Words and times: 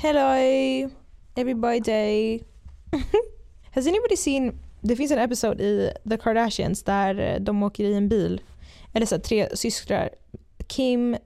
Hello 0.00 0.90
everybody. 1.34 2.40
Has 3.74 3.86
anybody 3.86 4.16
seen, 4.16 4.58
det 4.80 4.96
finns 4.96 5.12
en 5.12 5.18
episod 5.18 5.60
i 5.60 5.92
The 6.10 6.16
Kardashians 6.16 6.82
där 6.82 7.18
eh, 7.18 7.40
de 7.40 7.62
åker 7.62 7.84
i 7.84 7.94
en 7.94 8.08
bil, 8.08 8.40
eller 8.92 9.06
så 9.06 9.14
här, 9.14 9.22
tre 9.22 9.56
systrar, 9.56 10.10
Kim, 10.66 11.16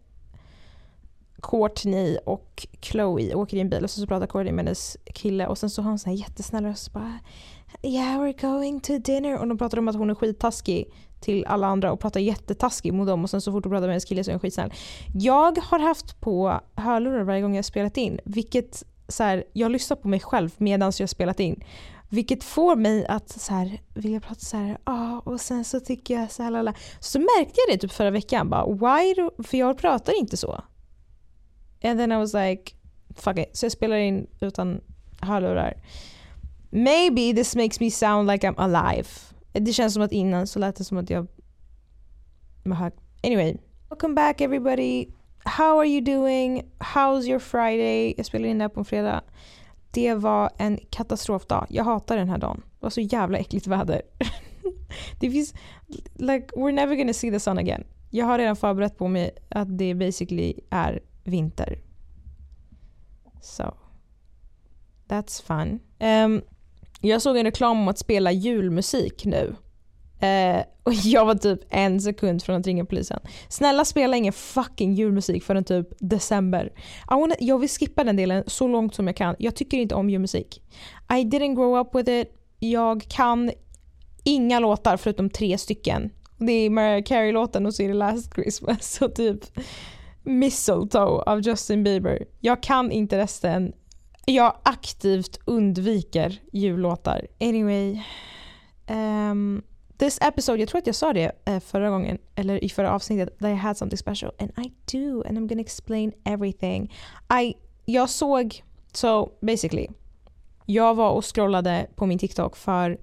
Courtney 1.42 2.18
och 2.24 2.66
Chloe 2.80 3.34
åker 3.34 3.56
i 3.56 3.60
en 3.60 3.70
bil 3.70 3.84
och 3.84 3.90
så, 3.90 4.00
så 4.00 4.06
pratar 4.06 4.26
Courtney 4.26 4.52
med 4.52 4.64
hennes 4.64 4.96
kille 5.14 5.46
och 5.46 5.58
sen 5.58 5.70
så 5.70 5.82
har 5.82 5.88
hon 5.90 5.98
sån 5.98 6.10
här 6.10 6.18
jättesnäll 6.18 6.64
röst 6.64 6.92
bara 6.92 7.18
Yeah 7.82 8.20
we're 8.20 8.40
going 8.40 8.80
to 8.80 8.98
dinner. 8.98 9.38
Och 9.38 9.48
de 9.48 9.58
pratar 9.58 9.78
om 9.78 9.88
att 9.88 9.96
hon 9.96 10.10
är 10.10 10.14
skittaskig 10.14 10.92
till 11.22 11.44
alla 11.46 11.66
andra 11.66 11.92
och 11.92 12.00
pratar 12.00 12.20
jättetaskig 12.20 12.92
mot 12.92 13.06
dem 13.06 13.22
och 13.22 13.30
sen 13.30 13.40
så 13.40 13.52
fort 13.52 13.64
du 13.64 13.70
pratar 13.70 13.86
med 13.86 13.94
en 13.94 14.00
kille 14.00 14.24
så 14.24 14.30
är 14.30 14.32
han 14.32 14.40
skitsnäll. 14.40 14.72
Jag 15.14 15.58
har 15.58 15.78
haft 15.78 16.20
på 16.20 16.60
hörlurar 16.74 17.22
varje 17.22 17.42
gång 17.42 17.56
jag 17.56 17.64
spelat 17.64 17.96
in 17.96 18.20
vilket 18.24 18.84
så 19.08 19.22
här, 19.22 19.44
jag 19.52 19.70
lyssnar 19.70 19.96
på 19.96 20.08
mig 20.08 20.20
själv 20.20 20.50
medan 20.56 20.92
jag 20.98 21.08
spelat 21.08 21.40
in. 21.40 21.64
Vilket 22.08 22.44
får 22.44 22.76
mig 22.76 23.06
att 23.06 23.28
så 23.28 23.54
här, 23.54 23.80
vilja 23.94 24.20
prata 24.20 24.40
så 24.40 24.56
här, 24.56 24.78
ah, 24.84 25.18
och 25.18 25.40
sen 25.40 25.64
så 25.64 25.80
tycker 25.80 26.14
jag 26.14 26.30
så 26.30 26.42
här, 26.42 26.50
lala. 26.50 26.74
Så 27.00 27.18
märkte 27.18 27.60
jag 27.66 27.76
det 27.76 27.80
typ 27.80 27.92
förra 27.92 28.10
veckan, 28.10 28.50
bara 28.50 28.66
why 28.66 29.14
do, 29.14 29.42
för 29.42 29.56
jag 29.56 29.78
pratar 29.78 30.18
inte 30.18 30.36
så. 30.36 30.52
And 31.84 31.98
then 31.98 32.12
I 32.12 32.16
was 32.16 32.34
like, 32.34 32.72
fuck 33.14 33.38
it. 33.38 33.56
Så 33.56 33.64
jag 33.64 33.72
spelar 33.72 33.96
in 33.96 34.26
utan 34.40 34.80
hörlurar. 35.20 35.74
Maybe 36.70 37.34
this 37.34 37.56
makes 37.56 37.80
me 37.80 37.90
sound 37.90 38.30
like 38.30 38.48
I'm 38.48 38.54
alive. 38.56 39.08
Det 39.52 39.72
känns 39.72 39.94
som 39.94 40.02
att 40.02 40.12
innan 40.12 40.46
så 40.46 40.58
lät 40.58 40.76
det 40.76 40.84
som 40.84 40.98
att 40.98 41.10
jag 41.10 41.26
var 42.62 42.76
hög. 42.76 42.92
Anyway, 43.22 43.56
welcome 43.90 44.14
back 44.14 44.40
everybody. 44.40 45.06
How 45.44 45.78
are 45.78 45.86
you 45.86 46.00
doing? 46.00 46.62
How's 46.78 47.28
your 47.28 47.38
Friday? 47.38 48.14
Jag 48.16 48.26
spelar 48.26 48.48
in 48.48 48.58
det 48.58 48.64
här 48.64 48.68
på 48.68 48.80
en 48.80 48.84
fredag. 48.84 49.22
Det 49.90 50.14
var 50.14 50.50
en 50.58 50.78
katastrofdag. 50.90 51.66
Jag 51.68 51.84
hatar 51.84 52.16
den 52.16 52.28
här 52.28 52.38
dagen. 52.38 52.62
Det 52.80 52.86
var 52.86 52.90
så 52.90 53.00
jävla 53.00 53.38
äckligt 53.38 53.66
väder. 53.66 54.02
det 55.20 55.30
finns, 55.30 55.54
like, 56.14 56.46
we're 56.56 56.72
never 56.72 56.96
gonna 56.96 57.12
see 57.12 57.30
the 57.30 57.40
sun 57.40 57.58
again. 57.58 57.84
Jag 58.10 58.26
har 58.26 58.38
redan 58.38 58.56
förberett 58.56 58.98
på 58.98 59.08
mig 59.08 59.30
att 59.48 59.78
det 59.78 59.94
basically 59.94 60.54
är 60.70 61.00
vinter. 61.24 61.78
So, 63.40 63.74
that's 65.08 65.42
fun. 65.42 65.80
Um, 66.00 66.42
jag 67.08 67.22
såg 67.22 67.36
en 67.36 67.44
reklam 67.44 67.80
om 67.80 67.88
att 67.88 67.98
spela 67.98 68.32
julmusik 68.32 69.24
nu. 69.24 69.54
Eh, 70.20 70.62
och 70.82 70.92
jag 71.04 71.24
var 71.24 71.34
typ 71.34 71.60
en 71.70 72.00
sekund 72.00 72.42
från 72.42 72.56
att 72.56 72.66
ringa 72.66 72.84
polisen. 72.84 73.20
Snälla 73.48 73.84
spela 73.84 74.16
ingen 74.16 74.32
fucking 74.32 74.94
julmusik 74.94 75.44
förrän 75.44 75.64
typ 75.64 75.88
december. 75.98 76.72
Wanna, 77.10 77.34
jag 77.40 77.58
vill 77.58 77.68
skippa 77.68 78.04
den 78.04 78.16
delen 78.16 78.44
så 78.46 78.68
långt 78.68 78.94
som 78.94 79.06
jag 79.06 79.16
kan. 79.16 79.36
Jag 79.38 79.54
tycker 79.54 79.78
inte 79.78 79.94
om 79.94 80.10
julmusik. 80.10 80.62
I 81.10 81.14
didn't 81.14 81.54
grow 81.54 81.78
up 81.80 81.94
with 81.94 82.10
it. 82.10 82.28
Jag 82.58 83.02
kan 83.08 83.50
inga 84.24 84.58
låtar 84.58 84.96
förutom 84.96 85.30
tre 85.30 85.58
stycken. 85.58 86.10
Det 86.38 86.52
är 86.52 86.70
Mariah 86.70 87.02
Carey-låten 87.02 87.66
och 87.66 87.74
så 87.74 87.82
är 87.82 87.88
det 87.88 87.94
Last 87.94 88.34
Christmas 88.34 89.02
och 89.02 89.14
typ 89.14 89.40
Mistletoe 90.22 91.22
av 91.26 91.40
Justin 91.40 91.84
Bieber. 91.84 92.24
Jag 92.40 92.62
kan 92.62 92.92
inte 92.92 93.18
resten. 93.18 93.72
Jag 94.26 94.56
aktivt 94.62 95.38
undviker 95.44 96.40
jullåtar. 96.52 97.26
Anyway. 97.40 98.02
Um, 98.88 99.62
this 99.98 100.18
episode, 100.20 100.60
jag 100.60 100.68
tror 100.68 100.78
att 100.78 100.86
jag 100.86 100.96
sa 100.96 101.12
det 101.12 101.32
eh, 101.44 101.60
förra 101.60 101.90
gången, 101.90 102.18
eller 102.34 102.64
i 102.64 102.68
förra 102.68 102.92
avsnittet, 102.92 103.38
that 103.38 103.48
I 103.48 103.54
had 103.54 103.76
something 103.76 103.98
special. 103.98 104.32
And 104.38 104.50
I 104.66 104.72
do, 104.92 105.22
and 105.26 105.38
I'm 105.38 105.48
gonna 105.48 105.60
explain 105.60 106.12
everything. 106.24 106.94
I, 107.42 107.54
jag 107.84 108.10
såg, 108.10 108.62
so 108.92 109.32
basically, 109.40 109.88
jag 110.66 110.94
var 110.94 111.10
och 111.10 111.34
scrollade 111.34 111.86
på 111.96 112.06
min 112.06 112.18
TikTok 112.18 112.56
för 112.56 112.98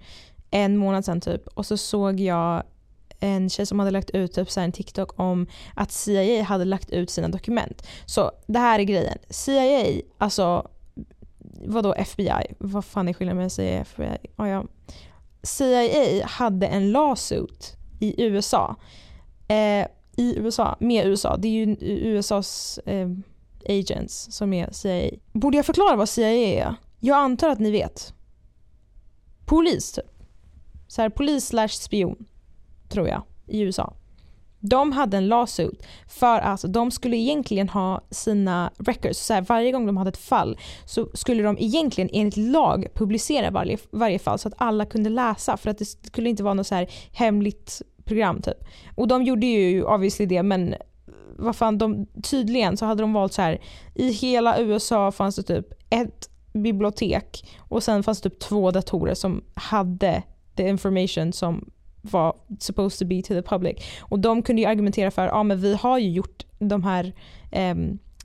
en 0.51 0.77
månad 0.77 1.05
sedan 1.05 1.21
typ 1.21 1.47
och 1.47 1.65
så 1.65 1.77
såg 1.77 2.19
jag 2.19 2.63
en 3.19 3.49
tjej 3.49 3.65
som 3.65 3.79
hade 3.79 3.91
lagt 3.91 4.09
ut 4.09 4.33
typ 4.33 4.51
så 4.51 4.59
en 4.59 4.71
TikTok 4.71 5.19
om 5.19 5.47
att 5.75 5.91
CIA 5.91 6.43
hade 6.43 6.65
lagt 6.65 6.89
ut 6.89 7.09
sina 7.09 7.27
dokument. 7.27 7.87
Så 8.05 8.31
det 8.47 8.59
här 8.59 8.79
är 8.79 8.83
grejen. 8.83 9.17
CIA, 9.29 10.01
alltså 10.17 10.69
vadå 11.65 11.93
FBI? 11.93 12.55
Vad 12.57 12.85
fan 12.85 13.07
är 13.07 13.13
skillnaden 13.13 13.37
mellan 13.37 13.49
CIA 13.49 13.75
och 13.75 13.81
FBI? 13.81 14.17
Oh, 14.37 14.49
ja. 14.49 14.65
CIA 15.43 16.25
hade 16.25 16.67
en 16.67 16.91
lawsuit 16.91 17.77
i 17.99 18.23
USA. 18.23 18.75
Eh, 19.47 19.87
I 20.15 20.35
USA, 20.37 20.77
med 20.79 21.07
USA. 21.07 21.37
Det 21.37 21.47
är 21.47 21.51
ju 21.51 21.75
USAs 21.79 22.79
eh, 22.85 23.09
agents 23.65 24.27
som 24.31 24.53
är 24.53 24.71
CIA. 24.71 25.11
Borde 25.33 25.57
jag 25.57 25.65
förklara 25.65 25.95
vad 25.95 26.09
CIA 26.09 26.29
är? 26.29 26.75
Jag 26.99 27.17
antar 27.17 27.49
att 27.49 27.59
ni 27.59 27.71
vet. 27.71 28.13
Polis 29.45 29.91
typ. 29.91 30.05
Så 30.87 31.01
här, 31.01 31.09
polis 31.09 31.47
slash 31.47 31.67
spion 31.67 32.25
tror 32.89 33.07
jag, 33.07 33.21
i 33.47 33.59
USA. 33.61 33.93
De 34.59 34.91
hade 34.91 35.17
en 35.17 35.27
lawsuit 35.27 35.85
för 36.07 36.39
att 36.39 36.65
de 36.67 36.91
skulle 36.91 37.17
egentligen 37.17 37.69
ha 37.69 38.01
sina 38.11 38.71
records. 38.77 39.25
Så 39.25 39.33
här, 39.33 39.41
varje 39.41 39.71
gång 39.71 39.85
de 39.85 39.97
hade 39.97 40.09
ett 40.09 40.17
fall 40.17 40.57
så 40.85 41.09
skulle 41.13 41.43
de 41.43 41.57
egentligen 41.59 42.09
enligt 42.13 42.37
lag 42.37 42.87
publicera 42.93 43.51
varje, 43.51 43.77
varje 43.91 44.19
fall 44.19 44.39
så 44.39 44.47
att 44.47 44.53
alla 44.57 44.85
kunde 44.85 45.09
läsa 45.09 45.57
för 45.57 45.69
att 45.69 45.77
det 45.77 45.85
skulle 45.85 46.29
inte 46.29 46.43
vara 46.43 46.53
något 46.53 46.67
så 46.67 46.75
här 46.75 46.89
hemligt 47.11 47.81
program 48.05 48.41
typ. 48.41 48.67
Och 48.95 49.07
de 49.07 49.23
gjorde 49.23 49.45
ju 49.45 49.83
obviously 49.83 50.25
det 50.25 50.43
men 50.43 50.75
vad 51.37 51.55
fan, 51.55 51.77
de, 51.77 52.07
tydligen 52.23 52.77
så 52.77 52.85
hade 52.85 53.03
de 53.03 53.13
valt 53.13 53.33
så 53.33 53.41
här 53.41 53.61
i 53.95 54.11
hela 54.11 54.59
USA 54.59 55.11
fanns 55.11 55.35
det 55.35 55.43
typ 55.43 55.67
ett 55.89 56.29
bibliotek 56.53 57.45
och 57.57 57.83
sen 57.83 58.03
fanns 58.03 58.21
det 58.21 58.29
typ 58.29 58.39
två 58.39 58.71
datorer 58.71 59.13
som 59.13 59.43
hade 59.53 60.23
the 60.55 60.67
information 60.67 61.33
som 61.33 61.71
var 62.01 62.35
supposed 62.59 62.99
to 62.99 63.05
be 63.05 63.21
to 63.21 63.27
the 63.27 63.41
public. 63.41 63.77
Och 64.01 64.19
de 64.19 64.41
kunde 64.41 64.61
ju 64.61 64.67
argumentera 64.67 65.11
för, 65.11 65.27
att 65.27 65.45
men 65.45 65.61
vi 65.61 65.75
har 65.75 65.97
ju 65.97 66.09
gjort 66.09 66.45
de 66.59 66.83
här 66.83 67.13
eh, 67.51 67.75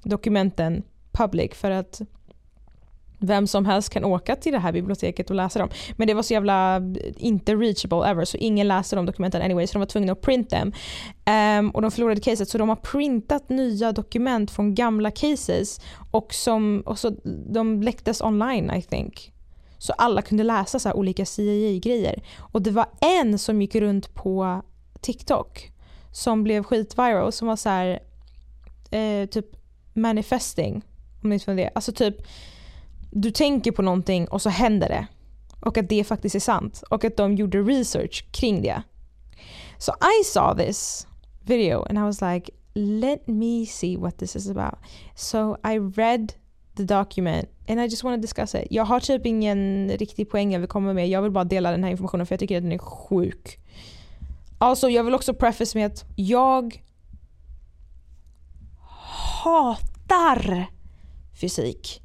dokumenten 0.02 0.82
public 1.12 1.50
för 1.54 1.70
att 1.70 2.02
vem 3.18 3.46
som 3.46 3.66
helst 3.66 3.90
kan 3.90 4.04
åka 4.04 4.36
till 4.36 4.52
det 4.52 4.58
här 4.58 4.72
biblioteket 4.72 5.30
och 5.30 5.36
läsa 5.36 5.58
dem. 5.58 5.68
Men 5.96 6.08
det 6.08 6.14
var 6.14 6.22
så 6.22 6.34
jävla 6.34 6.76
eh, 6.76 6.82
inte 7.16 7.54
reachable 7.54 8.10
ever 8.10 8.24
så 8.24 8.36
ingen 8.36 8.68
läste 8.68 8.96
de 8.96 9.06
dokumenten 9.06 9.42
anyway 9.42 9.66
så 9.66 9.72
de 9.72 9.78
var 9.78 9.86
tvungna 9.86 10.12
att 10.12 10.20
print 10.20 10.50
dem. 10.50 10.68
Um, 10.68 10.72
ehm, 11.24 11.70
och 11.70 11.82
de 11.82 11.90
förlorade 11.90 12.20
caset 12.20 12.48
så 12.48 12.58
de 12.58 12.68
har 12.68 12.76
printat 12.76 13.48
nya 13.48 13.92
dokument 13.92 14.50
från 14.50 14.74
gamla 14.74 15.10
cases 15.10 15.80
och, 16.10 16.34
som, 16.34 16.82
och 16.86 16.98
så, 16.98 17.10
de 17.52 17.82
läcktes 17.82 18.20
online 18.20 18.70
I 18.70 18.82
think. 18.82 19.33
Så 19.84 19.92
alla 19.92 20.22
kunde 20.22 20.44
läsa 20.44 20.78
så 20.78 20.92
olika 20.92 21.26
CIA-grejer. 21.26 22.22
Och 22.38 22.62
det 22.62 22.70
var 22.70 22.86
en 23.00 23.38
som 23.38 23.62
gick 23.62 23.74
runt 23.74 24.14
på 24.14 24.62
TikTok 25.00 25.72
som 26.12 26.44
blev 26.44 26.62
skitviral 26.62 27.32
som 27.32 27.48
var 27.48 27.56
så 27.56 27.68
här, 27.68 28.02
eh, 28.90 29.28
typ 29.28 29.46
manifesting. 29.92 30.82
Om 31.22 31.28
ni 31.30 31.34
inte 31.34 31.54
det. 31.54 31.70
Alltså 31.74 31.92
typ, 31.92 32.16
du 33.10 33.30
tänker 33.30 33.72
på 33.72 33.82
någonting 33.82 34.28
och 34.28 34.42
så 34.42 34.50
händer 34.50 34.88
det. 34.88 35.06
Och 35.60 35.78
att 35.78 35.88
det 35.88 36.04
faktiskt 36.04 36.34
är 36.34 36.40
sant. 36.40 36.82
Och 36.90 37.04
att 37.04 37.16
de 37.16 37.34
gjorde 37.34 37.62
research 37.62 38.24
kring 38.30 38.62
det. 38.62 38.82
So 39.78 39.92
I 39.92 40.24
saw 40.24 40.66
this 40.66 41.06
video 41.42 41.82
and 41.82 41.98
I 41.98 42.02
was 42.02 42.20
like, 42.20 42.50
let 42.74 43.26
me 43.26 43.66
see 43.66 43.96
what 43.96 44.18
this 44.18 44.36
is 44.36 44.50
about. 44.50 44.78
So 45.14 45.56
I 45.64 45.78
read 45.78 46.32
the 46.76 46.82
document 46.82 47.48
and 47.68 47.80
I 47.80 47.84
just 47.84 48.04
want 48.04 48.16
to 48.16 48.20
discuss 48.20 48.54
it. 48.54 48.66
Jag 48.70 48.84
har 48.84 49.00
typ 49.00 49.26
ingen 49.26 49.88
riktig 49.88 50.30
poäng 50.30 50.52
jag 50.52 50.60
vill 50.60 50.68
komma 50.68 50.92
med. 50.92 51.08
Jag 51.08 51.22
vill 51.22 51.30
bara 51.30 51.44
dela 51.44 51.70
den 51.70 51.84
här 51.84 51.90
informationen 51.90 52.26
för 52.26 52.32
jag 52.32 52.40
tycker 52.40 52.56
att 52.56 52.62
den 52.62 52.72
är 52.72 52.78
sjuk. 52.78 53.58
Alltså 54.58 54.90
jag 54.90 55.04
vill 55.04 55.14
också 55.14 55.34
preface 55.34 55.78
med 55.78 55.86
att 55.86 56.04
jag 56.16 56.82
hatar 59.44 60.66
fysik. 61.40 62.00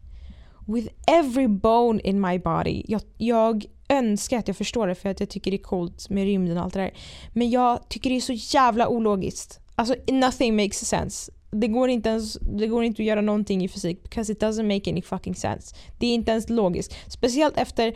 With 0.68 0.88
every 1.08 1.48
bone 1.48 2.02
in 2.04 2.22
my 2.22 2.40
body. 2.40 2.84
Jag, 2.88 3.02
jag 3.18 3.66
önskar 3.90 4.40
att 4.40 4.48
jag 4.48 4.58
förstår 4.58 4.88
det 4.88 4.96
för 4.96 5.10
att 5.10 5.20
jag 5.20 5.30
tycker 5.30 5.52
det 5.52 5.58
är 5.58 5.64
coolt 5.64 6.10
med 6.10 6.24
rymden 6.24 6.58
och 6.58 6.64
allt 6.64 6.74
det 6.74 6.80
där. 6.80 6.94
Men 7.34 7.50
jag 7.50 7.90
tycker 7.90 8.10
det 8.10 8.16
är 8.16 8.22
så 8.22 8.58
jävla 8.58 8.88
ologiskt. 8.88 9.60
Alltså 9.76 9.96
nothing 10.08 10.56
makes 10.56 10.88
sense 10.88 11.32
det 11.52 11.68
går, 11.68 11.90
inte 11.90 12.10
ens, 12.10 12.34
det 12.34 12.68
går 12.68 12.84
inte 12.84 13.02
att 13.02 13.06
göra 13.06 13.22
någonting 13.22 13.64
i 13.64 13.68
fysik 13.68 14.04
because 14.04 14.32
it 14.32 14.44
doesn't 14.44 14.76
make 14.76 14.92
any 14.92 15.02
fucking 15.02 15.36
sense. 15.36 15.76
Det 15.98 16.08
är 16.08 16.14
inte 16.14 16.32
ens 16.32 16.50
logiskt. 16.50 16.96
Speciellt 17.08 17.58
efter 17.58 17.94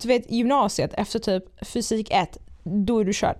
du 0.00 0.08
vet, 0.08 0.30
gymnasiet, 0.30 0.94
efter 0.94 1.18
typ 1.18 1.66
fysik 1.66 2.08
1, 2.10 2.38
då 2.64 2.98
är 2.98 3.04
du 3.04 3.12
körd. 3.12 3.36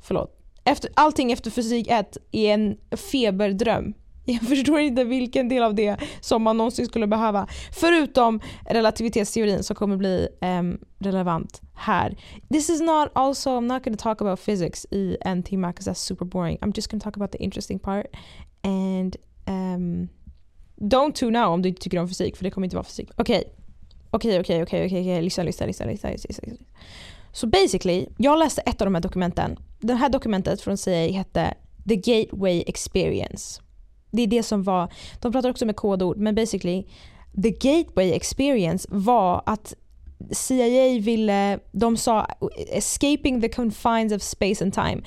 Förlåt. 0.00 0.38
Efter, 0.64 0.90
allting 0.94 1.32
efter 1.32 1.50
fysik 1.50 1.88
1 1.88 2.16
är 2.32 2.54
en 2.54 2.76
feberdröm. 3.12 3.94
Jag 4.24 4.42
förstår 4.42 4.80
inte 4.80 5.04
vilken 5.04 5.48
del 5.48 5.62
av 5.62 5.74
det 5.74 5.96
som 6.20 6.42
man 6.42 6.56
någonsin 6.56 6.86
skulle 6.86 7.06
behöva. 7.06 7.46
Förutom 7.72 8.40
relativitetsteorin 8.66 9.62
som 9.62 9.76
kommer 9.76 9.96
bli 9.96 10.28
um, 10.40 10.78
relevant 10.98 11.60
här. 11.74 12.16
This 12.48 12.70
is 12.70 12.80
not 12.80 13.08
also, 13.12 13.50
I'm 13.50 13.66
not 13.66 13.84
going 13.84 13.96
to 13.96 14.02
talk 14.02 14.20
about 14.20 14.40
physics 14.44 14.86
i 14.90 15.16
en 15.20 15.42
timme 15.42 15.68
because 15.68 15.90
that's 15.90 16.00
super 16.00 16.24
boring. 16.24 16.58
I'm 16.60 16.72
just 16.76 16.90
going 16.90 17.00
to 17.00 17.04
talk 17.04 17.16
about 17.16 17.32
the 17.32 17.38
interesting 17.38 17.78
part 17.78 18.06
and 18.64 19.16
um, 19.46 20.08
Don't 20.82 21.14
tune 21.14 21.38
out 21.38 21.48
om 21.48 21.62
du 21.62 21.68
inte 21.68 21.82
tycker 21.82 21.98
om 21.98 22.08
fysik 22.08 22.36
för 22.36 22.44
det 22.44 22.50
kommer 22.50 22.66
inte 22.66 22.76
vara 22.76 22.84
fysik. 22.84 23.10
Okej, 23.16 23.44
okej, 24.10 24.40
okej, 24.40 24.62
okej, 24.62 24.86
okej, 24.86 25.22
lyssna, 25.22 25.44
lyssna, 25.44 25.66
lyssna, 25.66 25.86
lyssna, 25.86 26.10
lyssna. 26.10 26.44
Så 27.32 27.46
basically, 27.46 28.06
jag 28.18 28.38
läste 28.38 28.60
ett 28.60 28.80
av 28.80 28.86
de 28.86 28.94
här 28.94 29.02
dokumenten. 29.02 29.58
Det 29.80 29.94
här 29.94 30.08
dokumentet 30.08 30.60
från 30.60 30.76
CIA 30.76 31.12
hette 31.12 31.54
The 31.88 31.96
Gateway 31.96 32.64
Experience. 32.66 33.62
Det 34.10 34.22
är 34.22 34.26
det 34.26 34.42
som 34.42 34.62
var, 34.62 34.92
de 35.20 35.32
pratar 35.32 35.50
också 35.50 35.66
med 35.66 35.76
kodord, 35.76 36.16
men 36.16 36.34
basically 36.34 36.86
The 37.42 37.50
Gateway 37.50 38.12
Experience 38.12 38.88
var 38.90 39.42
att 39.46 39.74
CIA 40.30 41.00
ville, 41.00 41.58
de 41.72 41.96
sa 41.96 42.26
escaping 42.68 43.40
the 43.40 43.48
confines 43.48 44.12
of 44.12 44.22
space 44.22 44.64
and 44.64 44.74
time. 44.74 45.02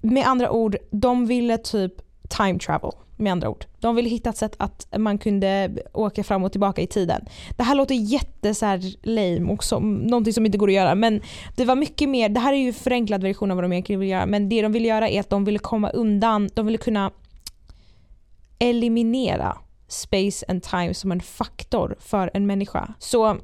Med 0.00 0.26
andra 0.26 0.50
ord, 0.50 0.76
de 0.90 1.26
ville 1.26 1.58
typ 1.58 2.05
time 2.28 2.58
travel. 2.58 2.90
Med 3.18 3.32
andra 3.32 3.48
ord. 3.48 3.64
De 3.80 3.96
ville 3.96 4.08
hitta 4.08 4.30
ett 4.30 4.36
sätt 4.36 4.54
att 4.58 4.86
man 4.98 5.18
kunde 5.18 5.70
åka 5.92 6.24
fram 6.24 6.44
och 6.44 6.52
tillbaka 6.52 6.82
i 6.82 6.86
tiden. 6.86 7.24
Det 7.56 7.62
här 7.62 7.74
låter 7.74 7.94
jätte 7.94 8.54
så 8.54 8.66
här 8.66 8.80
lame 9.02 9.52
och 9.52 9.64
som, 9.64 9.94
någonting 9.94 10.32
som 10.32 10.46
inte 10.46 10.58
går 10.58 10.68
att 10.68 10.74
göra 10.74 10.94
men 10.94 11.20
det 11.56 11.64
var 11.64 11.76
mycket 11.76 12.08
mer, 12.08 12.28
det 12.28 12.40
här 12.40 12.52
är 12.52 12.56
ju 12.56 12.72
förenklad 12.72 13.22
version 13.22 13.50
av 13.50 13.56
vad 13.56 13.64
de 13.64 13.72
egentligen 13.72 14.00
vill 14.00 14.08
göra 14.08 14.26
men 14.26 14.48
det 14.48 14.62
de 14.62 14.72
ville 14.72 14.88
göra 14.88 15.08
är 15.08 15.20
att 15.20 15.30
de 15.30 15.44
ville 15.44 15.58
komma 15.58 15.90
undan, 15.90 16.48
de 16.54 16.66
ville 16.66 16.78
kunna 16.78 17.10
eliminera 18.58 19.58
space 19.88 20.46
and 20.48 20.62
time 20.62 20.94
som 20.94 21.12
en 21.12 21.20
faktor 21.20 21.96
för 22.00 22.30
en 22.34 22.46
människa. 22.46 22.94
Så 22.98 23.36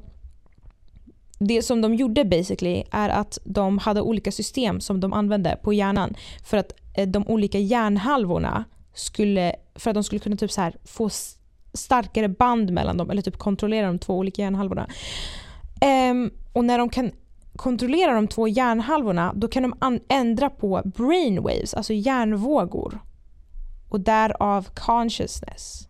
det 1.39 1.61
som 1.61 1.81
de 1.81 1.95
gjorde 1.95 2.25
basically 2.25 2.83
är 2.91 3.09
att 3.09 3.37
de 3.43 3.77
hade 3.77 4.01
olika 4.01 4.31
system 4.31 4.81
som 4.81 4.99
de 4.99 5.13
använde 5.13 5.59
på 5.63 5.73
hjärnan 5.73 6.15
för 6.43 6.57
att 6.57 6.73
Eh, 6.93 7.07
de 7.07 7.27
olika 7.27 7.59
hjärnhalvorna 7.59 8.63
skulle, 8.93 9.55
för 9.75 9.89
att 9.89 9.95
de 9.95 10.03
skulle 10.03 10.19
kunna 10.19 10.35
typ 10.35 10.51
så 10.51 10.61
här 10.61 10.75
få 10.83 11.09
starkare 11.73 12.29
band 12.29 12.71
mellan 12.71 12.97
dem 12.97 13.09
eller 13.09 13.21
typ 13.21 13.37
kontrollera 13.37 13.87
de 13.87 13.99
två 13.99 14.17
olika 14.17 14.41
hjärnhalvorna. 14.41 14.87
Um, 16.11 16.31
och 16.53 16.65
när 16.65 16.77
de 16.77 16.89
kan 16.89 17.11
kontrollera 17.55 18.13
de 18.13 18.27
två 18.27 18.47
hjärnhalvorna 18.47 19.33
då 19.35 19.47
kan 19.47 19.63
de 19.63 20.01
ändra 20.09 20.49
på 20.49 20.81
brainwaves, 20.85 21.73
alltså 21.73 21.93
hjärnvågor. 21.93 22.99
Och 23.89 23.99
därav 23.99 24.67
consciousness. 24.73 25.87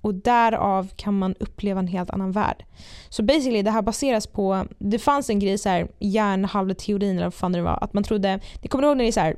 Och 0.00 0.14
därav 0.14 0.88
kan 0.96 1.18
man 1.18 1.34
uppleva 1.40 1.80
en 1.80 1.86
helt 1.86 2.10
annan 2.10 2.32
värld. 2.32 2.64
Så 3.08 3.22
basically 3.22 3.62
det 3.62 3.70
här 3.70 3.82
baseras 3.82 4.26
på, 4.26 4.66
det 4.78 4.98
fanns 4.98 5.30
en 5.30 5.38
grej 5.38 5.58
så 5.58 5.68
här 5.68 5.88
hjärnhalvteorin 5.98 7.16
eller 7.16 7.26
vad 7.26 7.34
fan 7.34 7.52
det 7.52 7.62
var, 7.62 7.78
att 7.84 7.92
man 7.92 8.04
trodde, 8.04 8.40
det 8.62 8.68
kommer 8.68 8.82
du 8.82 8.88
ihåg 8.88 8.96
när 8.96 9.04
det 9.04 9.10
är 9.10 9.12
så 9.12 9.20
här, 9.20 9.36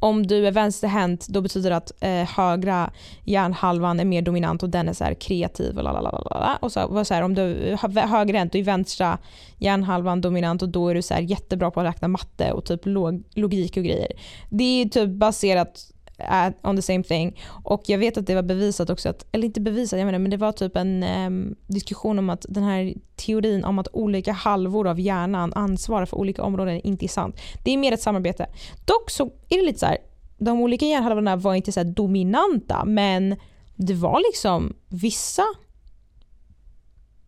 om 0.00 0.26
du 0.26 0.46
är 0.46 0.52
vänsterhänt 0.52 1.26
då 1.28 1.40
betyder 1.40 1.70
det 1.70 1.76
att 1.76 1.92
eh, 2.00 2.36
högra 2.36 2.90
hjärnhalvan 3.24 4.00
är 4.00 4.04
mer 4.04 4.22
dominant 4.22 4.62
och 4.62 4.70
den 4.70 4.88
är 4.88 4.92
så 4.92 5.04
här 5.04 5.14
kreativ 5.14 5.78
och 5.78 5.84
lalalala. 5.84 6.58
Och 6.62 6.72
så, 6.72 7.04
så 7.04 7.14
här, 7.14 7.22
om 7.22 7.34
du 7.34 7.42
är 7.42 8.06
högerhänt 8.06 8.52
då 8.52 8.58
är 8.58 8.62
vänstra 8.62 9.18
hjärnhalvan 9.58 10.20
dominant 10.20 10.62
och 10.62 10.68
då 10.68 10.88
är 10.88 10.94
du 10.94 11.02
så 11.02 11.14
här 11.14 11.20
jättebra 11.20 11.70
på 11.70 11.80
att 11.80 11.86
räkna 11.86 12.08
matte 12.08 12.52
och 12.52 12.64
typ 12.64 12.86
log 12.86 13.24
logik 13.34 13.76
och 13.76 13.84
grejer. 13.84 14.12
Det 14.50 14.82
är 14.82 14.88
typ 14.88 15.10
baserat 15.10 15.90
on 16.62 16.76
the 16.76 16.82
same 16.82 17.02
thing. 17.02 17.40
Och 17.64 17.82
jag 17.86 17.98
vet 17.98 18.16
att 18.18 18.26
det 18.26 18.34
var 18.34 18.42
bevisat 18.42 18.90
också, 18.90 19.08
att, 19.08 19.26
eller 19.32 19.46
inte 19.46 19.60
bevisat, 19.60 19.98
jag 19.98 20.06
menar, 20.06 20.18
men 20.18 20.30
det 20.30 20.36
var 20.36 20.52
typ 20.52 20.76
en 20.76 21.02
um, 21.02 21.56
diskussion 21.66 22.18
om 22.18 22.30
att 22.30 22.46
den 22.48 22.62
här 22.62 22.94
teorin 23.16 23.64
om 23.64 23.78
att 23.78 23.88
olika 23.92 24.32
halvor 24.32 24.88
av 24.88 25.00
hjärnan 25.00 25.52
ansvarar 25.54 26.06
för 26.06 26.16
olika 26.16 26.42
områden 26.42 26.80
inte 26.80 27.06
är 27.06 27.08
sant. 27.08 27.36
Det 27.64 27.70
är 27.70 27.78
mer 27.78 27.92
ett 27.92 28.02
samarbete. 28.02 28.46
Dock 28.84 29.10
så 29.10 29.24
är 29.48 29.56
det 29.58 29.66
lite 29.66 29.78
så 29.78 29.86
här, 29.86 29.98
de 30.38 30.60
olika 30.60 30.86
hjärnhalvorna 30.86 31.36
var 31.36 31.54
inte 31.54 31.72
så 31.72 31.82
dominanta 31.82 32.84
men 32.84 33.36
det 33.76 33.94
var 33.94 34.20
liksom 34.20 34.76
vissa 34.88 35.44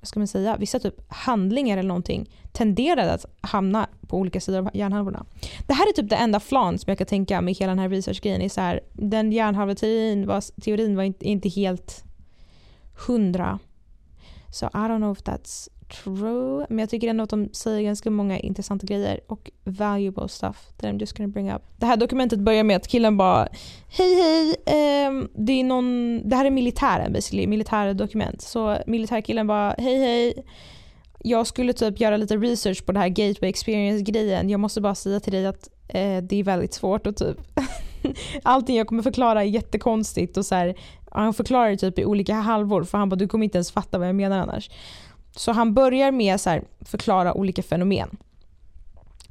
vad 0.00 0.08
ska 0.08 0.20
man 0.20 0.26
säga, 0.26 0.56
vissa 0.56 0.78
typ 0.78 0.94
handlingar 1.08 1.78
eller 1.78 1.88
någonting 1.88 2.30
tenderade 2.52 3.12
att 3.12 3.24
hamna 3.40 3.88
på 4.08 4.16
olika 4.16 4.40
sidor 4.40 4.58
av 4.58 4.70
hjärnhalvorna. 4.74 5.24
Det 5.66 5.74
här 5.74 5.88
är 5.88 5.92
typ 5.92 6.10
det 6.10 6.16
enda 6.16 6.40
flan 6.40 6.78
som 6.78 6.90
jag 6.90 6.98
kan 6.98 7.06
tänka 7.06 7.40
med 7.40 7.54
hela 7.54 7.70
den 7.70 7.78
här 7.78 7.88
researchgrejen. 7.88 8.50
så 8.50 8.60
här, 8.60 8.80
den 8.92 9.32
hjärnhalveteorin 9.32 10.26
var, 10.26 10.60
teorin 10.60 10.96
var 10.96 11.02
inte, 11.02 11.28
inte 11.28 11.48
helt 11.48 12.04
hundra. 13.06 13.58
Så 14.52 14.66
I 14.66 14.68
don't 14.68 14.96
know 14.96 15.12
if 15.12 15.22
that's 15.22 15.68
true. 15.90 16.66
Men 16.68 16.78
jag 16.78 16.90
tycker 16.90 17.08
ändå 17.08 17.24
att 17.24 17.30
de 17.30 17.48
säger 17.52 17.82
ganska 17.82 18.10
många 18.10 18.38
intressanta 18.38 18.86
grejer 18.86 19.20
och 19.26 19.50
valuable 19.64 20.28
stuff 20.28 20.68
that 20.76 20.90
I'm 20.90 21.00
just 21.00 21.16
gonna 21.16 21.28
bring 21.28 21.52
up. 21.52 21.62
Det 21.76 21.86
här 21.86 21.96
dokumentet 21.96 22.38
börjar 22.38 22.64
med 22.64 22.76
att 22.76 22.88
killen 22.88 23.16
bara 23.16 23.48
Hej 23.88 24.14
hej, 24.14 25.06
um, 25.08 25.28
det, 25.34 25.52
är 25.52 25.64
någon, 25.64 26.20
det 26.24 26.36
här 26.36 26.44
är 26.44 26.50
militären 26.50 27.12
basically, 27.12 27.46
militära 27.46 27.94
dokument. 27.94 28.42
Så 28.42 28.76
militärkillen 28.86 29.46
bara 29.46 29.74
Hej 29.78 29.98
hej, 29.98 30.44
jag 31.24 31.46
skulle 31.46 31.72
typ 31.72 32.00
göra 32.00 32.16
lite 32.16 32.36
research 32.36 32.86
på 32.86 32.92
det 32.92 32.98
här 32.98 33.08
gateway 33.08 33.50
experience 33.50 34.02
grejen. 34.02 34.50
Jag 34.50 34.60
måste 34.60 34.80
bara 34.80 34.94
säga 34.94 35.20
till 35.20 35.32
dig 35.32 35.46
att 35.46 35.68
eh, 35.88 36.22
det 36.22 36.36
är 36.36 36.44
väldigt 36.44 36.74
svårt 36.74 37.06
och 37.06 37.16
typ 37.16 37.38
allting 38.42 38.76
jag 38.76 38.86
kommer 38.86 39.02
förklara 39.02 39.40
är 39.42 39.46
jättekonstigt 39.46 40.36
och 40.36 40.46
så 40.46 40.54
här, 40.54 40.74
han 41.10 41.34
förklarar 41.34 41.70
det 41.70 41.76
typ 41.76 41.98
i 41.98 42.04
olika 42.04 42.34
halvor 42.34 42.84
för 42.84 42.98
han 42.98 43.08
bara 43.08 43.16
du 43.16 43.28
kommer 43.28 43.44
inte 43.44 43.58
ens 43.58 43.72
fatta 43.72 43.98
vad 43.98 44.08
jag 44.08 44.14
menar 44.14 44.38
annars. 44.38 44.70
Så 45.36 45.52
han 45.52 45.74
börjar 45.74 46.10
med 46.10 46.34
att 46.34 46.88
förklara 46.88 47.34
olika 47.34 47.62
fenomen. 47.62 48.16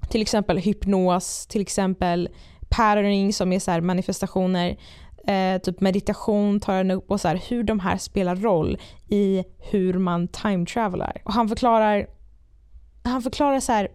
Till 0.09 0.21
exempel 0.21 0.57
hypnos, 0.57 1.47
till 1.47 1.61
exempel 1.61 2.29
patterning 2.69 3.33
som 3.33 3.53
är 3.53 3.59
så 3.59 3.81
manifestationer. 3.81 4.77
Eh, 5.27 5.61
typ 5.61 5.81
meditation 5.81 6.59
tar 6.59 6.73
han 6.73 6.91
upp 6.91 7.11
och 7.11 7.21
så 7.21 7.27
här, 7.27 7.41
hur 7.49 7.63
de 7.63 7.79
här 7.79 7.97
spelar 7.97 8.35
roll 8.35 8.77
i 9.07 9.43
hur 9.71 9.93
man 9.93 10.27
time 10.27 10.65
travelar. 10.65 11.21
Och 11.25 11.33
han 11.33 11.49
förklarar, 11.49 12.07
han 13.03 13.21
förklarar 13.21 13.59
så 13.59 13.71
här, 13.71 13.91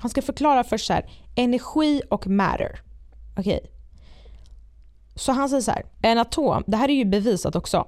han 0.00 0.10
ska 0.10 0.22
förklara 0.22 0.64
först 0.64 0.86
så 0.86 0.92
här, 0.92 1.10
energi 1.36 2.02
och 2.10 2.26
matter. 2.26 2.80
Okej. 3.36 3.56
Okay. 3.56 3.70
Så 5.14 5.32
han 5.32 5.48
säger 5.48 5.62
så 5.62 5.70
här, 5.70 5.84
en 6.02 6.18
atom, 6.18 6.64
det 6.66 6.76
här 6.76 6.88
är 6.88 6.94
ju 6.94 7.04
bevisat 7.04 7.56
också 7.56 7.86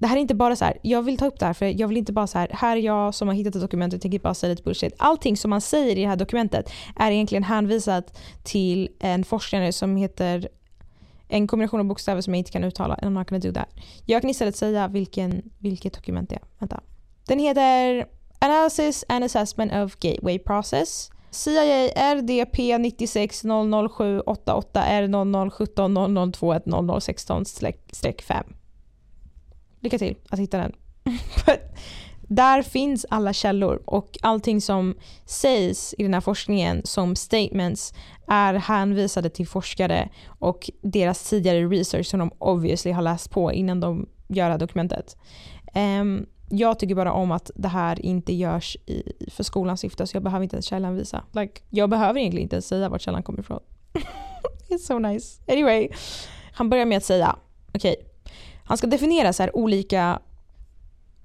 det 0.00 0.06
här 0.06 0.16
är 0.16 0.20
inte 0.20 0.34
bara 0.34 0.56
så 0.56 0.64
här, 0.64 0.78
jag 0.82 1.02
vill 1.02 1.18
ta 1.18 1.26
upp 1.26 1.38
det 1.38 1.46
här 1.46 1.52
för 1.52 1.66
jag 1.80 1.88
vill 1.88 1.96
inte 1.96 2.12
bara 2.12 2.26
så 2.26 2.38
här, 2.38 2.48
här 2.52 2.76
är 2.76 2.80
jag 2.80 3.14
som 3.14 3.28
har 3.28 3.34
hittat 3.34 3.54
ett 3.54 3.60
dokument 3.60 3.94
och 3.94 4.00
tänker 4.00 4.18
bara 4.18 4.34
säga 4.34 4.50
lite 4.50 4.62
bullshit. 4.62 4.94
Allting 4.98 5.36
som 5.36 5.50
man 5.50 5.60
säger 5.60 5.96
i 5.96 6.00
det 6.00 6.08
här 6.08 6.16
dokumentet 6.16 6.72
är 6.96 7.10
egentligen 7.10 7.44
hänvisat 7.44 8.18
till 8.42 8.88
en 8.98 9.24
forskare 9.24 9.72
som 9.72 9.96
heter 9.96 10.48
en 11.28 11.46
kombination 11.46 11.80
av 11.80 11.86
bokstäver 11.86 12.20
som 12.20 12.34
jag 12.34 12.38
inte 12.38 12.50
kan 12.50 12.64
uttala. 12.64 12.94
I'm 12.94 13.10
not 13.10 13.28
gonna 13.28 13.40
do 13.40 13.52
that. 13.52 13.68
Jag 14.04 14.22
kan 14.22 14.30
istället 14.30 14.56
säga 14.56 14.88
vilken, 14.88 15.50
vilket 15.58 15.92
dokument 15.92 16.30
det 16.30 16.34
är. 16.34 16.42
Vänta. 16.58 16.80
Den 17.26 17.38
heter 17.38 18.06
Analysis 18.38 19.04
and 19.08 19.24
Assessment 19.24 19.72
of 19.72 19.96
Gateway 19.96 20.38
Process. 20.38 21.10
CIA 21.30 21.88
RDP 22.14 22.78
96 22.78 23.42
007 23.96 24.20
88 24.20 24.82
R 24.82 25.08
0017 25.50 25.94
0021 26.32 26.64
0016 26.66 27.44
5 28.22 28.44
lycka 29.80 29.98
till 29.98 30.16
att 30.30 30.38
hitta 30.38 30.58
den. 30.58 30.72
där 32.20 32.62
finns 32.62 33.06
alla 33.10 33.32
källor 33.32 33.82
och 33.86 34.18
allting 34.22 34.60
som 34.60 34.94
sägs 35.24 35.94
i 35.98 36.02
den 36.02 36.14
här 36.14 36.20
forskningen 36.20 36.80
som 36.84 37.16
statements 37.16 37.94
är 38.28 38.54
hänvisade 38.54 39.30
till 39.30 39.48
forskare 39.48 40.08
och 40.26 40.70
deras 40.82 41.30
tidigare 41.30 41.66
research 41.66 42.06
som 42.06 42.18
de 42.18 42.30
obviously 42.38 42.92
har 42.92 43.02
läst 43.02 43.30
på 43.30 43.52
innan 43.52 43.80
de 43.80 44.08
gör 44.28 44.44
det 44.44 44.50
här 44.50 44.58
dokumentet. 44.58 45.16
Um, 45.74 46.26
jag 46.50 46.78
tycker 46.78 46.94
bara 46.94 47.12
om 47.12 47.30
att 47.30 47.50
det 47.54 47.68
här 47.68 48.00
inte 48.00 48.32
görs 48.32 48.76
i, 48.86 49.02
för 49.30 49.42
skolans 49.44 49.80
syfte 49.80 50.06
så 50.06 50.16
jag 50.16 50.22
behöver 50.22 50.42
inte 50.42 50.56
ens 50.56 50.66
källanvisa. 50.66 51.24
Like, 51.32 51.60
jag 51.70 51.90
behöver 51.90 52.20
egentligen 52.20 52.42
inte 52.42 52.56
ens 52.56 52.68
säga 52.68 52.88
vart 52.88 53.02
källan 53.02 53.22
kommer 53.22 53.40
ifrån. 53.40 53.60
It's 54.68 54.78
so 54.78 54.98
nice. 54.98 55.42
Anyway, 55.48 55.88
han 56.52 56.70
börjar 56.70 56.86
med 56.86 56.96
att 56.96 57.04
säga, 57.04 57.36
okej, 57.74 57.96
okay, 57.98 58.09
han 58.70 58.78
ska 58.78 58.86
definiera 58.86 59.32
så 59.32 59.50
olika 59.50 60.20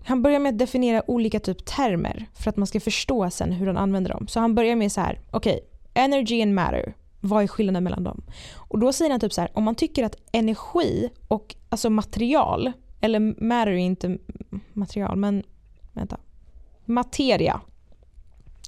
han 0.03 0.21
börjar 0.21 0.39
med 0.39 0.49
att 0.49 0.59
definiera 0.59 1.11
olika 1.11 1.39
typ 1.39 1.65
termer 1.65 2.25
för 2.33 2.49
att 2.49 2.57
man 2.57 2.67
ska 2.67 2.79
förstå 2.79 3.29
sen 3.29 3.51
hur 3.51 3.67
han 3.67 3.77
använder 3.77 4.11
dem. 4.11 4.27
Så 4.27 4.39
han 4.39 4.55
börjar 4.55 4.75
med 4.75 4.91
så 4.91 5.01
här, 5.01 5.19
okej, 5.31 5.53
okay, 5.53 6.03
energy 6.03 6.41
and 6.41 6.53
matter. 6.53 6.95
Vad 7.19 7.43
är 7.43 7.47
skillnaden 7.47 7.83
mellan 7.83 8.03
dem? 8.03 8.23
Och 8.53 8.79
då 8.79 8.93
säger 8.93 9.11
han 9.11 9.19
typ 9.19 9.33
så 9.33 9.41
här, 9.41 9.49
om 9.53 9.63
man 9.63 9.75
tycker 9.75 10.03
att 10.03 10.15
energi 10.31 11.09
och 11.27 11.55
alltså 11.69 11.89
material, 11.89 12.71
eller 13.01 13.19
matter 13.19 13.71
är 13.71 13.75
inte 13.75 14.17
material, 14.73 15.15
men 15.15 15.43
vänta. 15.93 16.17
Materia. 16.85 17.61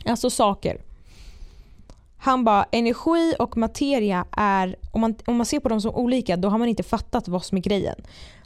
Alltså 0.05 0.29
saker. 0.29 0.81
Han 2.17 2.43
bara, 2.43 2.65
energi 2.71 3.33
och 3.39 3.57
materia 3.57 4.25
är, 4.31 4.75
om 4.91 5.01
man, 5.01 5.15
om 5.25 5.38
man 5.38 5.45
ser 5.45 5.59
på 5.59 5.69
dem 5.69 5.81
som 5.81 5.95
olika, 5.95 6.38
då 6.38 6.50
har 6.50 6.57
man 6.57 6.67
inte 6.67 6.83
fattat 6.83 7.27
vad 7.27 7.45
som 7.45 7.57
är 7.57 7.62
grejen. 7.62 7.95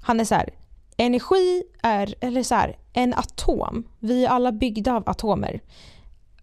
Han 0.02 0.20
är 0.20 0.26
så 0.26 0.36
här, 0.36 0.50
energi 0.98 1.64
är, 1.84 2.16
eller 2.22 2.44
så 2.44 2.56
här, 2.56 2.78
en 2.94 3.14
atom. 3.14 3.84
Vi 4.00 4.26
är 4.26 4.30
alla 4.30 4.52
byggda 4.52 4.96
av 4.96 5.10
atomer. 5.10 5.62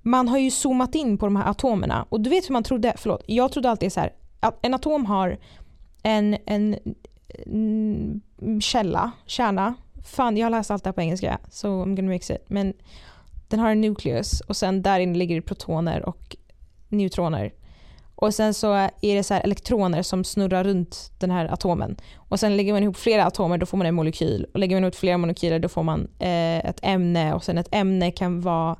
Man 0.02 0.28
har 0.28 0.38
ju 0.38 0.50
zoomat 0.50 0.94
in 0.94 1.18
på 1.18 1.26
de 1.26 1.36
här 1.36 1.50
atomerna 1.50 2.06
och 2.08 2.20
du 2.20 2.30
vet 2.30 2.48
hur 2.48 2.52
man 2.52 2.62
trodde, 2.62 2.94
förlåt, 2.96 3.22
jag 3.26 3.52
trodde 3.52 3.70
alltid 3.70 3.92
så 3.92 4.00
här, 4.00 4.12
att 4.40 4.58
en 4.62 4.74
atom 4.74 5.06
har 5.06 5.38
en, 6.02 6.36
en, 6.46 6.76
en 7.46 8.60
källa, 8.60 9.10
kärna 9.26 9.74
fan 10.08 10.36
jag 10.36 10.46
har 10.46 10.50
läst 10.50 10.70
allt 10.70 10.84
det 10.84 10.88
här 10.88 10.92
på 10.92 11.00
engelska 11.00 11.38
so 11.50 11.68
I'm 11.68 11.96
gonna 11.96 12.08
mix 12.08 12.30
it. 12.30 12.44
Men 12.46 12.74
den 13.48 13.60
har 13.60 13.70
en 13.70 13.80
nucleus 13.80 14.40
och 14.40 14.56
sen 14.56 14.82
där 14.82 15.00
inne 15.00 15.18
ligger 15.18 15.36
det 15.36 15.42
protoner 15.42 16.08
och 16.08 16.36
neutroner. 16.88 17.52
Och 18.20 18.34
sen 18.34 18.54
så 18.54 18.72
är 19.00 19.14
det 19.14 19.22
så 19.22 19.34
elektroner 19.34 20.02
som 20.02 20.24
snurrar 20.24 20.64
runt 20.64 21.12
den 21.18 21.30
här 21.30 21.52
atomen. 21.52 21.96
Och 22.16 22.40
sen 22.40 22.56
lägger 22.56 22.72
man 22.72 22.82
ihop 22.82 22.96
flera 22.96 23.26
atomer 23.26 23.58
då 23.58 23.66
får 23.66 23.78
man 23.78 23.86
en 23.86 23.94
molekyl. 23.94 24.46
Och 24.52 24.58
lägger 24.58 24.76
man 24.76 24.84
ihop 24.84 24.94
flera 24.94 25.18
molekyler 25.18 25.58
då 25.58 25.68
får 25.68 25.82
man 25.82 26.08
eh, 26.18 26.58
ett 26.58 26.78
ämne 26.82 27.34
och 27.34 27.44
sen 27.44 27.58
ett 27.58 27.68
ämne 27.70 28.10
kan, 28.10 28.40
vara, 28.40 28.76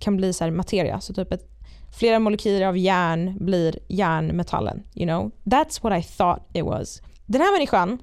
kan 0.00 0.16
bli 0.16 0.32
så 0.32 0.50
materia. 0.50 1.00
Så 1.00 1.14
typ 1.14 1.32
ett, 1.32 1.48
flera 1.98 2.18
molekyler 2.18 2.66
av 2.66 2.78
järn 2.78 3.36
blir 3.40 3.78
järnmetallen. 3.88 4.82
You 4.94 5.06
know? 5.06 5.30
That's 5.44 5.82
what 5.82 5.98
I 5.98 6.02
thought 6.02 6.42
it 6.52 6.64
was. 6.64 7.02
Den 7.26 7.40
här 7.40 7.52
människan 7.52 7.98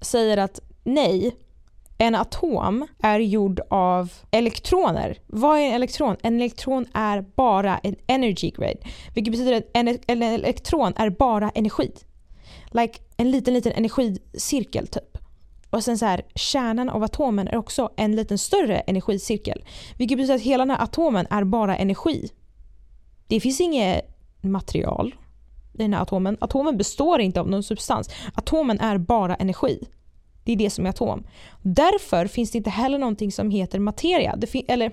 säger 0.00 0.36
att 0.36 0.60
nej, 0.84 1.36
en 2.02 2.14
atom 2.14 2.86
är 3.02 3.18
gjord 3.18 3.60
av 3.70 4.12
elektroner. 4.30 5.18
Vad 5.26 5.58
är 5.58 5.62
en 5.62 5.74
elektron? 5.74 6.16
En 6.22 6.36
elektron 6.36 6.86
är 6.94 7.24
bara 7.36 7.78
en 7.78 7.96
energy 8.06 8.50
grade. 8.50 8.78
Vilket 9.14 9.32
betyder 9.32 9.52
att 9.52 9.70
en, 9.74 9.98
en 10.06 10.22
elektron 10.22 10.92
är 10.96 11.10
bara 11.10 11.50
energi. 11.50 11.92
Like 12.70 12.98
en 13.16 13.30
liten, 13.30 13.54
liten 13.54 13.72
energicirkel 13.72 14.86
typ. 14.86 15.18
Och 15.70 15.84
sen 15.84 15.98
så 15.98 16.06
här, 16.06 16.22
kärnan 16.34 16.88
av 16.88 17.02
atomen 17.02 17.48
är 17.48 17.56
också 17.56 17.90
en 17.96 18.16
liten 18.16 18.38
större 18.38 18.78
energicirkel. 18.78 19.64
Vilket 19.98 20.18
betyder 20.18 20.34
att 20.34 20.40
hela 20.40 20.64
den 20.64 20.70
här 20.70 20.84
atomen 20.84 21.26
är 21.30 21.44
bara 21.44 21.76
energi. 21.76 22.28
Det 23.26 23.40
finns 23.40 23.60
inget 23.60 24.02
material 24.40 25.14
i 25.74 25.78
den 25.78 25.94
här 25.94 26.02
atomen. 26.02 26.36
Atomen 26.40 26.76
består 26.76 27.20
inte 27.20 27.40
av 27.40 27.48
någon 27.48 27.62
substans. 27.62 28.10
Atomen 28.34 28.80
är 28.80 28.98
bara 28.98 29.34
energi. 29.34 29.88
Det 30.44 30.52
är 30.52 30.56
det 30.56 30.70
som 30.70 30.86
är 30.86 30.90
atom. 30.90 31.26
Därför 31.62 32.26
finns 32.26 32.50
det 32.50 32.58
inte 32.58 32.70
heller 32.70 32.98
någonting 32.98 33.32
som 33.32 33.50
heter 33.50 33.78
materia. 33.78 34.36
Det 34.36 34.70
eller 34.70 34.92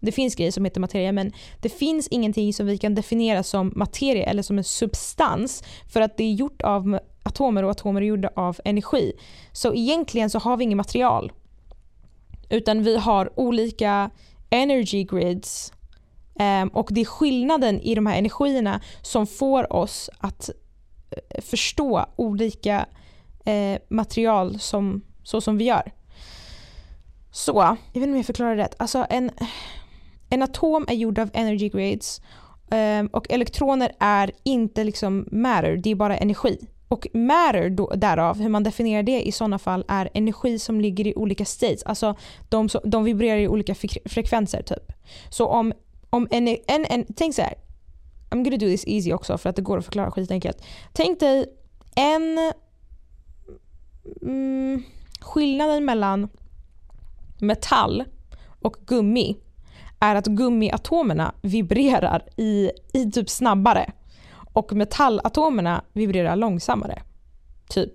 det 0.00 0.12
finns 0.12 0.34
grejer 0.34 0.50
som 0.52 0.64
heter 0.64 0.80
materia 0.80 1.12
men 1.12 1.32
det 1.60 1.68
finns 1.68 2.08
ingenting 2.08 2.52
som 2.52 2.66
vi 2.66 2.78
kan 2.78 2.94
definiera 2.94 3.42
som 3.42 3.72
materia 3.76 4.26
eller 4.26 4.42
som 4.42 4.58
en 4.58 4.64
substans 4.64 5.62
för 5.92 6.00
att 6.00 6.16
det 6.16 6.24
är 6.24 6.32
gjort 6.32 6.62
av 6.62 6.98
atomer 7.22 7.62
och 7.62 7.70
atomer 7.70 8.00
är 8.00 8.06
gjorda 8.06 8.30
av 8.36 8.56
energi. 8.64 9.12
Så 9.52 9.74
egentligen 9.74 10.30
så 10.30 10.38
har 10.38 10.56
vi 10.56 10.64
inget 10.64 10.76
material. 10.76 11.32
Utan 12.50 12.82
vi 12.82 12.96
har 12.96 13.40
olika 13.40 14.10
energy 14.50 15.04
grids 15.04 15.72
ehm, 16.38 16.68
och 16.68 16.88
det 16.90 17.00
är 17.00 17.04
skillnaden 17.04 17.80
i 17.80 17.94
de 17.94 18.06
här 18.06 18.18
energierna 18.18 18.80
som 19.02 19.26
får 19.26 19.72
oss 19.72 20.10
att 20.18 20.50
eh, 21.10 21.42
förstå 21.42 22.06
olika 22.16 22.86
eh, 23.46 23.78
material 23.88 24.58
som, 24.58 25.02
så 25.22 25.40
som 25.40 25.58
vi 25.58 25.64
gör. 25.64 25.92
Så, 27.30 27.52
jag 27.92 28.00
vet 28.00 28.02
inte 28.02 28.10
om 28.10 28.16
jag 28.16 28.26
förklarar 28.26 28.56
rätt. 28.56 28.74
Alltså 28.78 29.06
en, 29.10 29.30
en 30.30 30.42
atom 30.42 30.86
är 30.88 30.94
gjord 30.94 31.18
av 31.18 31.30
energy 31.34 31.68
grades 31.68 32.20
eh, 32.70 33.04
och 33.12 33.30
elektroner 33.30 33.92
är 34.00 34.30
inte 34.42 34.84
liksom 34.84 35.28
matter, 35.32 35.76
det 35.76 35.90
är 35.90 35.94
bara 35.94 36.16
energi. 36.16 36.58
Och 36.88 37.06
matter 37.14 37.70
då, 37.70 37.90
därav, 37.90 38.40
hur 38.40 38.48
man 38.48 38.62
definierar 38.62 39.02
det 39.02 39.22
i 39.28 39.32
sådana 39.32 39.58
fall 39.58 39.84
är 39.88 40.10
energi 40.14 40.58
som 40.58 40.80
ligger 40.80 41.06
i 41.06 41.14
olika 41.14 41.44
states. 41.44 41.82
Alltså 41.82 42.16
de, 42.48 42.68
de 42.84 43.04
vibrerar 43.04 43.38
i 43.38 43.48
olika 43.48 43.74
frekvenser 44.04 44.62
typ. 44.62 44.92
Så 45.30 45.46
om, 45.46 45.72
om 46.10 46.28
en, 46.30 46.48
en, 46.48 46.86
en, 46.88 47.06
tänk 47.16 47.34
så 47.34 47.42
här. 47.42 47.54
I'm 48.30 48.44
gonna 48.44 48.56
do 48.56 48.66
this 48.66 48.84
easy 48.86 49.12
också 49.12 49.38
för 49.38 49.50
att 49.50 49.56
det 49.56 49.62
går 49.62 49.78
att 49.78 49.84
förklara 49.84 50.10
skitenkelt. 50.10 50.62
Tänk 50.92 51.20
dig 51.20 51.46
en 51.96 52.52
mm, 54.22 54.82
skillnaden 55.20 55.84
mellan 55.84 56.28
metall 57.40 58.04
och 58.62 58.76
gummi 58.86 59.36
är 60.00 60.14
att 60.14 60.26
gummiatomerna 60.26 61.34
vibrerar 61.42 62.22
i, 62.36 62.70
i 62.92 63.10
typ 63.10 63.30
snabbare 63.30 63.92
och 64.52 64.72
metallatomerna 64.72 65.84
vibrerar 65.92 66.36
långsammare. 66.36 67.02
Typ. 67.68 67.92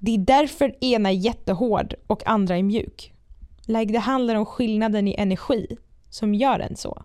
Det 0.00 0.14
är 0.14 0.18
därför 0.18 0.84
ena 0.84 1.08
är 1.08 1.14
jättehård 1.14 1.94
och 2.06 2.26
andra 2.26 2.56
är 2.56 2.62
mjuk. 2.62 3.14
Like 3.62 3.92
det 3.92 3.98
handlar 3.98 4.34
om 4.34 4.46
skillnaden 4.46 5.08
i 5.08 5.14
energi 5.18 5.76
som 6.10 6.34
gör 6.34 6.60
en 6.60 6.76
så. 6.76 7.02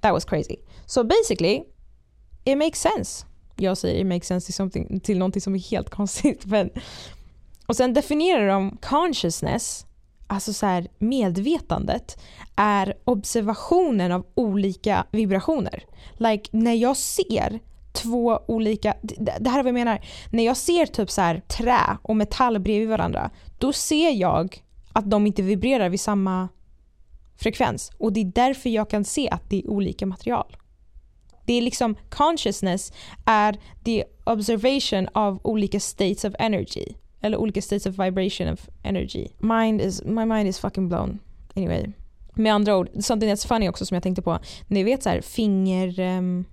That 0.00 0.12
was 0.12 0.24
crazy. 0.24 0.56
So 0.86 1.04
basically, 1.04 1.62
it 2.44 2.58
makes 2.58 2.80
sense 2.80 3.26
jag 3.56 3.78
säger 3.78 4.04
makes 4.04 4.28
sense 4.28 4.46
till, 4.46 4.54
something, 4.54 5.00
till 5.00 5.18
någonting 5.18 5.42
som 5.42 5.54
är 5.54 5.58
helt 5.58 5.90
konstigt. 5.90 6.44
Men, 6.46 6.70
och 7.66 7.76
sen 7.76 7.94
definierar 7.94 8.48
de 8.48 8.76
consciousness, 8.82 9.86
alltså 10.26 10.52
så 10.52 10.66
här, 10.66 10.88
medvetandet, 10.98 12.20
är 12.56 12.94
observationen 13.04 14.12
av 14.12 14.26
olika 14.34 15.06
vibrationer. 15.10 15.84
Like 16.16 16.48
när 16.52 16.74
jag 16.74 16.96
ser 16.96 17.60
två 17.92 18.40
olika, 18.46 18.94
det 19.40 19.50
här 19.50 19.58
är 19.58 19.62
vad 19.62 19.68
jag 19.68 19.74
menar, 19.74 20.04
när 20.30 20.44
jag 20.44 20.56
ser 20.56 20.86
typ 20.86 21.10
så 21.10 21.20
här, 21.20 21.40
trä 21.40 21.98
och 22.02 22.16
metall 22.16 22.58
bredvid 22.58 22.88
varandra, 22.88 23.30
då 23.58 23.72
ser 23.72 24.10
jag 24.10 24.62
att 24.92 25.10
de 25.10 25.26
inte 25.26 25.42
vibrerar 25.42 25.88
vid 25.88 26.00
samma 26.00 26.48
frekvens 27.36 27.92
och 27.98 28.12
det 28.12 28.20
är 28.20 28.24
därför 28.24 28.70
jag 28.70 28.90
kan 28.90 29.04
se 29.04 29.30
att 29.30 29.50
det 29.50 29.58
är 29.58 29.70
olika 29.70 30.06
material. 30.06 30.56
Det 31.46 31.52
är 31.52 31.62
liksom 31.62 31.96
consciousness 32.08 32.92
är 33.24 33.58
the 33.84 34.04
observation 34.24 35.08
av 35.12 35.40
olika 35.42 35.80
states 35.80 36.24
of 36.24 36.34
energy. 36.38 36.86
Eller 37.20 37.36
olika 37.36 37.62
states 37.62 37.86
of 37.86 37.98
vibration 37.98 38.52
of 38.52 38.68
energy. 38.82 39.28
Mind 39.38 39.80
is, 39.80 40.04
my 40.04 40.24
mind 40.24 40.48
is 40.48 40.58
fucking 40.58 40.88
blown. 40.88 41.18
Anyway. 41.56 41.86
Med 42.34 42.54
andra 42.54 42.76
ord, 42.76 42.88
something 43.00 43.32
that's 43.32 43.48
funny 43.48 43.68
också 43.68 43.86
som 43.86 43.94
jag 43.94 44.02
tänkte 44.02 44.22
på. 44.22 44.38
Ni 44.66 44.82
vet 44.82 45.02
så 45.02 45.08
här, 45.08 45.20
finger, 45.20 46.00
um, 46.00 46.44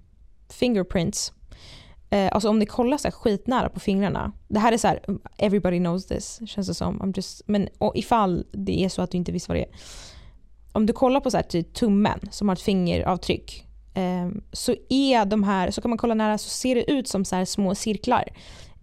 fingerprints. 0.49 1.33
Uh, 2.13 2.29
alltså 2.31 2.49
om 2.49 2.59
ni 2.59 2.65
kollar 2.65 2.97
så 2.97 3.07
här 3.07 3.11
skitnära 3.11 3.69
på 3.69 3.79
fingrarna. 3.79 4.31
Det 4.47 4.59
här 4.59 4.71
är 4.71 4.77
så 4.77 4.87
här, 4.87 4.99
everybody 5.37 5.77
knows 5.77 6.05
this 6.05 6.41
känns 6.45 6.67
det 6.67 6.73
som. 6.73 7.01
I'm 7.01 7.13
just, 7.15 7.41
men 7.47 7.69
ifall 7.95 8.45
det 8.51 8.83
är 8.83 8.89
så 8.89 9.01
att 9.01 9.11
du 9.11 9.17
inte 9.17 9.31
visste 9.31 9.51
vad 9.51 9.57
det 9.57 9.63
är. 9.63 9.69
Om 10.71 10.85
du 10.85 10.93
kollar 10.93 11.19
på 11.19 11.31
så 11.31 11.37
här, 11.37 11.43
typ 11.43 11.73
tummen 11.73 12.19
som 12.31 12.49
har 12.49 12.55
ett 12.55 12.61
fingeravtryck 12.61 13.67
Ehm, 13.93 14.43
så 14.51 14.75
är 14.89 15.25
de 15.25 15.43
här, 15.43 15.71
så 15.71 15.81
kan 15.81 15.89
man 15.89 15.97
kolla 15.97 16.13
nära 16.13 16.37
så 16.37 16.49
ser 16.49 16.75
det 16.75 16.91
ut 16.91 17.07
som 17.07 17.25
så 17.25 17.45
små 17.45 17.75
cirklar. 17.75 18.29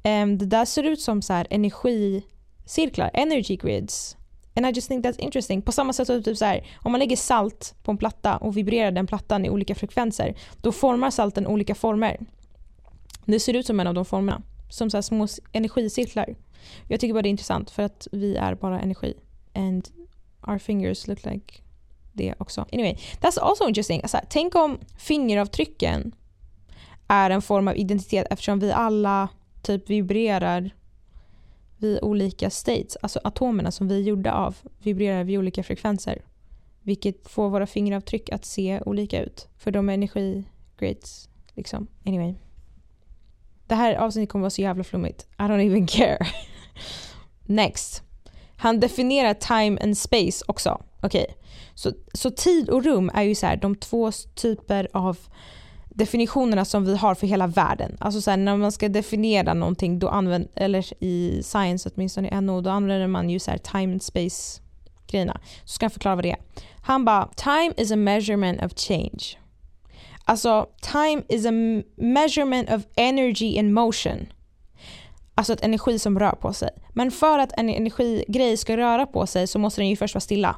Ehm, 0.03 0.39
det 0.39 0.47
där 0.47 0.65
ser 0.65 0.83
ut 0.83 1.01
som 1.01 1.23
så 1.23 1.33
här 1.33 1.47
energicirklar, 1.51 3.11
energy 3.15 3.57
grids. 3.57 4.17
And 4.57 4.67
I 4.67 4.71
just 4.71 4.89
think 4.89 5.05
that's 5.05 5.21
interesting. 5.21 5.63
På 5.63 5.73
samma 5.73 5.93
sätt 5.93 6.07
som 6.07 6.23
typ 6.23 6.37
så 6.37 6.45
här, 6.45 6.67
om 6.77 6.93
man 6.93 6.99
lägger 6.99 7.17
salt 7.17 7.75
på 7.83 7.91
en 7.91 7.99
platta 7.99 8.37
och 8.37 8.57
vibrerar 8.57 8.91
den 8.91 9.07
plattan 9.07 9.47
i 9.47 9.51
olika 9.51 9.75
frekvenser, 9.75 10.35
då 10.63 10.73
formar 10.73 11.11
salten 11.11 11.47
olika 11.47 11.75
former. 11.75 12.21
Det 13.25 13.41
ser 13.41 13.57
ut 13.57 13.67
som 13.67 13.81
en 13.81 13.87
av 13.87 13.95
de 13.95 14.05
formerna. 14.05 14.43
Som 14.71 14.91
så 14.91 15.03
små 15.03 15.27
energicirklar. 15.53 16.35
Jag 16.89 17.01
tycker 17.01 17.15
bara 17.15 17.23
det 17.23 17.29
är 17.29 17.31
intressant 17.31 17.71
för 17.71 17.83
att 17.83 18.09
vi 18.13 18.37
är 18.37 18.55
bara 18.55 18.81
energi. 18.81 19.15
And 19.55 19.89
our 20.47 20.59
fingers 20.59 21.07
look 21.07 21.25
like 21.25 21.63
det 22.13 22.35
också. 22.39 22.67
Anyway, 22.73 22.97
that's 23.21 23.41
also 23.41 23.69
interesting. 23.69 24.01
Alltså, 24.03 24.19
tänk 24.29 24.55
om 24.55 24.79
fingeravtrycken 24.97 26.15
är 27.09 27.31
en 27.31 27.43
form 27.43 27.69
av 27.69 27.77
identitet 27.77 28.27
eftersom 28.31 28.59
vi 28.59 28.73
alla 28.73 29.29
typ 29.63 29.91
vibrerar 29.91 30.71
vid 31.77 31.99
olika 32.03 32.51
states. 32.51 32.97
Alltså 33.03 33.21
atomerna 33.25 33.71
som 33.71 33.89
vi 33.89 33.95
är 33.95 34.03
gjorda 34.03 34.33
av 34.33 34.57
vibrerar 34.79 35.25
vid 35.25 35.39
olika 35.39 35.63
frekvenser. 35.63 36.23
Vilket 36.83 37.29
får 37.29 37.51
våra 37.51 37.67
fingeravtryck 37.67 38.31
att 38.31 38.45
se 38.45 38.81
olika 38.87 39.23
ut. 39.23 39.49
För 39.57 39.71
de 39.71 39.89
är 39.89 39.95
energigrades. 39.95 41.29
Liksom. 41.55 41.87
Anyway. 42.07 42.35
Det 43.67 43.75
här 43.75 43.95
avsnittet 43.95 44.31
kommer 44.31 44.43
vara 44.43 44.51
så 44.51 44.63
jävla 44.63 44.85
flummigt. 44.85 45.27
I 45.39 45.43
don't 45.43 45.67
even 45.67 45.87
care. 45.87 46.27
Next. 47.47 48.03
Han 48.57 48.81
definierar 48.81 49.35
time 49.35 49.79
and 49.83 49.99
space 49.99 50.45
också. 50.49 50.83
Okej, 51.03 51.23
okay. 51.23 51.35
så, 51.75 51.93
så 52.15 52.31
tid 52.31 52.71
och 52.71 52.85
rum 52.85 53.11
är 53.15 53.23
ju 53.23 53.35
så 53.35 53.47
här, 53.47 53.57
de 53.57 53.77
två 53.77 54.11
typer 54.35 54.89
av 54.93 55.19
definitionerna 55.89 56.65
som 56.65 56.85
vi 56.85 56.97
har 56.97 57.15
för 57.15 57.27
hela 57.27 57.47
världen. 57.47 57.97
Alltså 58.01 58.21
så 58.21 58.31
här, 58.31 58.39
när 58.39 58.57
man 58.57 58.73
ska 58.73 58.89
definiera 58.89 59.55
någonting, 59.55 59.99
då 59.99 60.09
använder, 60.09 60.51
eller 60.55 61.05
i 61.05 61.43
science 61.43 61.91
åtminstone 61.95 62.29
i 62.29 62.41
NO, 62.41 62.61
då 62.61 62.71
använder 62.71 63.07
man 63.07 63.31
ju 63.31 63.39
så 63.39 63.51
här 63.51 63.59
time 63.59 63.93
and 63.93 64.03
space 64.03 64.61
grejerna. 65.07 65.41
Så 65.65 65.75
ska 65.75 65.85
jag 65.85 65.93
förklara 65.93 66.15
vad 66.15 66.25
det 66.25 66.31
är. 66.31 66.39
Han 66.83 67.05
bara, 67.05 67.29
time 67.37 67.73
is 67.77 67.93
a 67.93 67.97
measurement 67.97 68.63
of 68.63 68.73
change. 68.77 69.37
Alltså, 70.25 70.67
time 70.81 71.23
is 71.29 71.47
a 71.47 71.53
measurement 71.97 72.71
of 72.71 72.83
energy 72.97 73.55
in 73.55 73.73
motion. 73.73 74.27
Alltså 75.35 75.53
ett 75.53 75.65
energi 75.65 75.99
som 75.99 76.19
rör 76.19 76.33
på 76.33 76.53
sig. 76.53 76.71
Men 76.95 77.11
för 77.11 77.39
att 77.39 77.53
en 77.59 77.69
energigrej 77.69 78.57
ska 78.57 78.77
röra 78.77 79.07
på 79.07 79.27
sig 79.27 79.47
så 79.47 79.59
måste 79.59 79.81
den 79.81 79.89
ju 79.89 79.97
först 79.97 80.15
vara 80.15 80.21
stilla. 80.21 80.57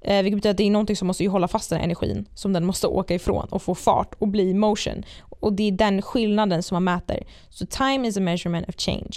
Eh, 0.00 0.22
vilket 0.22 0.36
betyder 0.36 0.50
att 0.50 0.56
det 0.56 0.66
är 0.66 0.70
någonting 0.70 0.96
som 0.96 1.06
måste 1.06 1.22
ju 1.22 1.28
hålla 1.28 1.48
fast 1.48 1.70
den 1.70 1.78
här 1.78 1.84
energin 1.84 2.28
som 2.34 2.52
den 2.52 2.66
måste 2.66 2.86
åka 2.86 3.14
ifrån 3.14 3.48
och 3.50 3.62
få 3.62 3.74
fart 3.74 4.14
och 4.18 4.28
bli 4.28 4.54
motion. 4.54 5.04
Och 5.40 5.52
det 5.52 5.62
är 5.62 5.72
den 5.72 6.02
skillnaden 6.02 6.62
som 6.62 6.74
man 6.74 6.84
mäter. 6.84 7.22
Så 7.50 7.66
time 7.66 8.08
is 8.08 8.16
a 8.16 8.20
measurement 8.20 8.68
of 8.68 8.74
change. 8.78 9.10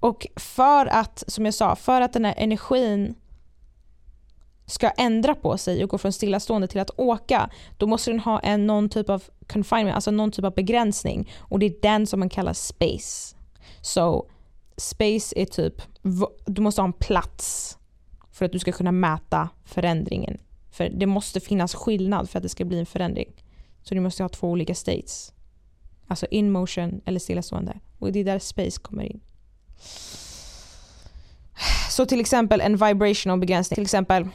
Och 0.00 0.26
för 0.36 0.86
att, 0.86 1.24
som 1.26 1.44
jag 1.44 1.54
sa, 1.54 1.76
för 1.76 2.00
att 2.00 2.12
den 2.12 2.24
här 2.24 2.34
energin 2.36 3.14
ska 4.66 4.90
ändra 4.90 5.34
på 5.34 5.58
sig 5.58 5.84
och 5.84 5.90
gå 5.90 5.98
från 5.98 6.12
stillastående 6.12 6.66
till 6.66 6.80
att 6.80 6.90
åka, 6.96 7.50
då 7.76 7.86
måste 7.86 8.10
den 8.10 8.20
ha 8.20 8.40
en, 8.40 8.66
någon 8.66 8.88
typ 8.88 9.10
av 9.10 9.22
confinement, 9.46 9.94
alltså 9.94 10.10
någon 10.10 10.30
typ 10.30 10.44
av 10.44 10.54
begränsning. 10.54 11.30
Och 11.38 11.58
det 11.58 11.66
är 11.66 11.74
den 11.82 12.06
som 12.06 12.20
man 12.20 12.28
kallar 12.28 12.52
space. 12.52 13.36
Så 13.80 14.26
space 14.76 15.38
är 15.38 15.44
typ, 15.44 15.82
du 16.46 16.62
måste 16.62 16.80
ha 16.80 16.86
en 16.86 16.92
plats 16.92 17.77
för 18.38 18.44
att 18.44 18.52
du 18.52 18.58
ska 18.58 18.72
kunna 18.72 18.92
mäta 18.92 19.48
förändringen. 19.64 20.38
För 20.70 20.88
det 20.88 21.06
måste 21.06 21.40
finnas 21.40 21.74
skillnad 21.74 22.30
för 22.30 22.38
att 22.38 22.42
det 22.42 22.48
ska 22.48 22.64
bli 22.64 22.78
en 22.78 22.86
förändring. 22.86 23.32
Så 23.82 23.94
du 23.94 24.00
måste 24.00 24.22
ha 24.22 24.28
två 24.28 24.50
olika 24.50 24.74
states. 24.74 25.32
Alltså 26.06 26.26
in 26.30 26.50
motion 26.50 27.00
eller 27.04 27.20
stillastående. 27.20 27.80
Och 27.98 28.12
det 28.12 28.20
är 28.20 28.24
där 28.24 28.38
space 28.38 28.80
kommer 28.80 29.02
in. 29.02 29.20
Så 31.90 32.06
till 32.06 32.20
exempel 32.20 32.60
en 32.60 32.76
vibrational 32.76 33.38
begränsning. 33.38 33.74
Till 33.74 33.82
exempel 33.82 34.28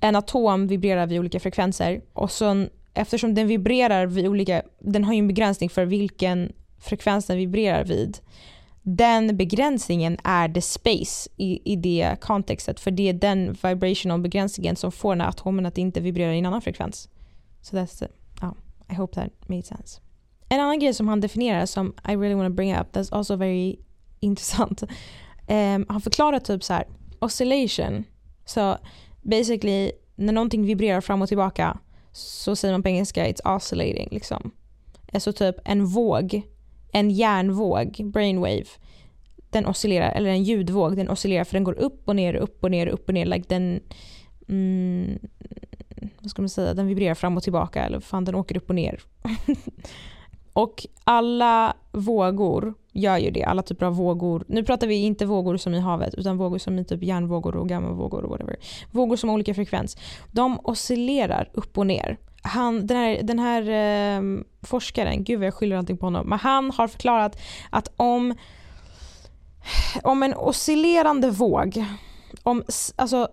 en 0.00 0.16
atom 0.16 0.66
vibrerar 0.66 1.06
vid 1.06 1.18
olika 1.18 1.40
frekvenser 1.40 2.00
och 2.12 2.30
så 2.30 2.66
eftersom 2.94 3.34
den 3.34 3.46
vibrerar 3.46 4.06
vid 4.06 4.26
olika, 4.26 4.62
den 4.78 5.04
har 5.04 5.12
ju 5.12 5.18
en 5.18 5.28
begränsning 5.28 5.70
för 5.70 5.84
vilken 5.84 6.52
frekvens 6.78 7.26
den 7.26 7.36
vibrerar 7.36 7.84
vid. 7.84 8.18
Den 8.96 9.36
begränsningen 9.36 10.18
är 10.24 10.48
the 10.48 10.60
space 10.60 11.30
i, 11.36 11.72
i 11.72 11.76
det 11.76 12.16
kontextet 12.20 12.80
för 12.80 12.90
det 12.90 13.08
är 13.08 13.12
den 13.12 13.56
vibrational 13.62 14.20
begränsningen 14.20 14.76
som 14.76 14.92
får 14.92 15.12
den 15.14 15.20
här 15.20 15.28
atomen 15.28 15.66
att 15.66 15.78
inte 15.78 16.00
vibrera 16.00 16.34
i 16.34 16.38
en 16.38 16.46
annan 16.46 16.62
frekvens. 16.62 17.08
Så 17.62 17.70
so 17.70 17.76
that's 17.76 17.98
the, 17.98 18.06
oh, 18.46 18.52
I 18.90 18.94
hope 18.94 19.14
that 19.14 19.48
made 19.48 19.62
sense. 19.62 20.00
En 20.48 20.60
annan 20.60 20.78
grej 20.78 20.94
som 20.94 21.08
han 21.08 21.20
definierar 21.20 21.66
som 21.66 21.94
I 22.08 22.16
really 22.16 22.34
want 22.34 22.52
to 22.52 22.54
bring 22.54 22.76
up, 22.76 22.96
that's 22.96 23.14
also 23.14 23.36
very 23.36 23.76
intressant. 24.20 24.82
Um, 25.50 25.86
han 25.88 26.00
förklarar 26.00 26.38
typ 26.38 26.64
så 26.64 26.72
här, 26.72 26.84
oscillation. 27.18 28.04
Så 28.44 28.78
basically 29.22 29.92
när 30.16 30.32
någonting 30.32 30.66
vibrerar 30.66 31.00
fram 31.00 31.22
och 31.22 31.28
tillbaka 31.28 31.78
så 32.12 32.56
säger 32.56 32.74
man 32.74 32.82
på 32.82 32.88
engelska 32.88 33.28
it's 33.28 33.56
oscillating 33.56 34.08
liksom. 34.10 34.50
Alltså 35.12 35.32
typ 35.32 35.56
en 35.64 35.86
våg, 35.86 36.42
en 36.92 37.10
hjärnvåg, 37.10 38.00
brainwave, 38.04 38.66
den 39.50 39.66
oscillerar, 39.66 40.12
eller 40.12 40.30
en 40.30 40.42
ljudvåg, 40.42 40.96
den 40.96 41.10
oscillerar 41.10 41.44
för 41.44 41.52
den 41.52 41.64
går 41.64 41.78
upp 41.78 42.02
och 42.04 42.16
ner, 42.16 42.34
upp 42.34 42.64
och 42.64 42.70
ner, 42.70 42.86
upp 42.86 43.08
och 43.08 43.14
ner. 43.14 43.26
Like 43.26 43.44
den, 43.48 43.80
mm, 44.48 45.18
vad 46.18 46.30
ska 46.30 46.42
man 46.42 46.48
säga, 46.48 46.74
den 46.74 46.86
vibrerar 46.86 47.14
fram 47.14 47.36
och 47.36 47.42
tillbaka 47.42 47.84
eller 47.84 48.00
fan 48.00 48.24
den 48.24 48.34
åker 48.34 48.56
upp 48.56 48.68
och 48.68 48.74
ner. 48.74 49.00
och 50.52 50.86
alla 51.04 51.76
vågor 51.92 52.74
gör 52.92 53.18
ju 53.18 53.30
det, 53.30 53.44
alla 53.44 53.62
typer 53.62 53.86
av 53.86 53.96
vågor. 53.96 54.44
Nu 54.48 54.64
pratar 54.64 54.86
vi 54.86 54.94
inte 54.94 55.26
vågor 55.26 55.56
som 55.56 55.74
i 55.74 55.80
havet 55.80 56.14
utan 56.14 56.36
vågor 56.36 56.58
som 56.58 56.78
i 56.78 56.84
typ 56.84 57.02
hjärnvågor 57.02 57.56
och 57.56 57.68
gammavågor 57.68 58.24
och 58.24 58.30
whatever. 58.30 58.56
Vågor 58.90 59.16
som 59.16 59.28
har 59.28 59.34
olika 59.34 59.54
frekvens. 59.54 59.96
De 60.32 60.60
oscillerar 60.62 61.50
upp 61.52 61.78
och 61.78 61.86
ner. 61.86 62.18
Han, 62.42 62.86
den 62.86 62.96
här, 62.96 63.22
den 63.22 63.38
här 63.38 63.62
eh, 63.70 64.22
forskaren, 64.62 65.24
gud 65.24 65.38
vad 65.38 65.46
jag 65.46 65.54
skyller 65.54 65.76
allting 65.76 65.96
på 65.96 66.06
honom, 66.06 66.28
men 66.28 66.38
han 66.38 66.70
har 66.70 66.88
förklarat 66.88 67.38
att 67.70 67.92
om, 67.96 68.34
om 70.02 70.22
en 70.22 70.34
oscillerande 70.34 71.30
våg, 71.30 71.84
om, 72.42 72.62
alltså 72.96 73.28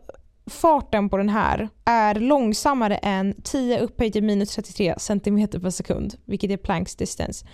farten 0.50 1.10
på 1.10 1.18
den 1.18 1.30
här 1.30 1.70
är 1.86 2.16
långsammare 2.16 2.98
än 2.98 3.42
10 3.44 3.80
upphöjt 3.80 4.14
till 4.14 4.24
minus 4.24 4.56
33 4.56 4.96
cm 4.98 5.48
per 5.48 5.70
sekund, 5.70 6.16
vilket 6.26 6.52
är 6.52 6.58
Plancks 6.58 6.96
distance 6.96 7.46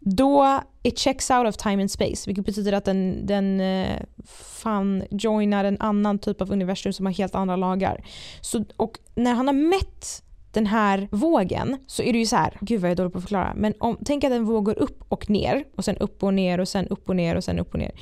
då 0.00 0.60
it 0.82 0.98
checks 0.98 1.30
out 1.30 1.46
of 1.46 1.56
time 1.56 1.82
and 1.82 1.90
space, 1.90 2.30
vilket 2.30 2.46
betyder 2.46 2.72
att 2.72 2.84
den, 2.84 3.26
den 3.26 3.60
eh, 3.60 4.02
fan 4.26 5.04
joinar 5.10 5.64
en 5.64 5.80
annan 5.80 6.18
typ 6.18 6.40
av 6.40 6.52
universum 6.52 6.92
som 6.92 7.06
har 7.06 7.12
helt 7.12 7.34
andra 7.34 7.56
lagar. 7.56 8.04
Så, 8.40 8.64
och 8.76 8.98
när 9.14 9.34
han 9.34 9.46
har 9.46 9.54
mätt 9.54 10.22
den 10.52 10.66
här 10.66 11.08
vågen 11.10 11.76
så 11.86 12.02
är 12.02 12.12
det 12.12 12.18
ju 12.18 12.26
så 12.26 12.36
här, 12.36 12.58
gud 12.60 12.80
vad 12.80 12.90
jag 12.90 12.92
är 12.92 12.96
dålig 12.96 13.12
på 13.12 13.18
att 13.18 13.24
förklara, 13.24 13.52
men 13.56 13.74
om, 13.80 13.98
tänk 14.04 14.24
att 14.24 14.32
en 14.32 14.44
våg 14.44 14.64
går 14.64 14.78
upp 14.78 15.04
och 15.08 15.30
ner 15.30 15.64
och 15.76 15.84
sen 15.84 15.96
upp 15.96 16.22
och 16.22 16.34
ner 16.34 16.60
och 16.60 16.68
sen 16.68 16.88
upp 16.88 17.08
och 17.08 17.16
ner 17.16 17.36
och 17.36 17.44
sen 17.44 17.58
upp 17.58 17.74
och 17.74 17.78
ner. 17.78 17.92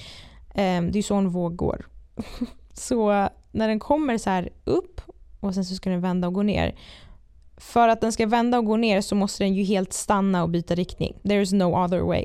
Um, 0.49 0.93
det 0.93 0.93
är 0.93 0.97
ju 0.97 1.03
så 1.03 1.15
en 1.15 1.29
våg 1.29 1.57
går. 1.57 1.87
så 2.73 3.29
när 3.53 3.69
den 3.69 3.79
kommer 3.79 4.19
så 4.19 4.31
här 4.31 4.51
upp 4.65 5.01
och 5.41 5.55
sen 5.55 5.65
så 5.65 5.75
ska 5.75 5.91
den 5.91 6.01
vända 6.01 6.29
och 6.29 6.35
gå 6.35 6.43
ner 6.43 6.75
för 7.57 7.89
att 7.89 8.01
den 8.01 8.13
ska 8.13 8.27
vända 8.27 8.59
och 8.59 8.65
gå 8.65 8.77
ner 8.77 9.01
så 9.01 9.15
måste 9.15 9.45
den 9.45 9.55
ju 9.55 9.65
helt 9.65 9.93
stanna 9.93 10.43
och 10.43 10.49
byta 10.49 10.75
riktning. 10.75 11.19
There 11.23 11.43
is 11.43 11.53
no 11.53 11.85
other 11.85 12.01
way. 12.01 12.25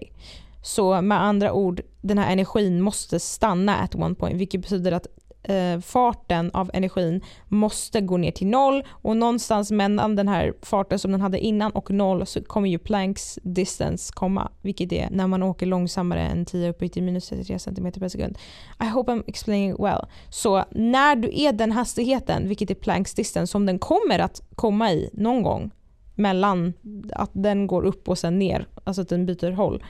Så 0.64 1.02
med 1.02 1.22
andra 1.22 1.54
ord, 1.54 1.82
den 2.02 2.18
här 2.18 2.32
energin 2.32 2.82
måste 2.82 3.20
stanna 3.20 3.78
at 3.78 3.96
one 3.96 4.16
point 4.16 4.38
vilket 4.38 4.62
betyder 4.62 4.92
att 4.92 5.08
eh, 5.44 5.80
farten 5.80 6.52
av 6.54 6.72
energin 6.74 7.22
måste 7.48 8.02
gå 8.02 8.18
ner 8.18 8.32
till 8.32 8.48
noll 8.48 8.84
och 8.90 9.18
någonstans 9.18 9.72
mellan 9.72 10.16
den 10.16 10.28
här 10.28 10.54
farten 10.62 11.00
som 11.00 11.12
den 11.12 11.22
hade 11.22 11.40
innan 11.40 11.72
och 11.72 11.92
noll 11.92 12.26
så 12.26 12.44
kommer 12.44 12.70
ju 12.70 12.78
Plancks 12.78 13.40
distance 13.44 14.14
komma, 14.16 14.52
vilket 14.62 14.92
är 14.92 15.10
när 15.12 15.28
man 15.28 15.44
åker 15.44 15.66
långsammare 15.66 16.22
än 16.22 16.46
10 16.46 16.70
upphöjt 16.70 16.94
till 16.94 17.04
minus 17.04 17.30
33 17.30 17.60
cm 17.60 17.92
per 17.92 18.10
sekund. 18.10 18.38
I 18.84 18.86
hope 18.86 19.12
I'm 19.12 19.24
explaining 19.28 19.76
well. 19.84 20.06
Så 20.30 20.64
när 20.72 21.16
du 21.16 21.42
är 21.42 21.54
den 21.54 21.72
hastigheten, 21.72 22.48
vilket 22.48 22.72
är 22.72 22.76
Plancks 22.76 23.14
distance, 23.14 23.52
som 23.52 23.66
den 23.66 23.80
kommer 23.80 24.20
att 24.20 24.42
komma 24.56 24.92
i 24.92 25.10
någon 25.14 25.44
gång 25.44 25.72
mellan 26.16 26.74
att 27.12 27.32
den 27.34 27.68
går 27.68 27.86
upp 27.86 28.10
och 28.10 28.18
sen 28.18 28.40
ner, 28.40 28.68
alltså 28.84 29.02
att 29.02 29.10
den 29.10 29.26
byter 29.26 29.52
håll 29.52 29.84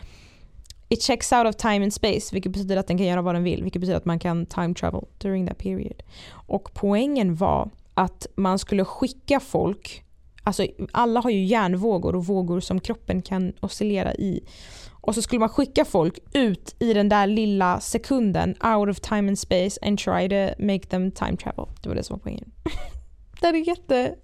It 0.94 1.02
checks 1.02 1.32
out 1.32 1.48
of 1.48 1.56
time 1.56 1.84
and 1.84 1.94
space, 1.94 2.36
vilket 2.36 2.52
betyder 2.52 2.78
att 2.78 2.88
den 2.88 2.98
kan 2.98 3.08
göra 3.08 3.22
vad 3.22 3.36
den 3.36 3.44
vill, 3.44 3.64
vilket 3.64 3.80
betyder 3.80 3.98
att 3.98 4.06
man 4.06 4.20
kan 4.20 4.46
time 4.46 4.74
travel 4.74 5.06
during 5.18 5.48
that 5.48 5.58
period. 5.58 6.04
Och 6.32 6.70
poängen 6.74 7.36
var 7.36 7.70
att 7.94 8.28
man 8.36 8.60
skulle 8.60 8.86
skicka 8.86 9.40
folk, 9.40 10.04
alltså 10.44 10.68
alla 10.92 11.20
har 11.20 11.30
ju 11.30 11.44
hjärnvågor 11.44 12.16
och 12.16 12.26
vågor 12.26 12.60
som 12.60 12.80
kroppen 12.80 13.22
kan 13.22 13.54
oscillera 13.60 14.14
i. 14.14 14.44
Och 14.92 15.16
så 15.16 15.22
skulle 15.22 15.40
man 15.40 15.50
skicka 15.50 15.86
folk 15.86 16.20
ut 16.34 16.76
i 16.80 16.94
den 16.94 17.10
där 17.10 17.28
lilla 17.28 17.80
sekunden 17.80 18.50
out 18.50 18.90
of 18.90 19.00
time 19.00 19.28
and 19.28 19.40
space 19.40 19.80
and 19.82 20.00
try 20.00 20.30
to 20.30 20.64
make 20.64 20.88
them 20.88 21.12
time 21.12 21.38
travel. 21.38 21.66
Det 21.82 21.90
var 21.90 21.96
det 21.96 22.04
som 22.04 22.14
var 22.14 22.24
poängen. 22.24 22.52
det 23.42 23.48
här 23.48 23.54
är 23.54 23.68
jätte, 23.68 24.16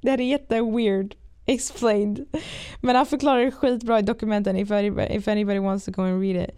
det 0.00 0.10
här 0.10 0.20
är 0.20 0.24
jätte 0.24 0.60
weird 0.60 1.14
explained. 1.46 2.26
Men 2.80 2.96
han 2.96 3.06
förklarar 3.06 3.44
det 3.44 3.50
skitbra 3.50 3.98
i 3.98 4.02
dokumenten 4.02 4.56
if 4.56 4.70
anybody, 4.70 5.16
if 5.16 5.28
anybody 5.28 5.58
wants 5.58 5.84
to 5.84 5.92
go 5.92 6.02
and 6.02 6.22
read 6.22 6.44
it. 6.44 6.50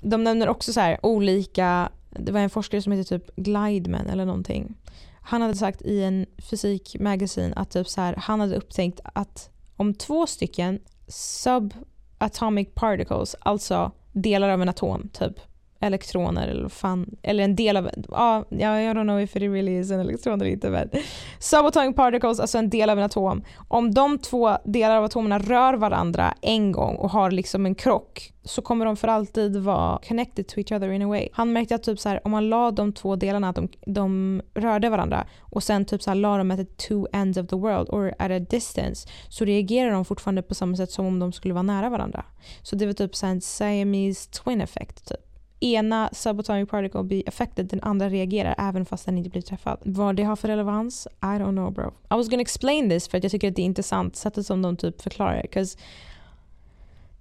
De 0.00 0.24
nämner 0.24 0.48
också 0.48 0.72
så 0.72 0.80
här, 0.80 0.98
olika, 1.02 1.88
det 2.10 2.32
var 2.32 2.40
en 2.40 2.50
forskare 2.50 2.82
som 2.82 2.92
heter 2.92 3.18
typ 3.18 3.36
Glideman 3.36 4.06
eller 4.06 4.24
någonting. 4.24 4.74
Han 5.20 5.42
hade 5.42 5.56
sagt 5.56 5.82
i 5.82 6.02
en 6.02 6.26
fysikmagasin 6.38 7.52
att 7.56 7.70
typ 7.70 7.88
så 7.88 8.00
här, 8.00 8.14
han 8.18 8.40
hade 8.40 8.56
upptäckt 8.56 9.00
att 9.04 9.50
om 9.76 9.94
två 9.94 10.26
stycken 10.26 10.78
subatomic 11.08 12.68
particles, 12.74 13.36
alltså 13.40 13.92
delar 14.12 14.48
av 14.48 14.62
en 14.62 14.68
atom 14.68 15.08
typ, 15.08 15.40
elektroner 15.86 16.48
eller 16.48 16.68
fan, 16.68 17.16
eller 17.22 17.44
en 17.44 17.56
del 17.56 17.76
av, 17.76 17.90
ja, 18.08 18.44
uh, 18.52 18.58
I 18.58 18.88
don't 18.92 19.02
know 19.02 19.20
if 19.20 19.36
it 19.36 19.42
really 19.42 19.78
is 19.78 19.90
en 19.90 20.00
elektron 20.00 20.40
eller 20.40 20.50
inte 20.50 20.70
men 20.70 20.90
subatomic 21.38 21.96
particles, 21.96 22.40
alltså 22.40 22.58
en 22.58 22.70
del 22.70 22.90
av 22.90 22.98
en 22.98 23.04
atom. 23.04 23.44
Om 23.68 23.94
de 23.94 24.18
två 24.18 24.58
delar 24.64 24.96
av 24.96 25.04
atomerna 25.04 25.38
rör 25.38 25.74
varandra 25.74 26.34
en 26.42 26.72
gång 26.72 26.96
och 26.96 27.10
har 27.10 27.30
liksom 27.30 27.66
en 27.66 27.74
krock 27.74 28.34
så 28.44 28.62
kommer 28.62 28.84
de 28.84 28.96
för 28.96 29.08
alltid 29.08 29.56
vara 29.56 29.98
connected 30.08 30.48
to 30.48 30.58
each 30.58 30.72
other 30.72 30.90
in 30.90 31.02
a 31.02 31.08
way. 31.08 31.28
Han 31.32 31.52
märkte 31.52 31.74
att 31.74 31.82
typ 31.82 31.98
så 31.98 32.08
här, 32.08 32.20
om 32.24 32.30
man 32.30 32.48
la 32.48 32.70
de 32.70 32.92
två 32.92 33.16
delarna, 33.16 33.48
att 33.48 33.56
de, 33.56 33.68
de 33.86 34.42
rörde 34.54 34.88
varandra 34.88 35.26
och 35.40 35.62
sen 35.62 35.84
typ 35.84 36.02
så 36.02 36.10
här, 36.10 36.14
la 36.14 36.38
dem 36.38 36.50
at 36.50 36.58
the 36.58 36.64
two 36.64 37.06
ends 37.12 37.38
of 37.38 37.46
the 37.46 37.56
world 37.56 37.88
or 37.90 38.14
at 38.18 38.30
a 38.30 38.38
distance 38.38 39.08
så 39.28 39.44
reagerar 39.44 39.90
de 39.90 40.04
fortfarande 40.04 40.42
på 40.42 40.54
samma 40.54 40.76
sätt 40.76 40.90
som 40.90 41.06
om 41.06 41.18
de 41.18 41.32
skulle 41.32 41.54
vara 41.54 41.62
nära 41.62 41.88
varandra. 41.88 42.24
Så 42.62 42.76
det 42.76 42.86
var 42.86 42.92
typ 42.92 43.16
så 43.16 43.26
en 43.26 43.40
Siamese 43.40 44.30
twin 44.30 44.60
effect 44.60 45.08
typ 45.08 45.33
ena 45.60 46.10
subatomic 46.12 46.68
particle 46.68 47.02
blir 47.02 47.28
affected, 47.28 47.66
den 47.66 47.82
andra 47.82 48.08
reagerar 48.08 48.54
även 48.58 48.86
fast 48.86 49.06
den 49.06 49.18
inte 49.18 49.30
blir 49.30 49.42
träffad. 49.42 49.78
Vad 49.82 50.16
det 50.16 50.22
har 50.22 50.36
för 50.36 50.48
relevans? 50.48 51.08
I 51.22 51.26
don't 51.26 51.52
know 51.52 51.72
bro. 51.72 51.88
I 51.88 52.14
was 52.14 52.28
gonna 52.28 52.42
explain 52.42 52.90
this 52.90 53.08
för 53.08 53.18
att 53.18 53.24
jag 53.24 53.32
tycker 53.32 53.48
att 53.48 53.56
det 53.56 53.62
är 53.62 53.66
intressant 53.66 54.16
sättet 54.16 54.46
som 54.46 54.62
de 54.62 54.76
typ 54.76 55.02
förklarar 55.02 55.46
det. 55.52 55.76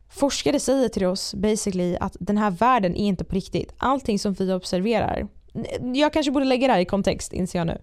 Forskare 0.10 0.60
säger 0.60 0.90
till 0.90 1.06
oss 1.06 1.34
basically 1.34 1.98
att 2.00 2.18
den 2.20 2.38
här 2.38 2.52
världen 2.52 2.96
är 2.96 3.08
inte 3.08 3.24
på 3.24 3.36
riktigt. 3.36 3.74
Allting 3.78 4.20
som 4.20 4.34
vi 4.34 4.54
observerar, 4.54 5.28
jag 5.94 6.14
kanske 6.14 6.32
borde 6.32 6.46
lägga 6.46 6.68
det 6.68 6.74
här 6.74 6.80
i 6.80 6.86
kontext 6.86 7.34
inser 7.34 7.60
jag 7.60 7.68
nu. 7.68 7.78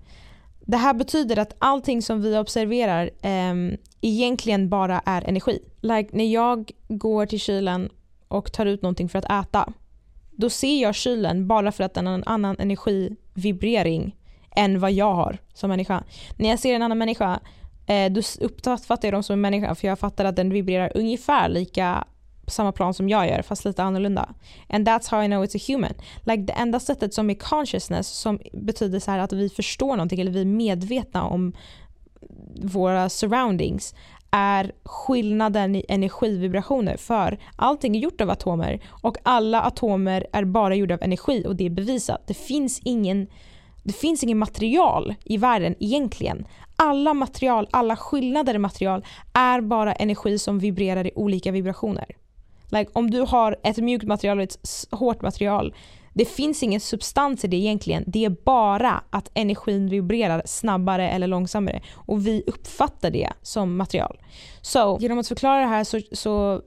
Det 0.60 0.76
här 0.76 0.94
betyder 0.94 1.38
att 1.38 1.56
allting 1.58 2.02
som 2.02 2.22
vi 2.22 2.38
observerar 2.38 3.10
eh, 3.22 3.78
egentligen 4.00 4.68
bara 4.68 5.02
är 5.06 5.28
energi. 5.28 5.58
Like 5.80 6.08
när 6.12 6.32
jag 6.32 6.70
går 6.88 7.26
till 7.26 7.40
kylen 7.40 7.90
och 8.28 8.52
tar 8.52 8.66
ut 8.66 8.82
någonting 8.82 9.08
för 9.08 9.18
att 9.18 9.46
äta 9.46 9.72
då 10.40 10.50
ser 10.50 10.82
jag 10.82 10.94
kylen 10.94 11.46
bara 11.46 11.72
för 11.72 11.84
att 11.84 11.94
den 11.94 12.06
har 12.06 12.14
en 12.14 12.24
annan 12.26 12.56
energivibrering 12.58 14.16
än 14.56 14.80
vad 14.80 14.92
jag 14.92 15.14
har 15.14 15.38
som 15.54 15.70
människa. 15.70 16.04
När 16.36 16.48
jag 16.48 16.58
ser 16.58 16.74
en 16.74 16.82
annan 16.82 16.98
människa 16.98 17.40
eh, 17.86 18.12
då 18.12 18.20
uppfattar 18.40 19.08
jag 19.08 19.14
dem 19.14 19.22
som 19.22 19.32
en 19.32 19.40
människa 19.40 19.74
för 19.74 19.88
jag 19.88 19.98
fattar 19.98 20.24
att 20.24 20.36
den 20.36 20.50
vibrerar 20.50 20.92
ungefär 20.94 21.48
lika 21.48 22.04
på 22.44 22.50
samma 22.50 22.72
plan 22.72 22.94
som 22.94 23.08
jag 23.08 23.28
gör 23.28 23.42
fast 23.42 23.64
lite 23.64 23.82
annorlunda. 23.82 24.34
And 24.68 24.88
that's 24.88 25.10
how 25.10 25.22
I 25.22 25.26
know 25.26 25.44
it's 25.44 25.56
a 25.56 25.64
human. 25.68 25.94
Like 26.24 26.42
det 26.42 26.52
enda 26.52 26.80
sättet 26.80 27.14
som 27.14 27.30
är 27.30 27.34
consciousness 27.34 28.08
som 28.08 28.40
betyder 28.52 29.00
så 29.00 29.10
att 29.10 29.32
vi 29.32 29.48
förstår 29.48 29.96
någonting 29.96 30.20
eller 30.20 30.32
vi 30.32 30.40
är 30.40 30.44
medvetna 30.44 31.24
om 31.24 31.52
våra 32.62 33.08
surroundings 33.08 33.94
är 34.30 34.72
skillnaden 34.84 35.76
i 35.76 35.84
energivibrationer 35.88 36.96
för 36.96 37.38
allting 37.56 37.96
är 37.96 38.00
gjort 38.00 38.20
av 38.20 38.30
atomer 38.30 38.80
och 39.02 39.16
alla 39.22 39.62
atomer 39.62 40.26
är 40.32 40.44
bara 40.44 40.74
gjorda 40.74 40.94
av 40.94 41.02
energi 41.02 41.44
och 41.46 41.56
det 41.56 41.66
är 41.66 41.70
bevisat. 41.70 42.26
Det 42.26 42.34
finns 42.34 42.80
ingen 42.84 43.26
det 43.82 43.92
finns 43.92 44.22
ingen 44.22 44.38
material 44.38 45.14
i 45.24 45.36
världen 45.36 45.74
egentligen. 45.80 46.46
Alla 46.76 47.14
material, 47.14 47.68
alla 47.70 47.96
skillnader 47.96 48.54
i 48.54 48.58
material 48.58 49.04
är 49.32 49.60
bara 49.60 49.92
energi 49.92 50.38
som 50.38 50.58
vibrerar 50.58 51.06
i 51.06 51.12
olika 51.14 51.52
vibrationer. 51.52 52.06
Like, 52.68 52.90
om 52.92 53.10
du 53.10 53.20
har 53.20 53.56
ett 53.62 53.76
mjukt 53.76 54.04
material 54.04 54.38
och 54.38 54.44
ett 54.44 54.86
hårt 54.90 55.22
material, 55.22 55.74
det 56.12 56.24
finns 56.24 56.62
ingen 56.62 56.80
substans 56.80 57.44
i 57.44 57.48
det 57.48 57.56
egentligen. 57.56 58.04
Det 58.06 58.24
är 58.24 58.36
bara 58.44 59.04
att 59.10 59.30
energin 59.34 59.88
vibrerar 59.88 60.42
snabbare 60.44 61.10
eller 61.10 61.26
långsammare 61.26 61.82
och 61.94 62.26
vi 62.26 62.42
uppfattar 62.46 63.10
det 63.10 63.32
som 63.42 63.76
material. 63.76 64.18
Så 64.60 64.98
genom 65.00 65.18
att 65.18 65.28
förklara 65.28 65.60
det 65.60 65.66
här 65.66 65.84
så, 65.84 66.00
så 66.12 66.62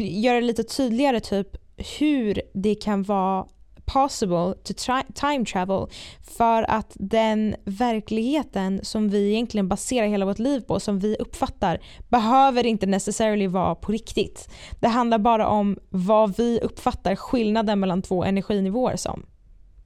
gör 0.00 0.34
det 0.34 0.40
lite 0.40 0.64
tydligare 0.64 1.20
typ 1.20 1.56
hur 1.98 2.42
det 2.54 2.74
kan 2.74 3.02
vara 3.02 3.46
possible 3.92 4.54
to 4.64 4.74
time 5.14 5.44
travel 5.44 5.86
för 6.22 6.70
att 6.70 6.92
den 6.94 7.56
verkligheten 7.64 8.80
som 8.82 9.08
vi 9.08 9.30
egentligen 9.30 9.68
baserar 9.68 10.06
hela 10.06 10.26
vårt 10.26 10.38
liv 10.38 10.60
på, 10.60 10.80
som 10.80 10.98
vi 10.98 11.16
uppfattar, 11.16 11.80
behöver 12.08 12.66
inte 12.66 12.86
necessarily 12.86 13.46
vara 13.46 13.74
på 13.74 13.92
riktigt. 13.92 14.50
Det 14.80 14.88
handlar 14.88 15.18
bara 15.18 15.48
om 15.48 15.78
vad 15.88 16.36
vi 16.36 16.60
uppfattar 16.60 17.16
skillnaden 17.16 17.80
mellan 17.80 18.02
två 18.02 18.24
energinivåer 18.24 18.96
som. 18.96 19.26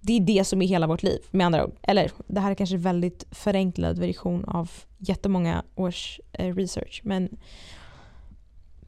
Det 0.01 0.13
är 0.13 0.21
det 0.21 0.45
som 0.45 0.63
är 0.63 0.67
hela 0.67 0.87
vårt 0.87 1.03
liv 1.03 1.21
med 1.31 1.47
andra 1.47 1.65
ord. 1.65 1.77
Eller 1.83 2.11
det 2.27 2.41
här 2.41 2.51
är 2.51 2.55
kanske 2.55 2.77
en 2.77 2.83
väldigt 2.83 3.25
förenklad 3.31 3.99
version 3.99 4.45
av 4.45 4.71
jättemånga 4.99 5.65
års 5.75 6.21
eh, 6.33 6.55
research 6.55 7.01
men 7.05 7.29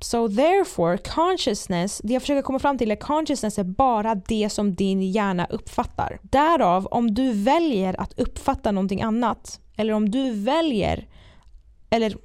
So 0.00 0.28
therefore, 0.28 0.98
consciousness, 0.98 2.00
det 2.04 2.12
jag 2.12 2.22
försöker 2.22 2.42
komma 2.42 2.58
fram 2.58 2.78
till 2.78 2.90
är 2.90 2.96
consciousness 2.96 3.58
är 3.58 3.64
bara 3.64 4.14
det 4.14 4.50
som 4.52 4.74
din 4.74 5.02
hjärna 5.02 5.46
uppfattar. 5.50 6.18
Därav, 6.22 6.86
om 6.86 7.14
du 7.14 7.32
väljer 7.32 8.00
att 8.00 8.18
uppfatta 8.18 8.72
någonting 8.72 9.02
annat, 9.02 9.60
eller 9.76 9.92
om 9.92 10.10
du 10.10 10.30
väljer, 10.30 11.08
eller 11.90 12.16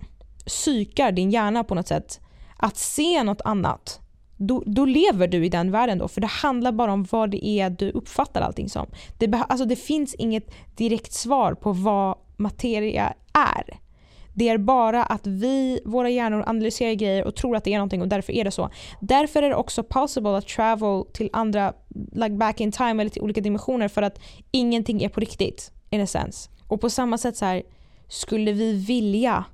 psykar 0.45 1.11
din 1.11 1.31
hjärna 1.31 1.63
på 1.63 1.75
något 1.75 1.87
sätt, 1.87 2.19
att 2.57 2.77
se 2.77 3.23
något 3.23 3.41
annat, 3.41 3.99
då, 4.37 4.63
då, 4.65 4.85
lever 4.85 5.27
du 5.27 5.45
i 5.45 5.49
den 5.49 5.71
världen 5.71 5.97
då. 5.97 6.07
För 6.07 6.21
det 6.21 6.27
handlar 6.27 6.71
bara 6.71 6.93
om 6.93 7.03
vad 7.11 7.31
det 7.31 7.47
är 7.47 7.69
du 7.69 7.91
uppfattar 7.91 8.41
allting 8.41 8.69
som. 8.69 8.87
Det, 9.17 9.33
alltså 9.49 9.65
det 9.65 9.75
finns 9.75 10.13
inget 10.13 10.53
direkt 10.75 11.13
svar 11.13 11.53
på 11.53 11.71
vad 11.71 12.17
materia 12.37 13.13
är. 13.33 13.79
Det 14.33 14.49
är 14.49 14.57
bara 14.57 15.03
att 15.03 15.27
vi, 15.27 15.79
våra 15.85 16.09
hjärnor 16.09 16.43
analyserar 16.47 16.93
grejer 16.93 17.23
och 17.23 17.35
tror 17.35 17.55
att 17.55 17.63
det 17.63 17.73
är 17.73 17.77
någonting 17.77 18.01
och 18.01 18.07
därför 18.07 18.33
är 18.33 18.43
det 18.43 18.51
så. 18.51 18.69
Därför 19.01 19.43
är 19.43 19.49
det 19.49 19.55
också 19.55 19.83
possible 19.83 20.37
att 20.37 20.47
travel 20.47 21.03
till 21.13 21.29
andra, 21.33 21.73
like 22.11 22.35
back 22.35 22.61
in 22.61 22.71
time 22.71 23.01
eller 23.01 23.09
till 23.09 23.21
olika 23.21 23.41
dimensioner 23.41 23.87
för 23.87 24.01
att 24.01 24.19
ingenting 24.51 25.03
är 25.03 25.09
på 25.09 25.19
riktigt 25.19 25.71
in 25.89 26.01
a 26.01 26.07
sense. 26.07 26.49
Och 26.67 26.81
på 26.81 26.89
samma 26.89 27.17
sätt 27.17 27.37
så 27.37 27.45
här, 27.45 27.63
skulle 28.07 28.51
vi 28.51 28.73
vilja 28.73 29.45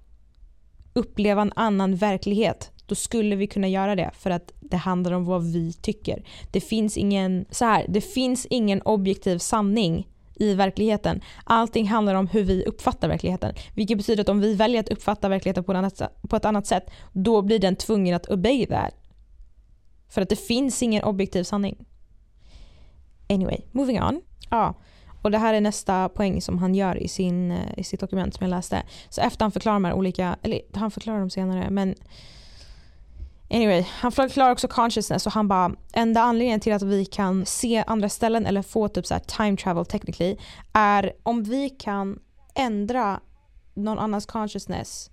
uppleva 0.93 1.41
en 1.41 1.53
annan 1.55 1.95
verklighet 1.95 2.71
då 2.87 2.95
skulle 2.95 3.35
vi 3.35 3.47
kunna 3.47 3.67
göra 3.67 3.95
det 3.95 4.11
för 4.13 4.29
att 4.29 4.53
det 4.59 4.77
handlar 4.77 5.11
om 5.11 5.25
vad 5.25 5.43
vi 5.43 5.73
tycker. 5.73 6.23
Det 6.51 6.61
finns 6.61 6.97
ingen, 6.97 7.45
så 7.49 7.65
här, 7.65 7.85
det 7.89 8.01
finns 8.01 8.45
ingen 8.45 8.81
objektiv 8.81 9.37
sanning 9.37 10.07
i 10.39 10.53
verkligheten. 10.53 11.21
Allting 11.43 11.87
handlar 11.87 12.15
om 12.15 12.27
hur 12.27 12.43
vi 12.43 12.65
uppfattar 12.65 13.07
verkligheten. 13.07 13.55
Vilket 13.73 13.97
betyder 13.97 14.21
att 14.21 14.29
om 14.29 14.39
vi 14.39 14.55
väljer 14.55 14.79
att 14.79 14.89
uppfatta 14.89 15.29
verkligheten 15.29 15.63
på 15.63 15.71
ett 15.71 15.77
annat, 15.77 16.01
på 16.29 16.35
ett 16.35 16.45
annat 16.45 16.67
sätt, 16.67 16.89
då 17.13 17.41
blir 17.41 17.59
den 17.59 17.75
tvungen 17.75 18.15
att 18.15 18.25
obey 18.25 18.65
that. 18.65 18.93
För 20.09 20.21
att 20.21 20.29
det 20.29 20.35
finns 20.35 20.83
ingen 20.83 21.03
objektiv 21.03 21.43
sanning. 21.43 21.85
Anyway, 23.29 23.57
moving 23.71 24.01
on. 24.01 24.21
Ja, 24.49 24.73
och 25.21 25.31
det 25.31 25.37
här 25.37 25.53
är 25.53 25.61
nästa 25.61 26.09
poäng 26.09 26.41
som 26.41 26.57
han 26.57 26.75
gör 26.75 26.97
i, 26.97 27.07
sin, 27.07 27.51
eh, 27.51 27.57
i 27.77 27.83
sitt 27.83 27.99
dokument 27.99 28.33
som 28.33 28.43
jag 28.43 28.49
läste. 28.49 28.83
Så 29.09 29.21
efter 29.21 29.45
han 29.45 29.51
förklarar 29.51 29.75
de 29.75 29.85
här 29.85 29.93
olika, 29.93 30.37
eller 30.41 30.61
han 30.73 30.91
förklarar 30.91 31.19
dem 31.19 31.29
senare, 31.29 31.69
men 31.69 31.95
Anyway, 33.49 33.85
han 33.89 34.11
förklarar 34.11 34.51
också 34.51 34.67
consciousness 34.67 35.25
och 35.25 35.31
han 35.31 35.47
bara 35.47 35.71
enda 35.93 36.21
anledningen 36.21 36.59
till 36.59 36.73
att 36.73 36.81
vi 36.81 37.05
kan 37.05 37.45
se 37.45 37.83
andra 37.87 38.09
ställen 38.09 38.45
eller 38.45 38.61
få 38.61 38.87
typ 38.87 39.05
så 39.05 39.13
här 39.13 39.21
time 39.21 39.57
travel 39.57 39.85
technically 39.85 40.37
är 40.73 41.13
om 41.23 41.43
vi 41.43 41.69
kan 41.69 42.19
ändra 42.55 43.19
någon 43.73 43.99
annans 43.99 44.25
consciousness 44.25 45.11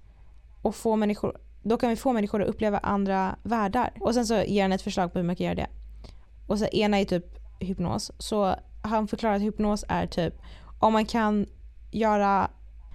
och 0.62 0.74
få 0.74 0.96
människor, 0.96 1.36
då 1.62 1.76
kan 1.76 1.90
vi 1.90 1.96
få 1.96 2.12
människor 2.12 2.42
att 2.42 2.48
uppleva 2.48 2.78
andra 2.78 3.36
världar. 3.42 3.92
Och 4.00 4.14
sen 4.14 4.26
så 4.26 4.34
ger 4.34 4.62
han 4.62 4.72
ett 4.72 4.82
förslag 4.82 5.12
på 5.12 5.18
hur 5.18 5.26
man 5.26 5.36
kan 5.36 5.46
göra 5.46 5.54
det. 5.54 5.68
Och 6.46 6.58
så 6.58 6.66
ena 6.66 7.00
är 7.00 7.04
typ 7.04 7.24
hypnos. 7.60 8.12
Så 8.18 8.54
han 8.82 9.08
förklarar 9.08 9.34
att 9.34 9.42
hypnos 9.42 9.84
är 9.88 10.06
typ 10.06 10.34
om 10.78 10.92
man 10.92 11.06
kan 11.06 11.46
göra 11.90 12.50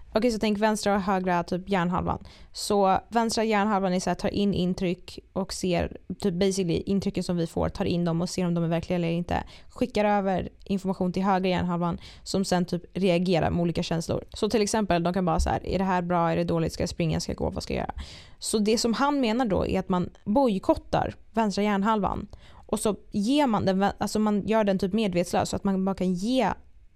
Okej 0.10 0.20
okay, 0.20 0.32
så 0.32 0.40
tänk 0.40 0.58
vänstra 0.58 0.96
och 0.96 1.02
högra 1.02 1.44
typ 1.44 1.70
hjärnhalvan. 1.70 2.24
Så 2.52 3.00
vänstra 3.10 3.44
hjärnhalvan 3.44 3.94
är 3.94 4.00
så 4.00 4.10
här, 4.10 4.16
tar 4.16 4.30
in 4.30 4.54
intryck 4.54 5.20
och 5.34 5.54
ser 5.54 5.98
typ 6.20 6.34
basically 6.34 6.84
intrycken 6.86 7.24
som 7.24 7.38
vi 7.38 7.48
får, 7.48 7.70
tar 7.70 7.86
in 7.86 8.06
dem 8.06 8.22
och 8.22 8.30
ser 8.30 8.46
om 8.46 8.54
de 8.54 8.64
är 8.64 8.68
verkliga 8.68 8.96
eller 8.96 9.08
inte. 9.08 9.44
Skickar 9.70 10.06
över 10.06 10.50
information 10.64 11.14
till 11.14 11.24
högra 11.24 11.50
hjärnhalvan 11.50 11.98
som 12.24 12.46
sen 12.46 12.66
typ 12.66 12.84
reagerar 12.94 13.50
med 13.50 13.62
olika 13.62 13.84
känslor. 13.84 14.24
Så 14.34 14.50
till 14.50 14.62
exempel 14.62 15.04
de 15.04 15.14
kan 15.14 15.26
bara 15.26 15.40
så 15.40 15.50
här, 15.50 15.68
är 15.68 15.78
det 15.78 15.84
här 15.84 16.02
bra, 16.02 16.32
är 16.32 16.36
det 16.36 16.44
dåligt, 16.44 16.74
ska 16.74 16.84
jag 16.84 16.90
springa, 16.90 17.20
ska 17.20 17.32
jag 17.32 17.38
gå, 17.38 17.50
vad 17.50 17.64
ska 17.64 17.74
jag 17.74 17.82
göra? 17.82 17.94
Så 18.40 18.58
det 18.58 18.78
som 18.78 18.94
han 18.94 19.20
menar 19.20 19.46
då 19.46 19.66
är 19.66 19.80
att 19.80 19.90
man 19.90 20.10
bojkottar 20.26 21.16
vänstra 21.32 21.64
hjärnhalvan 21.64 22.28
och 22.70 22.80
så 22.80 22.96
ger 23.12 23.48
man 23.48 23.66
den, 23.66 23.86
alltså 23.98 24.20
man 24.20 24.48
gör 24.48 24.64
den 24.64 24.80
typ 24.80 24.94
medvetslös 24.94 25.50
så 25.50 25.56
att 25.56 25.64
man 25.64 25.86
bara 25.86 25.96
kan 25.96 26.14
ge 26.14 26.50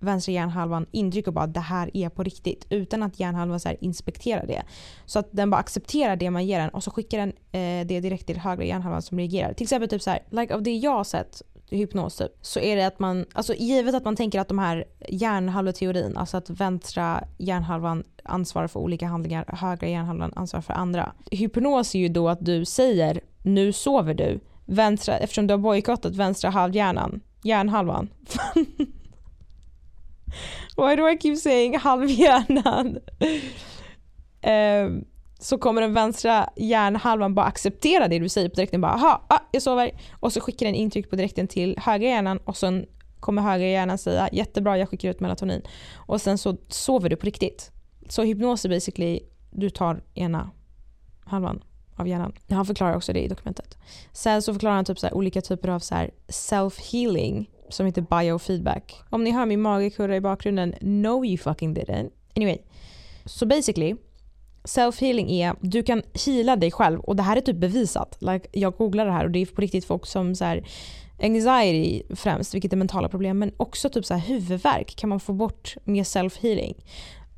vänstra 0.04 0.32
hjärnhalvan 0.32 0.86
intryck 0.92 1.28
och 1.28 1.34
bara 1.34 1.48
det 1.48 1.60
här 1.60 1.89
är 1.94 2.10
på 2.10 2.24
riktigt 2.24 2.66
utan 2.70 3.04
att 3.04 3.20
hjärnhalvan 3.20 3.60
så 3.60 3.70
inspekterar 3.80 4.48
det. 4.48 4.63
Så 5.06 5.20
att 5.20 5.30
den 5.32 5.50
bara 5.50 5.62
accepterar 5.62 6.16
det 6.16 6.30
man 6.30 6.46
ger 6.46 6.60
den 6.60 6.70
och 6.70 6.84
så 6.84 6.92
skickar 6.92 7.18
den 7.18 7.30
eh, 7.30 7.88
det 7.88 8.00
direkt 8.00 8.28
till 8.28 8.38
högra 8.38 8.66
hjärnhalvan 8.66 9.02
som 9.02 9.20
reagerar. 9.20 9.54
Till 9.54 9.66
exempel 9.66 9.89
typ 9.89 10.02
så 10.02 10.10
här, 10.10 10.20
like 10.30 10.56
av 10.56 10.63
det 10.63 10.76
jag 10.76 10.92
har 10.92 11.04
sett 11.04 11.42
hypnos 11.70 12.16
typ, 12.16 12.32
så 12.42 12.60
är 12.60 12.76
det 12.76 12.88
att 12.88 13.00
man, 13.00 13.26
alltså 13.34 13.54
givet 13.54 13.96
att 13.96 14.06
man 14.06 14.16
tänker 14.16 14.39
att 14.39 14.48
de 14.48 14.60
här 14.60 14.86
hjärnhalveteorin, 15.10 16.18
alltså 16.18 16.38
att 16.38 16.50
vänstra 16.50 17.24
hjärnhalvan 17.38 18.04
ansvarar 18.24 18.68
för 18.68 18.80
olika 18.80 19.08
handlingar, 19.08 19.46
högra 19.48 19.88
hjärnhalvan 19.88 20.34
ansvarar 20.36 20.62
för 20.62 20.74
andra. 20.74 21.13
Hypnos 21.32 21.96
är 21.96 22.00
ju 22.00 22.10
då 22.10 22.30
att 22.30 22.46
du 22.46 22.66
säger 22.66 23.22
nu 23.44 23.74
sover 23.74 24.13
du, 24.13 24.39
vänstra, 24.66 25.18
eftersom 25.18 25.48
du 25.48 25.54
har 25.54 25.60
bojkottat 25.60 26.16
vänstra 26.16 26.50
halvhjärnan, 26.50 27.22
hjärnhalvan. 27.44 28.10
Why 30.78 30.96
do 30.96 31.10
I 31.10 31.17
keep 31.17 31.36
saying 31.36 31.78
halvhjärnan? 31.78 32.88
um, 32.88 33.39
ehm, 34.41 35.06
så 35.39 35.58
kommer 35.58 35.82
den 35.82 35.93
vänstra 35.93 36.50
hjärnhalvan 36.56 37.36
bara 37.36 37.46
acceptera 37.46 38.08
det 38.08 38.19
du 38.19 38.30
säger 38.30 38.50
på 38.50 38.56
direkten. 38.56 38.82
Bara, 38.82 38.91
aha, 38.91 39.26
ah, 39.30 39.39
jag 39.52 39.62
sover. 39.62 39.91
Och 40.19 40.34
så 40.34 40.41
skickar 40.41 40.65
den 40.65 40.76
intryck 40.76 41.10
på 41.10 41.15
direkten 41.15 41.48
till 41.48 41.76
högra 41.78 42.08
hjärnan 42.08 42.38
och 42.38 42.58
sen 42.58 42.86
kommer 43.19 43.41
högra 43.41 43.67
hjärnan 43.67 43.98
säga 43.98 44.30
jättebra 44.32 44.78
jag 44.78 44.89
skickar 44.89 45.10
ut 45.10 45.19
melatonin. 45.19 45.62
Och 45.96 46.22
sen 46.22 46.38
så 46.38 46.58
sover 46.67 47.10
du 47.10 47.15
på 47.15 47.26
riktigt. 47.26 47.72
Så 48.10 48.24
hypnos 48.24 48.65
är 48.65 48.69
basically, 48.69 49.19
du 49.52 49.69
tar 49.69 50.04
ena 50.13 50.52
halvan 51.26 51.63
av 51.96 52.08
hjärnan. 52.08 52.34
Han 52.50 52.65
förklarar 52.65 52.96
också 52.96 53.13
det 53.13 53.22
i 53.22 53.28
dokumentet. 53.28 53.78
Sen 54.12 54.41
så 54.41 54.54
förklarar 54.54 54.76
han 54.76 54.86
typ 54.86 55.00
så 55.00 55.10
olika 55.12 55.41
typer 55.41 55.69
av 55.69 55.80
så 55.80 56.69
som 57.74 57.86
heter 57.86 58.02
biofeedback. 58.02 59.02
Om 59.10 59.24
ni 59.24 59.32
hör 59.32 59.46
min 59.46 59.62
mage 59.62 59.90
kurra 59.90 60.16
i 60.16 60.22
bakgrunden, 60.22 60.74
no 60.82 61.26
you 61.26 61.38
fucking 61.38 61.76
didn't. 61.76 62.10
Anyway, 62.36 62.58
så 63.26 63.40
so 63.40 63.46
basically 63.46 63.96
Self-healing 64.64 65.32
är, 65.32 65.56
du 65.62 65.84
kan 65.84 66.04
heala 66.26 66.56
dig 66.56 66.72
själv 66.72 67.00
och 67.00 67.16
det 67.16 67.24
här 67.24 67.38
är 67.38 67.42
typ 67.42 67.58
bevisat. 67.58 68.18
Like, 68.20 68.48
jag 68.52 68.74
googlar 68.78 69.06
det 69.06 69.12
här 69.12 69.26
och 69.26 69.32
det 69.32 69.42
är 69.42 69.46
på 69.46 69.62
riktigt 69.62 69.86
folk 69.86 70.06
som 70.06 70.36
så 70.36 70.46
här, 70.46 70.64
anxiety 71.22 72.04
främst, 72.16 72.54
vilket 72.54 72.74
är 72.74 72.78
mentala 72.78 73.10
problem, 73.10 73.40
men 73.40 73.52
också 73.58 73.90
typ 73.90 74.06
så 74.06 74.14
här 74.14 74.28
huvudvärk 74.28 74.96
kan 74.96 75.10
man 75.10 75.20
få 75.20 75.34
bort 75.34 75.76
med 75.84 76.04
self-healing 76.04 76.76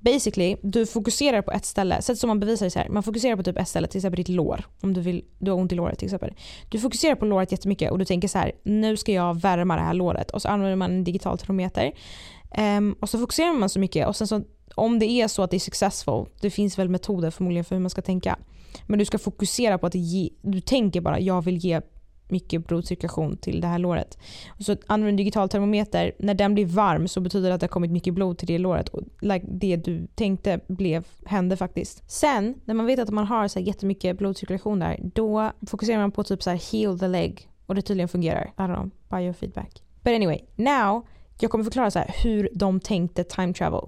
basically, 0.05 0.57
du 0.61 0.85
fokuserar 0.85 1.41
på 1.41 1.51
ett 1.51 1.65
ställe. 1.65 2.01
Sätt 2.01 2.17
som 2.17 2.27
man 2.27 2.39
bevisar 2.39 2.65
det 2.65 2.69
så 2.69 2.79
här. 2.79 2.89
Man 2.89 3.03
fokuserar 3.03 3.35
på 3.35 3.43
typ 3.43 3.57
ett 3.57 3.67
ställe, 3.67 3.87
till 3.87 3.97
exempel 3.97 4.17
ditt 4.17 4.29
lår. 4.29 4.65
Om 4.81 4.93
du, 4.93 5.01
vill, 5.01 5.25
du 5.39 5.51
har 5.51 5.57
ont 5.57 5.71
i 5.71 5.75
låret 5.75 5.99
till 5.99 6.05
exempel. 6.05 6.33
Du 6.69 6.79
fokuserar 6.79 7.15
på 7.15 7.25
låret 7.25 7.51
jättemycket 7.51 7.91
och 7.91 7.99
du 7.99 8.05
tänker 8.05 8.27
så 8.27 8.37
här. 8.37 8.51
Nu 8.63 8.97
ska 8.97 9.11
jag 9.11 9.41
värma 9.41 9.75
det 9.75 9.81
här 9.81 9.93
låret. 9.93 10.31
Och 10.31 10.41
så 10.41 10.47
använder 10.47 10.75
man 10.75 10.91
en 10.91 11.03
digital 11.03 11.37
termometer. 11.37 11.91
Um, 12.77 12.95
och 12.99 13.09
så 13.09 13.19
fokuserar 13.19 13.53
man 13.53 13.69
så 13.69 13.79
mycket 13.79 14.07
och 14.07 14.15
sen 14.15 14.27
så 14.27 14.41
om 14.75 14.99
det 14.99 15.05
är 15.05 15.27
så 15.27 15.43
att 15.43 15.51
det 15.51 15.57
är 15.57 15.59
successful, 15.59 16.25
det 16.41 16.49
finns 16.49 16.79
väl 16.79 16.89
metoder 16.89 17.31
förmodligen 17.31 17.65
för 17.65 17.75
hur 17.75 17.81
man 17.81 17.89
ska 17.89 18.01
tänka. 18.01 18.39
Men 18.87 18.99
du 18.99 19.05
ska 19.05 19.17
fokusera 19.17 19.77
på 19.77 19.87
att 19.87 19.95
ge, 19.95 20.29
du 20.41 20.61
tänker 20.61 21.01
bara 21.01 21.19
jag 21.19 21.41
vill 21.41 21.57
ge 21.57 21.81
mycket 22.27 22.67
blodcirkulation 22.67 23.37
till 23.37 23.61
det 23.61 23.67
här 23.67 23.79
låret. 23.79 24.17
Och 24.47 24.65
så 24.65 24.75
använder 24.87 25.05
du 25.05 25.09
en 25.09 25.15
digital 25.15 25.49
termometer. 25.49 26.11
När 26.19 26.33
den 26.33 26.53
blir 26.53 26.65
varm 26.65 27.07
så 27.07 27.19
betyder 27.21 27.49
det 27.49 27.55
att 27.55 27.61
det 27.61 27.63
har 27.63 27.69
kommit 27.69 27.91
mycket 27.91 28.13
blod 28.13 28.37
till 28.37 28.47
det 28.47 28.57
låret. 28.57 28.89
Och 28.89 29.01
like 29.21 29.45
det 29.49 29.75
du 29.75 30.07
tänkte 30.15 30.59
blev, 30.67 31.07
hände 31.25 31.57
faktiskt. 31.57 32.11
Sen 32.11 32.55
när 32.65 32.73
man 32.73 32.85
vet 32.85 32.99
att 32.99 33.09
man 33.09 33.27
har 33.27 33.47
så 33.47 33.59
här 33.59 33.65
jättemycket 33.65 34.17
blodcirkulation 34.17 34.79
där, 34.79 34.99
då 35.13 35.51
fokuserar 35.67 35.99
man 35.99 36.11
på 36.11 36.23
typ 36.23 36.43
så 36.43 36.49
här 36.49 36.71
heal 36.71 36.99
the 36.99 37.07
leg. 37.07 37.49
Och 37.65 37.75
det 37.75 37.81
tydligen 37.81 38.07
fungerar. 38.07 38.53
I 38.57 38.61
don't 38.61 38.75
know, 38.75 38.91
biofeedback. 39.09 39.83
But 40.03 40.13
anyway, 40.13 40.39
now 40.55 41.07
jag 41.39 41.51
kommer 41.51 41.63
förklara 41.63 41.91
så 41.91 41.99
här 41.99 42.15
hur 42.23 42.49
de 42.53 42.79
tänkte 42.79 43.23
time 43.23 43.53
travel. 43.53 43.81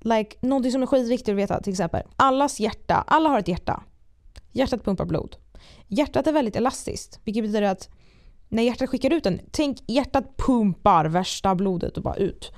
Like, 0.00 0.36
någonting 0.40 0.72
som 0.72 0.82
är 0.82 0.86
skitviktigt 0.86 1.28
att 1.28 1.36
veta 1.36 1.60
till 1.60 1.72
exempel. 1.72 2.02
Allas 2.16 2.60
hjärta, 2.60 3.04
alla 3.06 3.28
har 3.28 3.38
ett 3.38 3.48
hjärta. 3.48 3.82
Hjärtat 4.52 4.84
pumpar 4.84 5.04
blod. 5.04 5.36
Hjärtat 5.88 6.26
är 6.26 6.32
väldigt 6.32 6.56
elastiskt, 6.56 7.20
vilket 7.24 7.44
betyder 7.44 7.62
att 7.62 7.88
när 8.48 8.62
hjärtat 8.62 8.88
skickar 8.88 9.12
ut 9.12 9.24
den, 9.24 9.40
tänk 9.50 9.78
hjärtat 9.86 10.36
pumpar 10.36 11.04
värsta 11.04 11.54
blodet 11.54 11.96
och 11.96 12.02
bara 12.02 12.16
ut. 12.16 12.52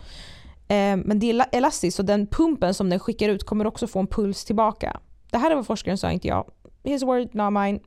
Eh, 0.68 0.96
men 0.96 1.18
det 1.18 1.30
är 1.30 1.46
elastiskt 1.52 1.96
så 1.96 2.02
den 2.02 2.26
pumpen 2.26 2.74
som 2.74 2.90
den 2.90 2.98
skickar 2.98 3.28
ut 3.28 3.44
kommer 3.44 3.66
också 3.66 3.86
få 3.86 3.98
en 3.98 4.06
puls 4.06 4.44
tillbaka. 4.44 5.00
Det 5.30 5.38
här 5.38 5.50
är 5.50 5.54
vad 5.54 5.66
forskaren 5.66 5.98
sa, 5.98 6.10
inte 6.10 6.28
jag. 6.28 6.50
His 6.84 7.02
word, 7.02 7.34
not 7.34 7.52
mine. 7.52 7.80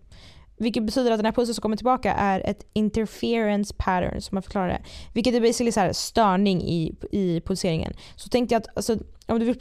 Vilket 0.60 0.84
betyder 0.84 1.12
att 1.12 1.18
den 1.18 1.26
här 1.26 1.32
pulsen 1.32 1.56
som 1.56 1.62
kommer 1.62 1.78
tillbaka 1.78 2.14
är 2.14 2.42
ett 2.46 2.66
interference 2.74 3.74
pattern 3.78 4.22
som 4.22 4.36
man 4.36 4.44
förklarar 4.44 4.68
det. 4.68 4.82
Vilket 5.14 5.34
är 5.34 5.42
basically 5.42 5.72
så 5.72 5.80
här 5.80 5.94
störning 5.94 6.62
i, 6.62 6.96
i 7.12 7.42
pulseringen. 7.42 7.94
Så 8.16 8.30
tänkte 8.30 8.56
jag 8.56 8.60
att, 8.60 8.68
alltså, 8.76 8.98
om 9.28 9.40
du 9.40 9.46
vill, 9.46 9.56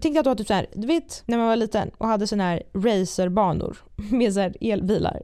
tänkte 0.00 0.18
att 0.18 0.24
du 0.24 0.30
har 0.30 0.34
typ 0.34 0.46
så 0.46 0.54
här, 0.54 0.66
du 0.74 0.86
vet 0.86 1.22
när 1.26 1.38
man 1.38 1.46
var 1.46 1.56
liten 1.56 1.90
och 1.98 2.08
hade 2.08 2.26
sådana 2.26 2.44
här 2.44 2.62
racerbanor 2.74 3.76
med 4.10 4.34
så 4.34 4.40
här 4.40 4.56
elbilar. 4.60 5.22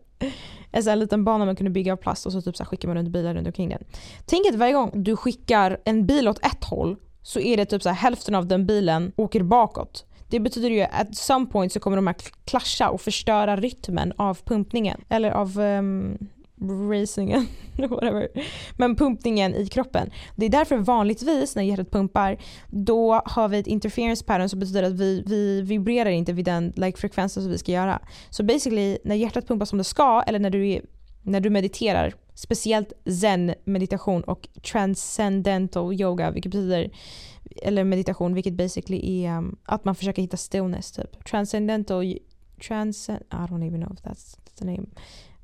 En 0.71 0.83
sån 0.83 0.91
här 0.91 0.97
liten 0.97 1.25
bana 1.25 1.45
man 1.45 1.57
kunde 1.57 1.71
bygga 1.71 1.93
av 1.93 1.97
plast 1.97 2.27
och 2.27 2.33
så 2.33 2.43
typ 2.43 2.57
så 2.57 2.65
skickar 2.65 2.89
man 2.89 2.97
runt 2.97 3.09
bilar 3.09 3.35
runt 3.35 3.47
omkring 3.47 3.69
den. 3.69 3.85
Tänk 4.27 4.47
att 4.47 4.55
varje 4.55 4.73
gång 4.73 4.91
du 4.95 5.17
skickar 5.17 5.81
en 5.85 6.07
bil 6.07 6.29
åt 6.29 6.47
ett 6.47 6.65
håll 6.65 6.97
så 7.23 7.41
är 7.41 7.57
det 7.57 7.65
typ 7.65 7.83
så 7.83 7.89
här, 7.89 7.97
hälften 7.97 8.35
av 8.35 8.47
den 8.47 8.67
bilen 8.67 9.13
åker 9.17 9.43
bakåt. 9.43 10.07
Det 10.31 10.41
betyder 10.41 10.71
ju 10.71 10.83
att 10.83 11.17
some 11.17 11.47
point 11.47 11.73
så 11.73 11.81
kommer 11.81 11.97
de 11.97 12.07
här 12.07 12.17
klascha 12.45 12.91
och 12.91 13.01
förstöra 13.01 13.57
rytmen 13.57 14.13
av 14.17 14.39
pumpningen. 14.45 15.01
Eller 15.09 15.31
av 15.31 15.59
um, 15.59 16.19
racingen, 16.91 17.47
whatever. 17.79 18.29
Men 18.77 18.97
pumpningen 18.97 19.55
i 19.55 19.67
kroppen. 19.67 20.11
Det 20.37 20.47
är 20.47 20.51
därför 20.51 20.77
vanligtvis 20.77 21.57
när 21.57 21.63
hjärtat 21.63 21.91
pumpar, 21.91 22.39
då 22.69 23.23
har 23.25 23.49
vi 23.49 23.59
ett 23.59 23.67
interference 23.67 24.25
pattern 24.25 24.49
som 24.49 24.61
betyder 24.61 24.83
att 24.83 24.93
vi, 24.93 25.23
vi 25.27 25.63
vibrerar 25.63 26.11
inte 26.11 26.33
vid 26.33 26.45
den 26.45 26.73
like, 26.77 26.99
frekvensen 26.99 27.43
som 27.43 27.53
vi 27.53 27.59
ska 27.59 27.73
göra. 27.73 28.01
Så 28.31 28.43
basically, 28.43 28.99
när 29.05 29.15
hjärtat 29.15 29.49
pumpar 29.49 29.67
som 29.67 29.79
det 29.79 29.85
ska, 29.85 30.23
eller 30.27 30.39
när 30.39 30.51
du, 30.51 30.81
när 31.23 31.41
du 31.41 31.51
mediterar, 31.51 32.15
speciellt 32.35 32.93
zen 33.21 33.55
meditation 33.65 34.23
och 34.23 34.49
transcendental 34.73 36.01
yoga, 36.01 36.31
vilket 36.31 36.53
betyder 36.53 36.91
eller 37.63 37.85
meditation, 37.85 38.35
vilket 38.35 38.55
basically 38.55 39.25
är 39.25 39.39
um, 39.39 39.59
att 39.65 39.85
man 39.85 39.95
försöker 39.95 40.23
hitta 40.23 40.37
stillness 40.37 40.93
typ. 40.93 41.25
Transcendental, 41.25 42.19
transcend, 42.69 43.21
I 43.31 43.35
don't 43.35 43.67
even 43.67 43.81
know 43.81 43.93
if 43.93 44.01
that's 44.01 44.39
the 44.59 44.65
name. 44.65 44.87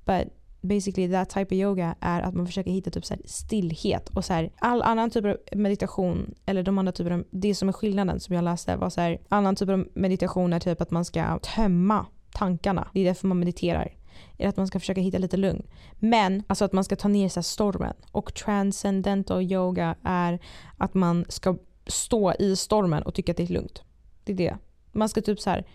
But 0.04 0.32
basically 0.60 1.08
that 1.08 1.30
type 1.30 1.46
of 1.46 1.52
yoga 1.52 1.94
är 2.00 2.20
att 2.20 2.34
man 2.34 2.46
försöker 2.46 2.70
hitta 2.70 2.90
typ 2.90 3.04
så 3.04 3.14
stillhet 3.24 4.08
och 4.08 4.24
så 4.24 4.32
här, 4.32 4.50
all 4.58 4.82
annan 4.82 5.10
typ 5.10 5.24
av 5.24 5.36
meditation 5.52 6.34
eller 6.46 6.62
de 6.62 6.78
andra 6.78 6.92
typerna, 6.92 7.24
det 7.30 7.54
som 7.54 7.68
är 7.68 7.72
skillnaden 7.72 8.20
som 8.20 8.34
jag 8.34 8.44
läste 8.44 8.76
var 8.76 8.90
så 8.90 9.00
här, 9.00 9.18
annan 9.28 9.56
typ 9.56 9.68
av 9.68 9.88
meditation 9.94 10.52
är 10.52 10.60
typ 10.60 10.80
att 10.80 10.90
man 10.90 11.04
ska 11.04 11.38
tömma 11.38 12.06
tankarna. 12.32 12.88
Det 12.92 13.00
är 13.00 13.04
därför 13.04 13.26
man 13.26 13.38
mediterar. 13.38 13.92
Är 14.38 14.48
att 14.48 14.56
man 14.56 14.66
ska 14.66 14.80
försöka 14.80 15.00
hitta 15.00 15.18
lite 15.18 15.36
lugn. 15.36 15.66
Men 15.98 16.42
alltså 16.46 16.64
att 16.64 16.72
man 16.72 16.84
ska 16.84 16.96
ta 16.96 17.08
ner 17.08 17.28
sig 17.28 17.42
stormen. 17.42 17.94
Och 18.12 18.34
transcendental 18.34 19.42
yoga 19.42 19.96
är 20.02 20.38
att 20.76 20.94
man 20.94 21.24
ska 21.28 21.56
stå 21.86 22.34
i 22.38 22.56
stormen 22.56 23.02
och 23.02 23.14
tycka 23.14 23.32
att 23.32 23.36
det 23.36 23.42
är 23.42 23.52
lugnt. 23.52 23.82
Det 24.24 24.32
är 24.32 24.36
det. 24.36 24.56
Man 24.92 25.08
ska 25.08 25.22
typ 25.22 25.40
så 25.40 25.50
här 25.50 25.66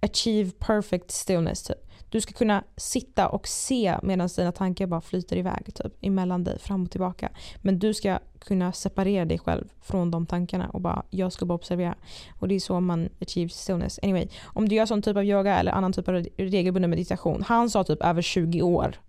achieve 0.00 0.50
perfect 0.58 1.10
stillness 1.10 1.62
typ. 1.62 1.78
Du 2.08 2.20
ska 2.20 2.32
kunna 2.32 2.64
sitta 2.76 3.28
och 3.28 3.48
se 3.48 3.96
medan 4.02 4.28
dina 4.36 4.52
tankar 4.52 4.86
bara 4.86 5.00
flyter 5.00 5.36
iväg 5.36 5.74
typ 5.74 5.92
emellan 6.00 6.44
dig 6.44 6.58
fram 6.58 6.84
och 6.84 6.90
tillbaka. 6.90 7.30
Men 7.62 7.78
du 7.78 7.94
ska 7.94 8.18
kunna 8.38 8.72
separera 8.72 9.24
dig 9.24 9.38
själv 9.38 9.72
från 9.80 10.10
de 10.10 10.26
tankarna 10.26 10.68
och 10.68 10.80
bara 10.80 11.04
jag 11.10 11.32
ska 11.32 11.46
bara 11.46 11.54
observera. 11.54 11.94
Och 12.38 12.48
det 12.48 12.54
är 12.54 12.60
så 12.60 12.80
man 12.80 13.08
achieve 13.20 13.48
stillness. 13.48 14.00
Anyway, 14.02 14.28
om 14.44 14.68
du 14.68 14.76
gör 14.76 14.86
sån 14.86 15.02
typ 15.02 15.16
av 15.16 15.24
yoga 15.24 15.58
eller 15.58 15.72
annan 15.72 15.92
typ 15.92 16.08
av 16.08 16.14
regelbunden 16.36 16.90
meditation. 16.90 17.42
Han 17.46 17.70
sa 17.70 17.84
typ 17.84 18.02
över 18.02 18.22
20 18.22 18.62
år. 18.62 19.00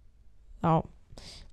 Ja. 0.61 0.85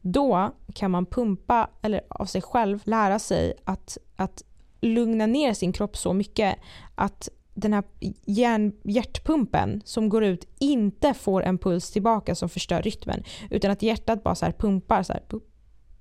Då 0.01 0.51
kan 0.75 0.91
man 0.91 1.07
pumpa, 1.07 1.71
eller 1.83 2.01
av 2.09 2.27
sig 2.27 2.43
själv 2.43 2.81
lära 2.85 3.19
sig 3.19 3.55
att, 3.65 3.99
att 4.17 4.43
lugna 4.83 5.27
ner 5.27 5.55
sin 5.55 5.73
kropp 5.73 5.97
så 5.97 6.13
mycket 6.13 6.59
att 6.95 7.29
den 7.55 7.73
här 7.73 7.85
hjärn, 8.27 8.73
hjärtpumpen 8.83 9.83
som 9.85 10.09
går 10.09 10.25
ut 10.25 10.47
inte 10.59 11.15
får 11.15 11.43
en 11.43 11.59
puls 11.59 11.91
tillbaka 11.91 12.35
som 12.35 12.49
förstör 12.49 12.83
rytmen. 12.83 13.23
Utan 13.51 13.71
att 13.71 13.83
hjärtat 13.83 14.23
bara 14.23 14.35
så 14.35 14.53
pumpar 14.59 15.03
så 15.03 15.13
här, 15.13 15.23
bup, 15.29 15.45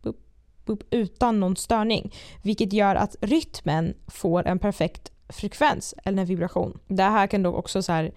bup, 0.02 0.18
bup, 0.66 0.80
utan 0.90 1.40
någon 1.40 1.56
störning. 1.56 2.14
Vilket 2.44 2.74
gör 2.74 2.96
att 2.96 3.16
rytmen 3.22 3.94
får 4.08 4.48
en 4.48 4.60
perfekt 4.60 5.12
frekvens 5.30 5.94
eller 6.04 6.22
en 6.22 6.28
vibration. 6.28 6.80
Det 6.88 7.04
här 7.04 7.28
kan 7.28 7.44
då 7.44 7.54
också 7.54 7.84
så 7.84 7.92
här, 7.92 8.12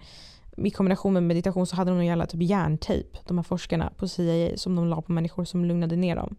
i 0.57 0.71
kombination 0.71 1.13
med 1.13 1.23
meditation 1.23 1.67
så 1.67 1.75
hade 1.75 1.91
de 1.91 1.95
någon 1.95 2.05
jävla 2.05 2.25
typ 2.25 2.41
järntejp, 2.41 3.17
de 3.27 3.37
här 3.37 3.43
forskarna 3.43 3.93
på 3.97 4.07
CIA 4.07 4.57
som 4.57 4.75
de 4.75 4.87
la 4.87 5.01
på 5.01 5.11
människor 5.11 5.45
som 5.45 5.65
lugnade 5.65 5.95
ner 5.95 6.15
dem. 6.15 6.35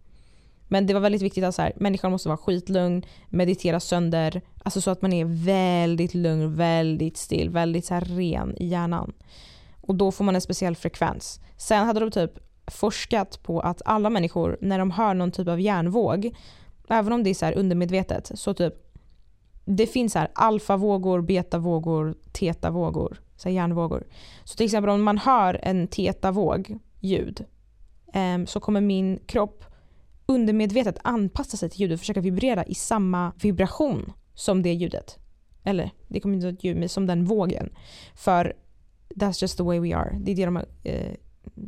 Men 0.68 0.86
det 0.86 0.94
var 0.94 1.00
väldigt 1.00 1.22
viktigt 1.22 1.44
att 1.44 1.54
så 1.54 1.62
här, 1.62 1.72
människan 1.76 2.10
måste 2.10 2.28
vara 2.28 2.38
skitlugn, 2.38 3.04
meditera 3.28 3.80
sönder, 3.80 4.42
alltså 4.62 4.80
så 4.80 4.90
att 4.90 5.02
man 5.02 5.12
är 5.12 5.24
väldigt 5.44 6.14
lugn, 6.14 6.54
väldigt 6.54 7.16
still, 7.16 7.50
väldigt 7.50 7.84
så 7.84 7.94
här 7.94 8.00
ren 8.00 8.56
i 8.56 8.66
hjärnan. 8.66 9.12
Och 9.80 9.94
då 9.94 10.12
får 10.12 10.24
man 10.24 10.34
en 10.34 10.40
speciell 10.40 10.76
frekvens. 10.76 11.40
Sen 11.56 11.86
hade 11.86 12.00
de 12.00 12.10
typ 12.10 12.30
forskat 12.66 13.42
på 13.42 13.60
att 13.60 13.82
alla 13.84 14.10
människor, 14.10 14.58
när 14.60 14.78
de 14.78 14.90
hör 14.90 15.14
någon 15.14 15.32
typ 15.32 15.48
av 15.48 15.60
hjärnvåg, 15.60 16.36
även 16.88 17.12
om 17.12 17.22
det 17.22 17.30
är 17.30 17.34
så 17.34 17.44
här 17.44 17.58
undermedvetet, 17.58 18.30
så 18.34 18.54
typ 18.54 18.74
det 19.64 19.86
finns 19.86 20.12
så 20.12 20.18
här 20.18 20.30
alfavågor, 20.34 21.20
betavågor, 21.20 22.14
tetavågor, 22.32 23.20
så 23.36 23.48
här 23.48 23.56
hjärnvågor. 23.56 24.06
Så 24.44 24.56
till 24.56 24.66
exempel 24.66 24.90
om 24.90 25.02
man 25.02 25.18
hör 25.18 25.60
en 25.62 25.88
tetavåg 25.88 26.78
ljud 27.00 27.44
eh, 28.14 28.44
så 28.46 28.60
kommer 28.60 28.80
min 28.80 29.18
kropp 29.26 29.64
undermedvetet 30.26 30.98
anpassa 31.04 31.56
sig 31.56 31.70
till 31.70 31.80
ljudet 31.80 31.94
och 31.94 32.00
försöka 32.00 32.20
vibrera 32.20 32.64
i 32.64 32.74
samma 32.74 33.32
vibration 33.42 34.12
som 34.34 34.62
det 34.62 34.72
ljudet. 34.72 35.18
Eller 35.64 35.90
det 36.08 36.20
kommer 36.20 36.34
inte 36.34 36.48
ett 36.48 36.64
ljud, 36.64 36.76
men 36.76 36.88
som 36.88 37.06
den 37.06 37.24
vågen. 37.24 37.70
För 38.14 38.52
that's 39.14 39.42
just 39.42 39.56
the 39.56 39.62
way 39.62 39.80
we 39.80 39.96
are. 39.96 40.18
Det 40.20 40.32
är 40.32 40.36
det 40.36 40.44
de 40.44 40.56
eh, 40.82 41.12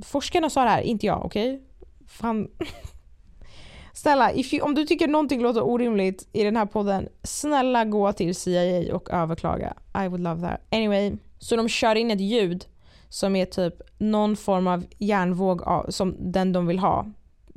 forskarna 0.03 0.51
sa 0.51 0.65
det 0.65 0.71
här, 0.71 0.81
inte 0.83 1.07
jag, 1.07 1.25
okej? 1.25 1.55
Okay? 1.55 1.67
Fan. 2.07 2.49
Snälla, 3.93 4.35
you, 4.35 4.61
om 4.61 4.75
du 4.75 4.87
tycker 4.87 5.09
någonting 5.09 5.43
låter 5.43 5.63
orimligt 5.63 6.29
i 6.33 6.45
den 6.45 6.57
här 6.57 6.67
podden, 6.67 7.09
snälla 7.23 7.85
gå 7.85 8.13
till 8.13 8.35
CIA 8.35 8.95
och 8.95 9.11
överklaga. 9.11 9.75
I 10.05 10.09
would 10.09 10.21
love 10.21 10.41
that. 10.41 10.61
Anyway, 10.71 11.17
så 11.39 11.57
de 11.57 11.69
kör 11.69 11.95
in 11.95 12.11
ett 12.11 12.21
ljud 12.21 12.67
som 13.09 13.37
är 13.37 13.45
typ 13.45 13.75
någon 13.99 14.37
form 14.37 14.67
av 14.67 14.85
hjärnvåg 14.99 15.63
som 15.89 16.33
den 16.33 16.53
de 16.53 16.67
vill 16.67 16.79
ha 16.79 17.07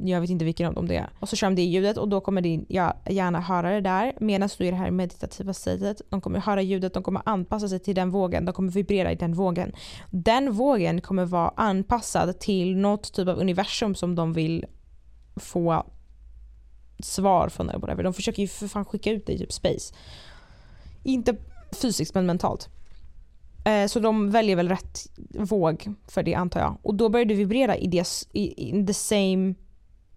jag 0.07 0.21
vet 0.21 0.29
inte 0.29 0.45
vilken 0.45 0.67
av 0.67 0.73
dem 0.73 0.87
det 0.87 0.95
är. 0.95 1.09
Och 1.19 1.29
så 1.29 1.35
kör 1.35 1.47
de 1.47 1.55
det 1.55 1.61
ljudet 1.61 1.97
och 1.97 2.09
då 2.09 2.21
kommer 2.21 2.41
din 2.41 2.65
hjärna 3.09 3.41
höra 3.41 3.71
det 3.71 3.81
där 3.81 4.13
medan 4.19 4.49
du 4.57 4.63
är 4.63 4.67
i 4.67 4.71
det 4.71 4.77
här 4.77 4.91
meditativa 4.91 5.53
statet. 5.53 6.01
De 6.09 6.21
kommer 6.21 6.39
höra 6.39 6.61
ljudet, 6.61 6.93
de 6.93 7.03
kommer 7.03 7.21
anpassa 7.25 7.69
sig 7.69 7.79
till 7.79 7.95
den 7.95 8.11
vågen, 8.11 8.45
de 8.45 8.53
kommer 8.53 8.71
vibrera 8.71 9.11
i 9.11 9.15
den 9.15 9.33
vågen. 9.33 9.71
Den 10.09 10.51
vågen 10.53 11.01
kommer 11.01 11.25
vara 11.25 11.53
anpassad 11.55 12.39
till 12.39 12.77
något 12.77 13.13
typ 13.13 13.27
av 13.27 13.39
universum 13.39 13.95
som 13.95 14.15
de 14.15 14.33
vill 14.33 14.65
få 15.35 15.85
svar 16.99 17.49
från 17.49 17.69
eller 17.69 17.79
whatever. 17.79 18.03
De 18.03 18.13
försöker 18.13 18.41
ju 18.41 18.47
för 18.47 18.67
fan 18.67 18.85
skicka 18.85 19.11
ut 19.11 19.25
det 19.25 19.33
i 19.33 19.37
typ 19.37 19.51
space. 19.51 19.93
Inte 21.03 21.35
fysiskt 21.71 22.13
men 22.13 22.25
mentalt. 22.25 22.69
Eh, 23.65 23.87
så 23.87 23.99
de 23.99 24.31
väljer 24.31 24.55
väl 24.55 24.69
rätt 24.69 25.07
våg 25.33 25.93
för 26.07 26.23
det 26.23 26.35
antar 26.35 26.59
jag. 26.59 26.77
Och 26.81 26.95
då 26.95 27.09
börjar 27.09 27.25
du 27.25 27.35
vibrera 27.35 27.77
i, 27.77 27.87
det, 27.87 28.07
i 28.33 28.85
the 28.87 28.93
same 28.93 29.53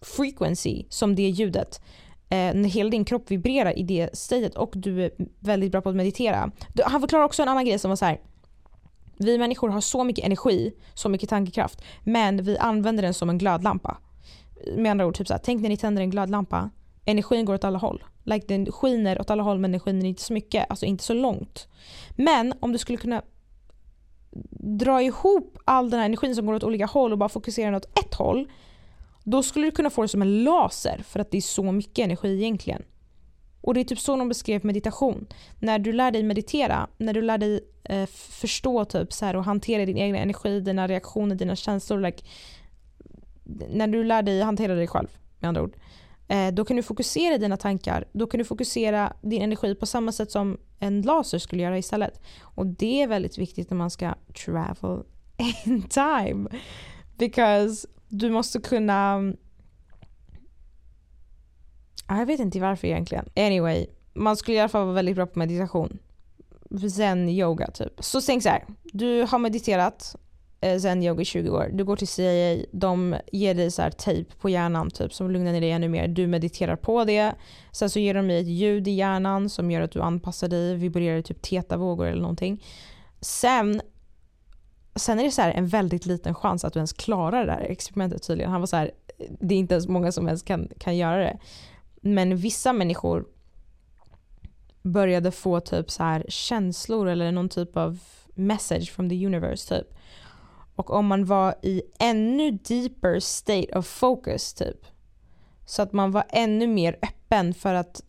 frequency 0.05 0.85
som 0.89 1.15
det 1.15 1.29
ljudet. 1.29 1.81
Eh, 2.29 2.55
när 2.55 2.69
hela 2.69 2.91
din 2.91 3.05
kropp 3.05 3.31
vibrerar 3.31 3.79
i 3.79 3.83
det 3.83 4.11
statet 4.13 4.55
och 4.55 4.73
du 4.75 5.05
är 5.05 5.11
väldigt 5.41 5.73
bra 5.73 5.81
på 5.81 5.89
att 5.89 5.97
meditera. 5.97 6.51
Han 6.85 7.01
förklarar 7.01 7.25
också 7.25 7.43
en 7.43 7.49
annan 7.49 7.65
grej 7.65 7.79
som 7.79 7.89
var 7.89 7.97
så 7.97 8.05
här. 8.05 8.21
Vi 9.19 9.39
människor 9.39 9.69
har 9.69 9.81
så 9.81 10.05
mycket 10.05 10.25
energi, 10.25 10.73
så 10.95 11.09
mycket 11.09 11.29
tankekraft, 11.29 11.83
men 12.05 12.43
vi 12.43 12.59
använder 12.59 13.03
den 13.03 13.15
som 13.15 13.31
en 13.31 13.39
glödlampa. 13.39 13.97
Med 14.77 14.91
andra 14.91 15.07
ord, 15.07 15.17
typ 15.17 15.29
så 15.29 15.35
här, 15.35 15.41
tänk 15.45 15.63
när 15.63 15.69
ni 15.69 15.77
tänder 15.77 16.03
en 16.03 16.11
glödlampa. 16.11 16.71
energin 17.05 17.45
går 17.45 17.55
åt 17.55 17.65
alla 17.65 17.79
håll. 17.79 18.05
Like 18.23 18.47
den 18.47 18.73
skiner 18.73 19.21
åt 19.21 19.31
alla 19.31 19.43
håll 19.43 19.59
men 19.59 19.71
den 19.73 19.81
skiner 19.81 20.07
inte 20.07 20.23
så 20.23 20.33
mycket, 20.33 20.67
alltså 20.71 20.87
inte 20.87 21.05
så 21.05 21.15
långt. 21.15 21.69
Men 22.17 22.55
om 22.61 22.73
du 22.73 22.79
skulle 22.79 22.99
kunna 22.99 23.23
dra 24.79 25.03
ihop 25.03 25.59
all 25.65 25.91
den 25.91 25.99
här 26.01 26.07
energin 26.07 26.35
som 26.35 26.47
går 26.47 26.55
åt 26.55 26.65
olika 26.65 26.87
håll 26.87 27.13
och 27.13 27.19
bara 27.19 27.29
fokusera 27.29 27.67
den 27.67 27.75
åt 27.75 27.99
ett 27.99 28.15
håll. 28.15 28.49
Då 29.25 29.43
skulle 29.43 29.67
du 29.67 29.71
kunna 29.71 29.91
få 29.91 30.03
det 30.03 30.09
som 30.09 30.23
en 30.23 30.45
laser 30.45 31.03
för 31.05 31.21
att 31.21 31.31
det 31.31 31.37
är 31.37 31.43
så 31.43 31.73
mycket 31.73 32.05
energi 32.05 32.35
egentligen. 32.35 32.83
Och 33.61 33.75
det 33.75 33.81
är 33.81 33.85
typ 33.85 33.99
så 33.99 34.17
de 34.17 34.29
beskrev 34.29 34.65
meditation. 34.65 35.27
När 35.59 35.79
du 35.79 35.93
lär 35.93 36.11
dig 36.11 36.23
meditera, 36.23 36.89
när 36.97 37.13
du 37.13 37.23
lär 37.23 37.39
dig 37.39 37.61
eh, 37.85 38.07
förstå 38.07 38.85
typ 38.85 39.13
så 39.13 39.25
här 39.25 39.37
och 39.37 39.45
hantera 39.45 39.87
din 39.87 39.97
egen 39.97 40.17
energi, 40.17 40.61
dina 40.61 40.89
reaktioner, 40.89 41.35
dina 41.35 41.57
känslor. 41.57 42.01
Like, 42.01 42.25
när 43.71 43.87
du 43.87 44.05
lär 44.05 44.23
dig 44.23 44.43
hantera 44.43 44.75
dig 44.75 44.87
själv 44.87 45.09
med 45.39 45.49
andra 45.49 45.63
ord. 45.63 45.77
Eh, 46.29 46.55
då 46.55 46.65
kan 46.65 46.77
du 46.77 46.83
fokusera 46.83 47.39
dina 47.39 47.57
tankar, 47.57 48.05
då 48.13 48.27
kan 48.27 48.39
du 48.39 48.45
fokusera 48.45 49.13
din 49.23 49.43
energi 49.43 49.75
på 49.75 49.87
samma 49.87 50.13
sätt 50.13 50.31
som 50.31 50.59
en 50.79 51.03
laser 51.03 51.39
skulle 51.39 51.63
göra 51.63 51.79
istället. 51.79 52.21
Och 52.41 52.67
det 52.67 53.03
är 53.03 53.07
väldigt 53.07 53.39
viktigt 53.39 53.71
när 53.71 53.77
man 53.77 53.91
ska 53.91 54.15
travel 54.45 55.03
in 55.65 55.83
time. 55.83 56.49
Because 57.19 57.89
du 58.09 58.31
måste 58.31 58.61
kunna 58.61 59.13
mm, 59.13 59.37
jag 62.09 62.27
vet 62.27 62.41
inte 62.41 62.61
varför 62.61 62.89
egentligen. 62.89 63.29
Anyway, 63.37 63.87
man 64.13 64.37
skulle 64.37 64.57
i 64.57 64.61
alla 64.61 64.69
fall 64.69 64.85
vara 64.85 64.95
väldigt 64.95 65.17
bra 65.17 65.27
på 65.27 65.39
meditation. 65.39 65.99
Zen 66.97 67.29
yoga 67.29 67.71
typ. 67.71 67.93
Så 67.99 68.21
tänk 68.21 68.43
så 68.43 68.49
här. 68.49 68.65
Du 68.83 69.23
har 69.23 69.39
mediterat 69.39 70.17
eh, 70.61 70.79
zen 70.79 71.03
yoga 71.03 71.23
i 71.23 71.25
20 71.25 71.51
år. 71.51 71.71
Du 71.73 71.85
går 71.85 71.97
till 71.97 72.09
CIA, 72.09 72.65
de 72.73 73.17
ger 73.33 73.55
dig 73.55 73.71
så 73.71 73.83
här 73.83 73.91
tejp 73.91 74.35
på 74.41 74.49
hjärnan 74.49 74.91
typ 74.91 75.15
som 75.15 75.31
lugnar 75.31 75.53
ner 75.53 75.61
dig 75.61 75.71
ännu 75.71 75.89
mer. 75.89 76.09
Du 76.09 76.27
mediterar 76.27 76.77
på 76.77 77.05
det. 77.05 77.35
Sen 77.73 77.91
så 77.91 77.99
ger 77.99 78.15
de 78.15 78.29
dig 78.29 78.41
ett 78.41 78.47
ljud 78.47 78.89
i 78.89 78.91
hjärnan 78.91 79.49
som 79.51 79.71
gör 79.71 79.81
att 79.81 79.93
du 79.93 80.01
anpassar 80.01 80.49
dig, 80.49 80.75
vibrerar 80.75 81.23
typ 81.23 81.43
tetavågor 81.43 82.07
eller 82.07 82.23
någonting. 82.23 82.65
Sen 83.21 83.81
Sen 84.97 85.21
är 85.21 85.25
det 85.25 85.31
så 85.31 85.43
en 85.43 85.67
väldigt 85.67 86.07
liten 86.07 86.35
chans 86.35 86.65
att 86.65 86.73
du 86.73 86.79
ens 86.79 86.93
klarar 86.93 87.47
det 87.47 87.53
här 87.53 87.61
experimentet 87.61 88.23
tydligen. 88.23 88.51
Han 88.51 88.61
var 88.61 88.67
så 88.67 88.77
här, 88.77 88.91
det 89.41 89.55
är 89.55 89.59
inte 89.59 89.75
ens 89.75 89.89
många 89.89 90.13
som 90.13 90.27
ens 90.27 90.43
kan, 90.43 90.69
kan 90.79 90.97
göra 90.97 91.17
det. 91.17 91.39
Men 92.01 92.37
vissa 92.37 92.73
människor 92.73 93.27
började 94.83 95.31
få 95.31 95.61
typ 95.61 95.91
så 95.91 96.03
här 96.03 96.25
känslor 96.29 97.09
eller 97.09 97.33
någon 97.33 97.49
typ 97.49 97.77
av 97.77 97.99
message 98.35 98.93
from 98.93 99.09
the 99.09 99.27
universe 99.27 99.77
typ. 99.77 99.95
Och 100.77 100.91
om 100.91 101.07
man 101.07 101.25
var 101.25 101.55
i 101.63 101.83
ännu 101.99 102.51
deeper 102.51 103.21
state 103.21 103.79
of 103.79 103.87
focus 103.87 104.55
typ. 104.55 104.87
Så 105.67 105.83
att 105.83 105.93
man 105.93 106.11
var 106.11 106.25
ännu 106.29 106.67
mer 106.67 106.99
öppen 107.03 107.55
för 107.55 107.75
att 107.75 108.03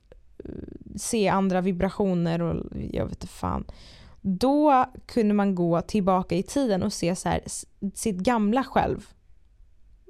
eh, 0.44 0.52
se 0.96 1.28
andra 1.28 1.62
vibrationer 1.62 2.42
och 2.42 2.66
jag 2.92 3.06
vet 3.06 3.16
inte 3.16 3.28
fan. 3.28 3.66
Då 4.28 4.86
kunde 5.06 5.34
man 5.34 5.56
gå 5.56 5.82
tillbaka 5.82 6.36
i 6.36 6.44
tiden 6.44 6.84
och 6.84 6.94
se 6.94 7.16
så 7.16 7.30
här, 7.30 7.42
sitt 7.94 8.18
gamla 8.18 8.64
själv 8.64 9.08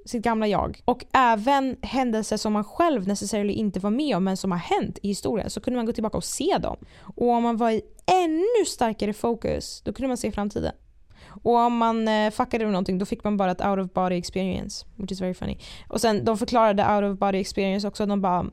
sitt 0.05 0.23
gamla 0.23 0.47
jag. 0.47 0.81
Och 0.85 1.05
även 1.13 1.77
händelser 1.81 2.37
som 2.37 2.53
man 2.53 2.63
själv 2.63 3.07
necessarily 3.07 3.53
inte 3.53 3.79
var 3.79 3.89
med 3.89 4.17
om 4.17 4.23
men 4.23 4.37
som 4.37 4.51
har 4.51 4.57
hänt 4.57 4.99
i 5.01 5.07
historien 5.07 5.49
så 5.49 5.61
kunde 5.61 5.77
man 5.77 5.85
gå 5.85 5.91
tillbaka 5.91 6.17
och 6.17 6.23
se 6.23 6.57
dem. 6.57 6.77
Och 7.15 7.29
om 7.29 7.43
man 7.43 7.57
var 7.57 7.71
i 7.71 7.81
ännu 8.05 8.65
starkare 8.67 9.13
fokus 9.13 9.81
då 9.85 9.93
kunde 9.93 10.07
man 10.07 10.17
se 10.17 10.31
framtiden. 10.31 10.73
Och 11.43 11.55
om 11.55 11.77
man 11.77 12.07
eh, 12.07 12.31
fuckade 12.31 12.65
med 12.65 12.71
någonting 12.71 12.97
då 12.97 13.05
fick 13.05 13.23
man 13.23 13.37
bara 13.37 13.51
ett 13.51 13.65
out 13.65 13.79
of 13.79 13.93
body 13.93 14.15
experience. 14.15 14.85
Which 14.95 15.11
is 15.11 15.21
very 15.21 15.33
funny. 15.33 15.57
Och 15.87 16.01
sen 16.01 16.25
de 16.25 16.37
förklarade 16.37 16.95
out 16.95 17.13
of 17.13 17.19
body 17.19 17.37
experience 17.37 17.87
också. 17.87 18.05
De 18.05 18.21
bara 18.21 18.45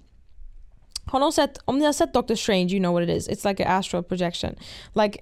har 1.05 1.21
någon 1.21 1.33
sett, 1.33 1.59
om 1.65 1.79
ni 1.79 1.85
har 1.85 1.93
sett 1.93 2.13
Doctor 2.13 2.35
Strange 2.35 2.73
you 2.73 2.79
know 2.79 2.93
what 2.93 3.03
it 3.03 3.17
is. 3.17 3.29
It's 3.29 3.49
like 3.49 3.67
an 3.67 3.79
astral 3.79 4.03
projection. 4.03 4.55
Like 4.95 5.19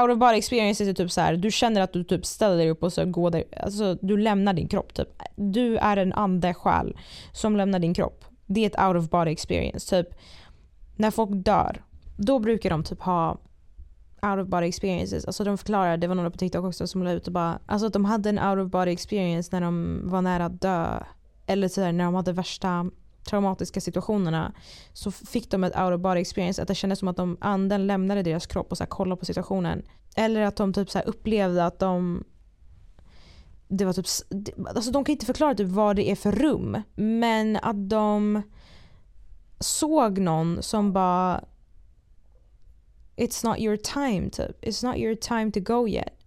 out 0.00 0.10
of 0.10 0.18
body 0.18 0.38
experience 0.38 0.84
är 0.84 0.92
typ 0.92 1.10
så 1.10 1.20
här, 1.20 1.36
du 1.36 1.50
känner 1.50 1.80
att 1.80 1.92
du 1.92 2.04
typ 2.04 2.26
ställer 2.26 2.56
dig 2.56 2.70
upp 2.70 2.82
och 2.82 2.92
så 2.92 3.04
går 3.04 3.30
där, 3.30 3.44
alltså 3.56 3.94
du 4.02 4.16
lämnar 4.16 4.52
din 4.52 4.68
kropp 4.68 4.94
typ. 4.94 5.08
Du 5.36 5.76
är 5.76 5.96
en 5.96 6.12
ande 6.12 6.54
själ 6.54 6.96
som 7.32 7.56
lämnar 7.56 7.78
din 7.78 7.94
kropp. 7.94 8.24
Det 8.46 8.60
är 8.60 8.66
ett 8.66 8.88
out 8.88 9.04
of 9.04 9.10
body 9.10 9.30
experience. 9.30 10.02
Typ 10.02 10.14
när 10.96 11.10
folk 11.10 11.30
dör, 11.32 11.82
då 12.16 12.38
brukar 12.38 12.70
de 12.70 12.84
typ 12.84 13.00
ha 13.00 13.38
out 14.22 14.38
of 14.42 14.48
body 14.48 14.66
experiences. 14.66 15.24
Alltså 15.24 15.44
de 15.44 15.58
förklarar, 15.58 15.96
det 15.96 16.06
var 16.06 16.14
några 16.14 16.30
på 16.30 16.38
TikTok 16.38 16.64
också 16.64 16.86
som 16.86 17.02
la 17.02 17.12
ut 17.12 17.26
och 17.26 17.32
bara, 17.32 17.58
alltså 17.66 17.86
att 17.86 17.92
de 17.92 18.04
hade 18.04 18.28
en 18.28 18.38
out 18.38 18.66
of 18.66 18.72
body 18.72 18.90
experience 18.90 19.48
när 19.52 19.60
de 19.60 20.00
var 20.04 20.22
nära 20.22 20.44
att 20.44 20.60
dö. 20.60 21.02
Eller 21.46 21.68
så 21.68 21.80
här, 21.80 21.92
när 21.92 22.04
de 22.04 22.14
hade 22.14 22.32
värsta 22.32 22.90
traumatiska 23.24 23.80
situationerna 23.80 24.52
så 24.92 25.10
fick 25.10 25.50
de 25.50 25.64
ett 25.64 25.76
out 25.76 25.94
of 25.94 26.00
body 26.00 26.20
experience. 26.20 26.62
Att 26.62 26.68
det 26.68 26.74
kändes 26.74 26.98
som 26.98 27.08
att 27.08 27.16
de, 27.16 27.36
anden 27.40 27.86
lämnade 27.86 28.22
deras 28.22 28.46
kropp 28.46 28.70
och 28.70 28.76
så 28.76 28.84
här 28.84 28.88
kollade 28.88 29.18
på 29.18 29.24
situationen. 29.24 29.82
Eller 30.16 30.42
att 30.42 30.56
de 30.56 30.72
typ 30.72 30.90
så 30.90 30.98
upplevde 30.98 31.66
att 31.66 31.78
de 31.78 32.24
det 33.68 33.84
var 33.84 33.92
typ, 33.92 34.06
alltså 34.66 34.90
de 34.90 35.04
kan 35.04 35.12
inte 35.12 35.26
förklara 35.26 35.54
typ 35.54 35.68
vad 35.68 35.96
det 35.96 36.10
är 36.10 36.16
för 36.16 36.32
rum. 36.32 36.82
Men 36.94 37.56
att 37.56 37.88
de 37.88 38.42
såg 39.60 40.18
någon 40.18 40.62
som 40.62 40.92
bara 40.92 41.44
It's 43.16 43.46
not 43.46 43.58
your 43.58 43.76
time 43.76 44.30
typ. 44.30 44.64
It's 44.64 44.86
not 44.86 44.96
your 44.96 45.14
time 45.14 45.52
to 45.52 45.60
go 45.60 45.88
yet 45.88 46.21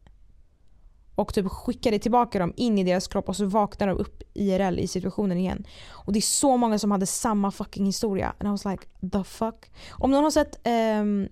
och 1.16 1.34
typ 1.34 1.48
skickade 1.48 2.00
tillbaka 2.00 2.40
dem 2.40 2.54
in 2.56 2.78
i 2.78 2.84
deras 2.84 3.08
kropp 3.08 3.30
och 3.30 3.36
så 3.36 3.46
vaknade 3.46 3.92
de 3.92 4.00
upp 4.00 4.24
IRL 4.34 4.80
i 4.80 4.88
situationen 4.88 5.38
igen. 5.38 5.66
Och 5.90 6.14
det 6.14 6.20
är 6.20 6.22
så 6.22 6.58
många 6.58 6.80
som 6.80 6.92
hade 6.92 7.06
samma 7.06 7.52
fucking 7.52 7.86
historia. 7.86 8.34
And 8.40 8.48
I 8.48 8.52
was 8.52 8.66
like 8.66 8.84
the 9.12 9.24
fuck. 9.24 9.72
Om 9.92 10.12
någon 10.12 10.24
har 10.24 10.32
sett, 10.32 10.68
um, 10.68 11.28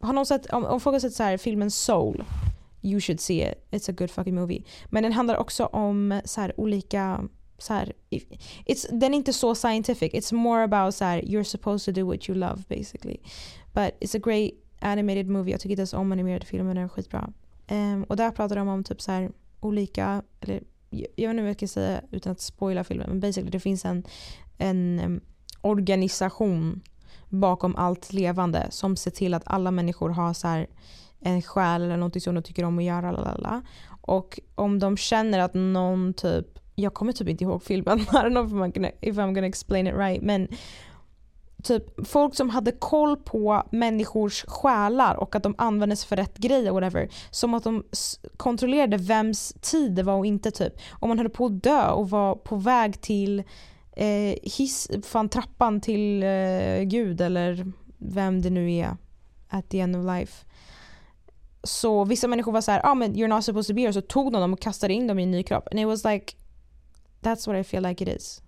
har 0.00 0.12
någon 0.12 0.26
sett 0.26 0.46
om, 0.46 0.64
om 0.64 0.80
folk 0.80 0.94
har 0.94 1.00
sett 1.00 1.14
så 1.14 1.22
här, 1.22 1.36
filmen 1.36 1.70
Soul, 1.70 2.24
you 2.82 3.00
should 3.00 3.20
see 3.20 3.50
it. 3.50 3.66
It's 3.70 3.90
a 3.90 3.94
good 3.98 4.10
fucking 4.10 4.34
movie. 4.34 4.64
Men 4.88 5.02
den 5.02 5.12
handlar 5.12 5.36
också 5.36 5.64
om 5.64 6.20
så 6.24 6.40
här, 6.40 6.60
olika 6.60 7.28
så 7.58 7.74
här, 7.74 7.92
it's, 8.66 8.86
den 8.90 9.14
är 9.14 9.18
inte 9.18 9.32
så 9.32 9.54
scientific. 9.54 10.12
It's 10.12 10.34
more 10.34 10.62
about 10.62 10.94
så 10.94 11.04
här, 11.04 11.22
you're 11.22 11.44
supposed 11.44 11.94
to 11.94 12.00
do 12.00 12.06
what 12.06 12.28
you 12.28 12.38
love 12.38 12.62
basically. 12.68 13.16
But 13.72 13.94
it's 14.00 14.16
a 14.16 14.20
great 14.24 14.50
animated 14.80 15.28
movie. 15.28 15.50
Jag 15.50 15.60
tycker 15.60 15.70
inte 15.70 15.80
ens 15.80 15.92
om 15.92 16.12
animerade 16.12 16.46
filmer, 16.46 16.74
den 16.74 16.84
är 16.84 16.88
skitbra. 16.88 17.32
Um, 17.70 18.04
och 18.04 18.16
där 18.16 18.30
pratar 18.30 18.56
de 18.56 18.68
om 18.68 18.84
typ 18.84 19.00
så 19.00 19.12
här, 19.12 19.30
olika, 19.60 20.22
eller 20.40 20.62
jag 20.90 21.28
vet 21.28 21.30
inte 21.30 21.42
vad 21.42 21.48
jag 21.48 21.56
ska 21.56 21.66
säga 21.66 22.00
utan 22.10 22.32
att 22.32 22.40
spoila 22.40 22.84
filmen, 22.84 23.08
men 23.08 23.20
basically 23.20 23.50
det 23.50 23.60
finns 23.60 23.84
en, 23.84 24.04
en 24.58 25.00
um, 25.04 25.20
organisation 25.60 26.80
bakom 27.28 27.76
allt 27.76 28.12
levande 28.12 28.66
som 28.70 28.96
ser 28.96 29.10
till 29.10 29.34
att 29.34 29.42
alla 29.46 29.70
människor 29.70 30.10
har 30.10 30.32
så 30.32 30.48
här, 30.48 30.66
en 31.20 31.42
själ 31.42 31.82
eller 31.82 31.96
något 31.96 32.22
som 32.22 32.34
de 32.34 32.42
tycker 32.42 32.64
om 32.64 32.78
att 32.78 32.84
göra. 32.84 33.12
Lalala. 33.12 33.62
Och 34.00 34.40
om 34.54 34.78
de 34.78 34.96
känner 34.96 35.38
att 35.38 35.54
någon 35.54 36.14
typ, 36.14 36.46
jag 36.74 36.94
kommer 36.94 37.12
typ 37.12 37.28
inte 37.28 37.44
ihåg 37.44 37.62
filmen, 37.62 37.98
I 38.00 38.02
don't 38.02 38.30
know 38.30 38.46
if 38.46 38.52
I'm 38.52 38.72
gonna, 38.74 38.90
if 39.00 39.16
I'm 39.16 39.34
gonna 39.34 39.46
explain 39.46 39.86
it 39.86 39.94
right, 39.94 40.22
men 40.22 40.48
typ 41.62 42.08
folk 42.08 42.34
som 42.34 42.50
hade 42.50 42.72
koll 42.72 43.16
på 43.16 43.62
människors 43.70 44.44
själar 44.48 45.14
och 45.14 45.34
att 45.34 45.42
de 45.42 45.54
användes 45.58 46.04
för 46.04 46.16
rätt 46.16 46.38
grejer. 46.38 46.72
whatever. 46.72 47.08
Som 47.30 47.54
att 47.54 47.64
de 47.64 47.84
kontrollerade 48.36 48.96
vems 48.96 49.54
tid 49.60 49.92
det 49.92 50.02
var 50.02 50.14
och 50.14 50.26
inte 50.26 50.50
typ. 50.50 50.72
Om 50.90 51.08
man 51.08 51.18
höll 51.18 51.28
på 51.28 51.46
att 51.46 51.62
dö 51.62 51.90
och 51.90 52.10
var 52.10 52.34
på 52.34 52.56
väg 52.56 53.00
till 53.00 53.42
eh, 53.96 54.34
hiss, 54.42 54.90
fan, 55.02 55.28
trappan 55.28 55.80
till 55.80 56.22
eh, 56.22 56.82
Gud 56.82 57.20
eller 57.20 57.72
vem 57.98 58.42
det 58.42 58.50
nu 58.50 58.72
är 58.72 58.96
at 59.48 59.68
the 59.68 59.80
end 59.80 59.96
of 59.96 60.04
life. 60.04 60.44
Så 61.62 62.04
vissa 62.04 62.28
människor 62.28 62.52
var 62.52 62.60
så 62.60 62.70
här, 62.70 62.80
ah, 62.84 62.94
men 62.94 63.14
you're 63.14 63.28
not 63.28 63.44
supposed 63.44 63.68
to 63.68 63.74
be 63.74 63.80
here. 63.80 63.92
Så 63.92 64.00
tog 64.00 64.32
de 64.32 64.40
dem 64.40 64.52
och 64.52 64.60
kastade 64.60 64.94
in 64.94 65.06
dem 65.06 65.18
i 65.18 65.22
en 65.22 65.30
ny 65.30 65.42
kropp. 65.42 65.68
And 65.70 65.80
it 65.80 65.86
was 65.86 66.04
like, 66.04 66.34
that's 67.22 67.46
what 67.46 67.60
I 67.60 67.64
feel 67.64 67.82
like 67.82 68.04
it 68.04 68.16
is. 68.16 68.42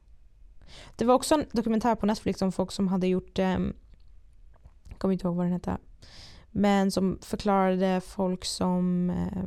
Det 0.96 1.04
var 1.04 1.14
också 1.14 1.34
en 1.34 1.44
dokumentär 1.52 1.94
på 1.94 2.06
Netflix 2.06 2.42
om 2.42 2.52
folk 2.52 2.72
som 2.72 2.88
hade 2.88 3.06
gjort, 3.06 3.38
eh, 3.38 3.58
jag 4.88 4.98
kommer 4.98 5.12
inte 5.12 5.26
ihåg 5.26 5.36
vad 5.36 5.46
den 5.46 5.52
hette, 5.52 5.76
men 6.50 6.90
som 6.90 7.18
förklarade 7.22 8.00
folk 8.00 8.44
som 8.44 9.10
eh, 9.10 9.42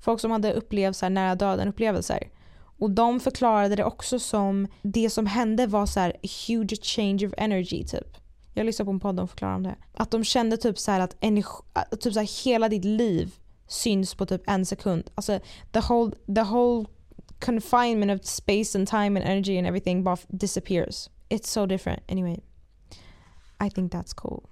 folk 0.00 0.20
som 0.20 0.30
hade 0.30 0.52
upplevt 0.52 0.96
så 0.96 1.04
här 1.04 1.10
nära 1.10 1.34
döden 1.34 1.68
upplevelser. 1.68 2.30
Och 2.78 2.90
de 2.90 3.20
förklarade 3.20 3.76
det 3.76 3.84
också 3.84 4.18
som 4.18 4.68
det 4.82 5.10
som 5.10 5.26
hände 5.26 5.66
var 5.66 5.86
så 5.86 6.00
här 6.00 6.16
huge 6.22 6.76
change 6.82 7.26
of 7.26 7.32
energy 7.36 7.84
typ. 7.84 8.16
Jag 8.54 8.66
lyssnade 8.66 8.86
på 8.86 8.92
en 8.92 9.00
podd 9.00 9.20
och 9.20 9.30
förklarade 9.30 9.56
om 9.56 9.62
det. 9.62 9.76
Att 9.94 10.10
de 10.10 10.24
kände 10.24 10.56
typ 10.56 10.78
så 10.78 10.92
att 10.92 11.16
energi, 11.20 11.62
typ 12.00 12.12
så 12.12 12.20
här, 12.20 12.44
hela 12.44 12.68
ditt 12.68 12.84
liv 12.84 13.34
syns 13.66 14.14
på 14.14 14.26
typ 14.26 14.42
en 14.46 14.66
sekund. 14.66 15.10
Alltså 15.14 15.40
the 15.72 15.80
whole, 15.80 16.12
the 16.34 16.42
whole 16.42 16.86
confinement 17.40 18.10
of 18.10 18.26
space 18.26 18.74
and 18.74 18.88
time 18.88 19.16
and 19.16 19.24
energy 19.24 19.58
and 19.58 19.66
everything 19.66 20.06
disappears. 20.36 21.10
It's 21.30 21.50
so 21.50 21.66
different. 21.66 22.02
Anyway, 22.08 22.40
I 23.60 23.68
think 23.68 23.92
that's 23.92 24.12
cool. 24.12 24.48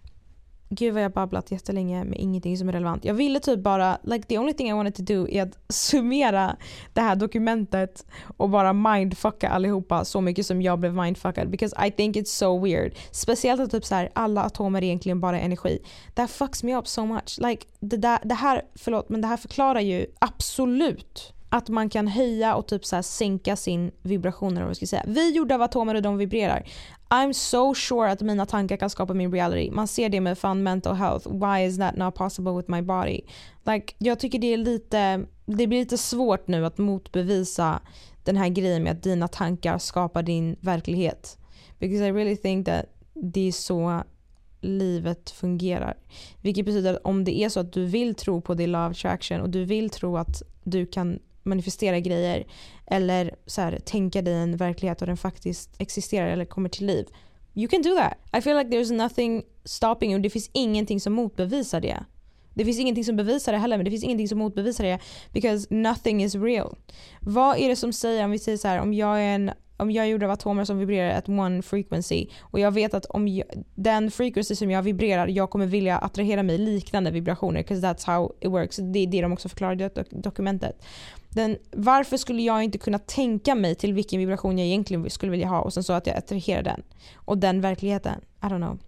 gud 0.69 0.95
vad 0.95 1.03
jag 1.03 1.13
babblat 1.13 1.51
jättelänge 1.51 2.05
med 2.05 2.19
ingenting 2.19 2.59
som 2.59 2.69
är 2.69 2.73
relevant. 2.73 3.05
Jag 3.05 3.15
ville 3.15 3.41
typ 3.41 3.61
bara, 3.61 3.99
like 4.03 4.27
the 4.27 4.39
only 4.39 4.53
thing 4.53 4.69
I 4.69 4.73
wanted 4.73 4.95
to 4.95 5.03
do 5.03 5.29
är 5.29 5.43
att 5.43 5.59
summera 5.69 6.57
det 6.93 7.01
här 7.01 7.17
dokumentet 7.17 8.07
och 8.37 8.51
bara 8.51 8.73
mindfucka 8.73 9.49
allihopa 9.49 10.05
så 10.05 10.21
mycket 10.21 10.47
som 10.47 10.63
jag 10.63 10.79
blev 10.79 10.95
mindfuckad 10.95 11.51
because 11.51 11.87
I 11.87 11.91
think 11.91 12.17
it's 12.17 12.25
so 12.25 12.59
weird. 12.59 12.95
Speciellt 13.11 13.61
att 13.61 13.71
typ 13.71 13.85
så 13.85 13.95
här, 13.95 14.11
alla 14.13 14.43
atomer 14.43 14.79
är 14.79 14.87
egentligen 14.87 15.21
bara 15.21 15.41
energi. 15.41 15.79
That 16.15 16.31
fucks 16.31 16.63
me 16.63 16.77
up 16.77 16.87
so 16.87 17.07
much. 17.07 17.39
Like 17.39 17.67
det, 17.81 17.97
där, 17.97 18.19
det 18.25 18.35
här, 18.35 18.63
förlåt 18.75 19.09
men 19.09 19.21
det 19.21 19.29
här 19.29 19.37
förklarar 19.37 19.81
ju 19.81 20.07
absolut 20.19 21.33
att 21.49 21.69
man 21.69 21.89
kan 21.89 22.09
höja 22.09 22.55
och 22.55 22.67
typ 22.67 22.85
så 22.85 23.03
sänka 23.03 23.57
sin 23.57 23.91
vibration. 24.03 24.57
Eller 24.57 24.67
vad 24.67 24.77
ska 24.77 24.87
säga. 24.87 25.05
Vi 25.07 25.29
är 25.29 25.37
gjorda 25.37 25.55
av 25.55 25.63
atomer 25.63 25.95
och 25.95 26.03
de 26.03 26.17
vibrerar. 26.17 26.69
I'm 27.09 27.33
so 27.33 27.75
sure 27.75 28.11
att 28.11 28.21
mina 28.21 28.47
tankar 28.47 28.77
kan 28.77 28.91
skapa 28.91 29.15
min 29.15 29.33
reality. 29.33 29.71
Man 29.71 29.89
ser 29.89 30.09
det 30.09 30.21
med 30.21 30.39
fundamental 30.39 30.95
health. 30.95 31.29
Why 31.29 31.67
is 31.67 31.79
that 31.79 31.97
not 31.97 32.15
possible 32.15 32.53
with 32.53 32.71
my 32.71 32.83
body? 32.83 33.21
Like, 33.67 33.95
jag 33.99 34.21
tycker 34.21 34.39
det 34.39 34.53
är 34.53 34.57
lite, 34.57 35.27
det 35.47 35.67
blir 35.67 35.79
lite 35.79 35.99
svårt 35.99 36.49
nu 36.49 36.67
att 36.67 36.79
motbevisa 36.79 37.81
den 38.25 38.37
här 38.37 38.49
grejen 38.49 38.83
med 38.83 38.93
att 38.93 39.03
dina 39.03 39.29
tankar 39.29 39.79
skapar 39.79 40.23
din 40.23 40.57
verklighet. 40.61 41.39
Because 41.79 42.07
I 42.07 42.13
really 42.13 42.37
think 42.37 42.67
that 42.67 42.85
det 43.15 43.49
är 43.49 43.53
så 43.53 44.03
livet 44.61 45.31
fungerar. 45.31 45.97
Vilket 46.43 46.67
betyder 46.67 46.95
att 46.95 47.05
om 47.05 47.25
det 47.25 47.39
är 47.39 47.49
så 47.49 47.61
att 47.61 47.73
du 47.73 47.85
vill 47.85 48.15
tro 48.15 48.41
på 48.41 48.55
din 48.55 48.73
love 48.73 48.91
attraction 48.91 49.41
och 49.41 49.51
du 49.51 49.65
vill 49.65 49.91
tro 49.91 50.17
att 50.17 50.43
du 50.65 50.87
kan 50.87 51.19
manifestera 51.47 52.01
grejer 52.01 52.47
eller 52.87 53.35
så 53.47 53.61
här, 53.61 53.79
tänka 53.85 54.23
dig 54.23 54.35
en 54.35 54.57
verklighet 54.57 55.01
och 55.01 55.07
den 55.07 55.17
faktiskt 55.17 55.71
existerar 55.79 56.29
eller 56.29 56.45
kommer 56.45 56.69
till 56.69 56.87
liv. 56.87 57.07
You 57.55 57.69
can 57.69 57.83
do 57.83 57.97
that. 57.97 58.39
I 58.39 58.41
feel 58.43 58.57
like 58.57 58.71
there's 58.71 58.93
nothing 58.93 59.43
stopping 59.65 60.13
you. 60.13 60.21
Det 60.21 60.31
finns 60.31 60.51
ingenting 60.53 61.01
som 61.01 61.13
motbevisar 61.13 61.81
det. 61.81 62.05
Det 62.55 62.65
finns 62.65 62.79
ingenting 62.79 63.05
som 63.05 63.17
bevisar 63.17 63.53
det 63.53 63.59
heller 63.59 63.77
men 63.77 63.85
det 63.85 63.91
finns 63.91 64.05
ingenting 64.05 64.29
som 64.29 64.39
motbevisar 64.39 64.85
det 64.85 64.99
because 65.33 65.67
nothing 65.71 66.25
is 66.25 66.35
real. 66.35 66.77
Vad 67.21 67.59
är 67.59 67.69
det 67.69 67.77
som 67.77 67.93
säger, 67.93 68.25
om 68.25 68.31
vi 68.31 68.39
säger 68.39 68.59
så 68.59 68.69
här, 68.69 68.81
om 68.81 68.95
jag 68.95 69.23
är 69.23 69.35
en 69.35 69.51
om 69.77 69.91
jag 69.91 70.05
är 70.05 70.09
gjord 70.09 70.23
av 70.23 70.31
atomer 70.31 70.65
som 70.65 70.79
vibrerar 70.79 71.19
at 71.19 71.29
one 71.29 71.63
frequency 71.63 72.27
och 72.41 72.61
jag 72.61 72.71
vet 72.71 72.95
att 72.95 73.07
om 73.07 73.29
jag, 73.29 73.47
den 73.75 74.11
frequency 74.11 74.55
som 74.55 74.71
jag 74.71 74.83
vibrerar, 74.83 75.29
jag 75.29 75.51
kommer 75.51 75.67
vilja 75.67 75.99
attrahera 75.99 76.43
mig 76.43 76.59
liknande 76.59 77.11
vibrationer 77.11 77.61
because 77.61 77.87
that's 77.87 78.07
how 78.07 78.33
it 78.41 78.51
works. 78.51 78.77
Det 78.77 78.99
är 78.99 79.07
det 79.07 79.23
de 79.23 79.33
också 79.33 79.49
förklarar 79.49 79.83
i 79.83 79.91
dokumentet. 80.11 80.83
Den, 81.37 81.59
varför 81.73 82.17
skulle 82.17 82.43
jag 82.43 82.63
inte 82.63 82.79
kunna 82.79 82.99
tänka 82.99 83.55
mig 83.55 83.75
till 83.75 83.95
vilken 83.95 84.19
vibration 84.19 84.59
jag 84.59 84.67
egentligen 84.67 85.11
skulle 85.11 85.33
vilja 85.33 85.49
ha 85.49 85.61
och 85.61 85.73
sen 85.73 85.85
så 85.85 85.93
att 85.93 86.07
jag 86.07 86.17
attraherar 86.17 86.63
den 86.63 86.83
och 87.15 87.39
den 87.39 87.61
verkligheten. 87.61 88.21
I 88.43 88.47
don't 88.47 88.57
know. 88.57 88.79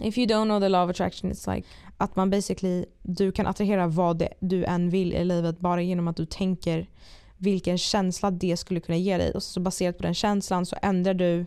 If 0.00 0.18
you 0.18 0.26
don't 0.26 0.44
know 0.44 0.60
the 0.60 0.68
law 0.68 0.84
of 0.84 0.90
attraction 0.90 1.32
it's 1.32 1.54
like 1.54 1.68
att 1.96 2.16
man 2.16 2.30
basically, 2.30 2.84
du 3.02 3.32
kan 3.32 3.46
attrahera 3.46 3.86
vad 3.86 4.18
det, 4.18 4.32
du 4.40 4.64
än 4.64 4.90
vill 4.90 5.14
i 5.14 5.24
livet 5.24 5.60
bara 5.60 5.82
genom 5.82 6.08
att 6.08 6.16
du 6.16 6.26
tänker 6.26 6.88
vilken 7.36 7.78
känsla 7.78 8.30
det 8.30 8.56
skulle 8.56 8.80
kunna 8.80 8.98
ge 8.98 9.18
dig 9.18 9.32
och 9.32 9.42
så 9.42 9.60
baserat 9.60 9.96
på 9.96 10.02
den 10.02 10.14
känslan 10.14 10.66
så 10.66 10.76
ändrar 10.82 11.14
du 11.14 11.46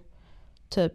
typ 0.70 0.94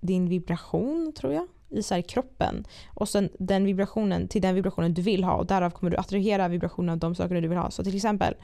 din 0.00 0.28
vibration 0.28 1.12
tror 1.16 1.32
jag 1.32 1.46
i 1.68 1.82
så 1.82 2.02
kroppen 2.02 2.66
och 2.94 3.08
sen 3.08 3.28
den 3.38 3.64
vibrationen 3.64 4.28
till 4.28 4.42
den 4.42 4.54
vibrationen 4.54 4.94
du 4.94 5.02
vill 5.02 5.24
ha 5.24 5.34
och 5.34 5.46
därav 5.46 5.70
kommer 5.70 5.90
du 5.90 5.96
attrahera 5.96 6.48
vibrationen 6.48 6.90
av 6.90 6.98
de 6.98 7.14
sakerna 7.14 7.40
du 7.40 7.48
vill 7.48 7.58
ha. 7.58 7.70
Så 7.70 7.84
till 7.84 7.96
exempel 7.96 8.34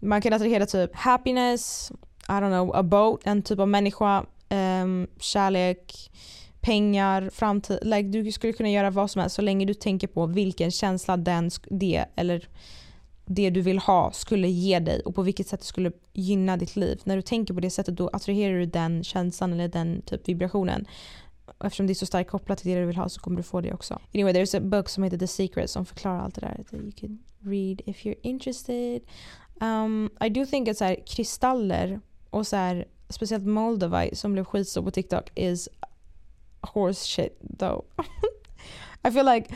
man 0.00 0.20
kan 0.20 0.32
attrahera 0.32 0.66
typ 0.66 0.94
happiness, 0.94 1.92
I 2.28 2.32
don't 2.32 2.50
know, 2.50 2.76
a 2.76 2.82
boat, 2.82 3.20
en 3.24 3.42
typ 3.42 3.58
av 3.58 3.68
människa, 3.68 4.26
um, 4.50 5.06
kärlek, 5.18 6.10
pengar, 6.60 7.30
framtid. 7.30 7.78
Like, 7.82 8.08
du 8.08 8.32
skulle 8.32 8.52
kunna 8.52 8.70
göra 8.70 8.90
vad 8.90 9.10
som 9.10 9.20
helst 9.20 9.36
så 9.36 9.42
länge 9.42 9.66
du 9.66 9.74
tänker 9.74 10.06
på 10.06 10.26
vilken 10.26 10.70
känsla 10.70 11.16
den, 11.16 11.50
det 11.70 12.04
eller 12.16 12.48
det 13.26 13.50
du 13.50 13.60
vill 13.60 13.78
ha 13.78 14.12
skulle 14.12 14.48
ge 14.48 14.78
dig 14.78 15.00
och 15.00 15.14
på 15.14 15.22
vilket 15.22 15.46
sätt 15.46 15.60
det 15.60 15.66
skulle 15.66 15.92
gynna 16.12 16.56
ditt 16.56 16.76
liv. 16.76 17.00
När 17.04 17.16
du 17.16 17.22
tänker 17.22 17.54
på 17.54 17.60
det 17.60 17.70
sättet 17.70 17.96
då 17.96 18.08
attraherar 18.08 18.58
du 18.58 18.66
den 18.66 19.04
känslan 19.04 19.52
eller 19.52 19.68
den 19.68 20.02
typ 20.02 20.28
vibrationen. 20.28 20.86
Och 21.58 21.66
eftersom 21.66 21.86
det 21.86 21.92
är 21.92 21.94
så 21.94 22.06
starkt 22.06 22.30
kopplat 22.30 22.58
till 22.58 22.70
det 22.70 22.80
du 22.80 22.86
vill 22.86 22.96
ha 22.96 23.08
så 23.08 23.20
kommer 23.20 23.36
du 23.36 23.42
få 23.42 23.60
det 23.60 23.72
också. 23.72 24.00
Anyway, 24.14 24.32
there's 24.32 24.56
a 24.56 24.60
book 24.60 24.88
som 24.88 25.04
heter 25.04 25.18
The 25.18 25.26
Secret 25.26 25.70
som 25.70 25.86
förklarar 25.86 26.20
allt 26.20 26.34
det 26.34 26.40
där. 26.40 26.64
That 26.70 26.80
you 26.80 26.92
can 26.92 27.18
read 27.40 27.80
if 27.86 28.04
you're 28.04 28.18
interested. 28.22 29.02
Um, 29.60 30.10
I 30.20 30.28
do 30.28 30.46
think 30.46 30.68
att 30.68 30.76
så 30.76 30.84
här, 30.84 31.06
kristaller 31.06 32.00
och 32.30 32.46
så 32.46 32.56
här, 32.56 32.84
speciellt 33.08 33.46
Moldavite 33.46 34.16
som 34.16 34.32
blev 34.32 34.44
skitstor 34.44 34.82
på 34.82 34.90
TikTok 34.90 35.30
is 35.34 35.68
horse 36.60 37.06
shit 37.06 37.40
though. 37.58 37.84
I 39.08 39.10
feel 39.12 39.26
like 39.26 39.54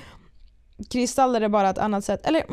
kristaller 0.90 1.40
är 1.40 1.48
bara 1.48 1.70
ett 1.70 1.78
annat 1.78 2.04
sätt, 2.04 2.26
eller 2.26 2.46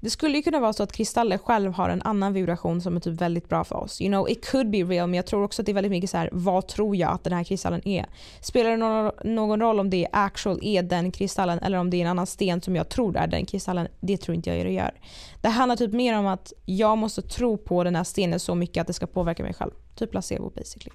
det 0.00 0.10
skulle 0.10 0.36
ju 0.36 0.42
kunna 0.42 0.60
vara 0.60 0.72
så 0.72 0.82
att 0.82 0.92
kristaller 0.92 1.38
själv 1.38 1.72
har 1.72 1.88
en 1.88 2.02
annan 2.02 2.32
vibration 2.32 2.80
som 2.80 2.96
är 2.96 3.00
typ 3.00 3.20
väldigt 3.20 3.48
bra 3.48 3.64
för 3.64 3.76
oss. 3.76 4.00
You 4.00 4.10
know, 4.10 4.30
it 4.30 4.50
could 4.50 4.70
be 4.70 4.78
real 4.78 5.08
men 5.08 5.14
jag 5.14 5.26
tror 5.26 5.44
också 5.44 5.62
att 5.62 5.66
det 5.66 5.72
är 5.72 5.74
väldigt 5.74 5.90
mycket 5.90 6.10
så 6.10 6.16
här, 6.16 6.28
vad 6.32 6.68
tror 6.68 6.96
jag 6.96 7.10
att 7.10 7.24
den 7.24 7.32
här 7.32 7.44
kristallen 7.44 7.88
är? 7.88 8.06
Spelar 8.40 8.70
det 8.70 8.76
någon, 8.76 9.12
någon 9.24 9.60
roll 9.60 9.80
om 9.80 9.90
det 9.90 10.04
är 10.04 10.08
actual 10.12 10.58
är 10.62 10.82
den 10.82 11.12
kristallen 11.12 11.58
eller 11.58 11.78
om 11.78 11.90
det 11.90 11.96
är 11.96 12.00
en 12.00 12.06
annan 12.06 12.26
sten 12.26 12.60
som 12.60 12.76
jag 12.76 12.88
tror 12.88 13.16
är 13.16 13.26
den 13.26 13.46
kristallen? 13.46 13.88
Det 14.00 14.16
tror 14.16 14.34
inte 14.34 14.50
jag 14.50 14.66
det 14.66 14.72
gör. 14.72 15.00
Det 15.40 15.48
handlar 15.48 15.76
typ 15.76 15.92
mer 15.92 16.18
om 16.18 16.26
att 16.26 16.52
jag 16.64 16.98
måste 16.98 17.22
tro 17.22 17.56
på 17.56 17.84
den 17.84 17.96
här 17.96 18.04
stenen 18.04 18.40
så 18.40 18.54
mycket 18.54 18.80
att 18.80 18.86
det 18.86 18.92
ska 18.92 19.06
påverka 19.06 19.42
mig 19.42 19.54
själv. 19.54 19.70
Typ 19.94 20.10
placebo 20.10 20.50
basically. 20.50 20.90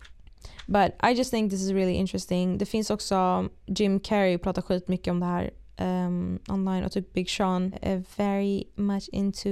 But 0.67 0.91
I 1.03 1.13
just 1.13 1.31
think 1.31 1.51
this 1.51 1.61
is 1.61 1.69
really 1.69 1.93
interesting. 1.93 2.57
Det 2.57 2.65
finns 2.65 2.89
också 2.89 3.49
Jim 3.65 3.99
Carrey 3.99 4.37
pratar 4.37 4.61
skit 4.61 4.87
mycket 4.87 5.11
om 5.11 5.19
det 5.19 5.25
här 5.25 5.51
um, 5.79 6.39
online 6.49 6.83
och 6.83 6.91
typ 6.91 7.13
Big 7.13 7.29
Sean 7.29 7.73
är 7.81 8.03
very 8.17 8.63
much 8.75 9.09
into 9.11 9.49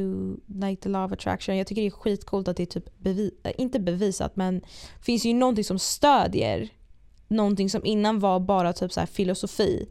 like 0.48 0.82
the 0.82 0.90
law 0.90 1.06
of 1.06 1.12
attraction. 1.12 1.58
Jag 1.58 1.68
tycker 1.68 1.82
det 1.82 1.88
är 1.88 1.92
skitcoolt 1.92 2.48
att 2.48 2.58
det 2.58 2.64
är 2.64 2.68
typ 2.68 3.00
bevi 3.00 3.32
äh, 3.44 3.52
inte 3.58 3.80
bevisat 3.80 4.36
men 4.36 4.62
finns 5.02 5.26
ju 5.26 5.34
någonting 5.34 5.64
som 5.64 5.80
stödjer 5.80 6.70
någonting 7.28 7.70
som 7.70 7.86
innan 7.86 8.20
var 8.20 8.40
bara 8.40 8.74
typ 8.74 8.92
så 8.92 9.00
här 9.00 9.08
filosofi. 9.08 9.88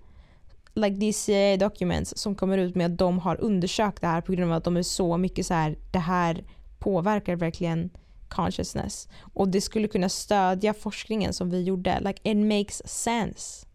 Like 0.74 1.00
these 1.00 1.56
documents 1.56 2.18
som 2.18 2.34
kommer 2.34 2.58
ut 2.58 2.74
med 2.74 2.86
att 2.86 2.98
de 2.98 3.18
har 3.18 3.40
undersökt 3.40 4.00
det 4.00 4.06
här 4.06 4.20
på 4.20 4.32
grund 4.32 4.50
av 4.50 4.56
att 4.56 4.64
de 4.64 4.76
är 4.76 4.82
så 4.82 5.16
mycket 5.16 5.46
så 5.46 5.54
här 5.54 5.78
det 5.92 5.98
här 5.98 6.44
påverkar 6.78 7.36
verkligen 7.36 7.90
consciousness. 8.28 9.08
Och 9.34 9.48
det 9.48 9.60
skulle 9.60 9.88
kunna 9.88 10.08
stödja 10.08 10.74
forskningen 10.74 11.32
som 11.32 11.50
vi 11.50 11.62
gjorde. 11.62 12.00
Like 12.00 12.30
it 12.30 12.36
makes 12.36 12.82
sense. 12.84 13.66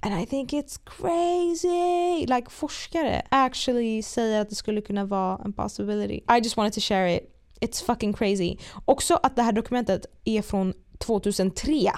And 0.00 0.22
I 0.22 0.26
think 0.26 0.52
it's 0.52 0.76
crazy! 0.84 2.26
Like 2.26 2.50
forskare 2.50 3.22
actually 3.30 4.02
säger 4.02 4.40
att 4.40 4.48
det 4.48 4.54
skulle 4.54 4.80
kunna 4.80 5.04
vara 5.04 5.40
en 5.44 5.52
possibility. 5.52 6.14
I 6.14 6.40
just 6.42 6.56
wanted 6.56 6.72
to 6.72 6.80
share 6.80 7.16
it. 7.16 7.32
It's 7.60 7.84
fucking 7.84 8.12
crazy. 8.12 8.56
Också 8.84 9.14
att 9.22 9.36
det 9.36 9.42
här 9.42 9.52
dokumentet 9.52 10.06
är 10.24 10.42
från 10.42 10.74
2003. 10.98 11.92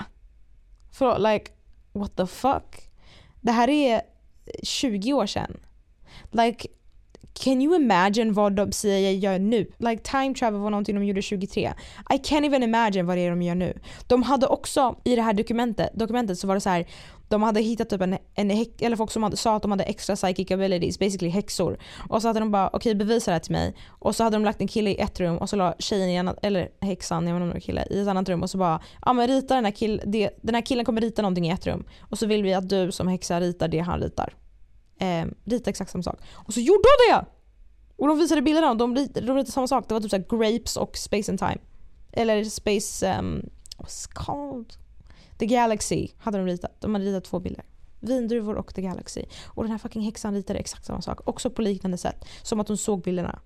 För 0.93 1.19
like, 1.19 1.53
what 1.93 2.17
the 2.17 2.27
fuck? 2.27 2.91
Det 3.41 3.53
här 3.53 3.69
är 3.69 4.03
20 4.63 5.13
år 5.13 5.27
sedan. 5.27 5.61
Like, 6.31 6.69
can 7.45 7.63
you 7.63 7.77
imagine 7.77 8.33
vad 8.33 8.53
de 8.53 8.73
CIA 8.73 9.11
gör 9.11 9.39
nu? 9.39 9.67
Like 9.79 10.03
time 10.03 10.35
travel 10.35 10.61
var 10.61 10.71
någonting 10.71 10.95
de 10.95 11.05
gjorde 11.05 11.23
23. 11.23 11.73
I 12.11 12.17
can't 12.17 12.47
even 12.47 12.63
imagine 12.63 13.07
vad 13.07 13.17
det 13.17 13.21
är 13.21 13.31
de 13.31 13.43
gör 13.43 13.55
nu. 13.55 13.79
De 14.07 14.23
hade 14.23 14.47
också 14.47 14.97
i 15.05 15.17
det 15.17 15.23
här 15.23 15.33
dokumentet, 15.33 15.91
dokumentet 15.95 16.39
så 16.39 16.47
var 16.47 16.55
det 16.55 16.61
så 16.61 16.71
här 16.71 16.87
de 17.29 17.43
hade 17.43 17.61
hittat 17.61 17.89
typ 17.89 18.01
en, 18.01 18.19
en 18.35 18.51
eller 18.81 18.97
folk 18.97 19.11
som 19.11 19.23
hade, 19.23 19.37
sa 19.37 19.57
att 19.57 19.63
de 19.63 19.71
hade 19.71 19.85
extra 19.85 20.17
psychic 20.17 20.51
abilities, 20.51 20.99
basically 20.99 21.31
häxor. 21.31 21.79
Och 22.09 22.23
så 22.23 22.29
hade 22.29 22.41
de 22.41 22.51
bara 22.51 22.67
okej 22.67 22.77
okay, 22.77 22.95
bevisa 22.95 23.31
det 23.31 23.35
här 23.35 23.41
till 23.41 23.53
mig. 23.53 23.75
Och 23.89 24.17
så 24.17 24.25
hade 24.25 24.37
de 24.37 24.45
lagt 24.45 24.61
en 24.61 24.69
kille 24.69 24.91
i 24.91 25.01
ett 25.01 25.21
rum 25.21 25.39
och 25.39 25.51
så 25.51 25.57
la 25.57 25.75
tjejen 25.79 26.09
i 26.09 26.19
annat, 26.19 26.39
eller 26.43 26.69
häxan, 26.81 27.27
jag 27.27 27.35
vet 27.35 27.37
inte 27.37 27.43
om 27.43 27.49
det 27.49 27.55
var 27.55 27.61
kille, 27.61 27.87
i 27.91 28.01
ett 28.01 28.09
annat 28.09 28.29
rum 28.29 28.43
och 28.43 28.51
så 28.51 28.59
bara 28.59 28.81
ja 29.05 29.13
men 29.13 29.27
rita 29.27 29.55
den 29.55 29.65
här 29.65 29.73
killen, 29.73 30.11
den 30.43 30.55
här 30.55 30.63
killen 30.63 30.85
kommer 30.85 31.01
rita 31.01 31.23
någonting 31.23 31.47
i 31.47 31.51
ett 31.51 31.67
rum. 31.67 31.85
Och 32.01 32.19
så 32.19 32.27
vill 32.27 32.43
vi 32.43 32.55
att 32.55 32.69
du 32.69 32.93
som 32.93 33.09
häxa 33.09 33.41
ritar 33.41 33.69
det 33.69 33.79
han 33.79 34.01
ritar. 34.01 34.35
Eh, 34.99 35.27
rita 35.45 35.71
exakt 35.71 35.91
samma 35.91 36.03
sak. 36.03 36.21
Och 36.35 36.55
så 36.55 36.61
gjorde 36.61 36.83
hon 36.83 37.15
det! 37.15 37.27
Och 37.97 38.09
de 38.09 38.19
visade 38.19 38.43
bilderna 38.43 38.71
och 38.71 38.77
de 38.77 38.97
ritade, 38.97 39.27
de 39.27 39.37
ritade 39.37 39.53
samma 39.53 39.67
sak. 39.67 39.89
Det 39.89 39.95
var 39.95 40.01
typ 40.01 40.11
såhär 40.11 40.27
grapes 40.29 40.77
och 40.77 40.97
space 40.97 41.33
and 41.33 41.39
time. 41.39 41.59
Eller 42.13 42.45
space, 42.45 43.09
ehm, 43.09 43.27
um, 43.27 43.51
what's 43.79 44.09
called? 44.13 44.75
The 45.39 45.47
Galaxy 45.47 46.09
hade 46.19 46.39
de 46.39 46.47
ritat. 46.47 46.81
De 46.81 46.95
hade 46.95 47.07
ritat 47.07 47.25
två 47.25 47.41
bilder. 47.41 47.65
Vindruvor 48.01 48.55
och 48.55 48.75
The 48.75 48.83
Galaxy. 48.83 49.25
Och 49.47 49.63
den 49.63 49.71
här 49.71 49.79
fucking 49.79 50.03
häxan 50.03 50.35
ritade 50.35 50.59
exakt 50.59 50.87
samma 50.87 51.03
sak. 51.03 51.21
Också 51.25 51.51
på 51.51 51.63
liknande 51.63 51.99
sätt. 51.99 52.25
Som 52.43 52.61
att 52.61 52.69
hon 52.69 52.77
såg 52.77 53.03
bilderna. 53.03 53.41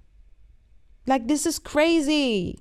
Like 1.04 1.28
this 1.28 1.46
is 1.46 1.58
crazy! 1.58 2.56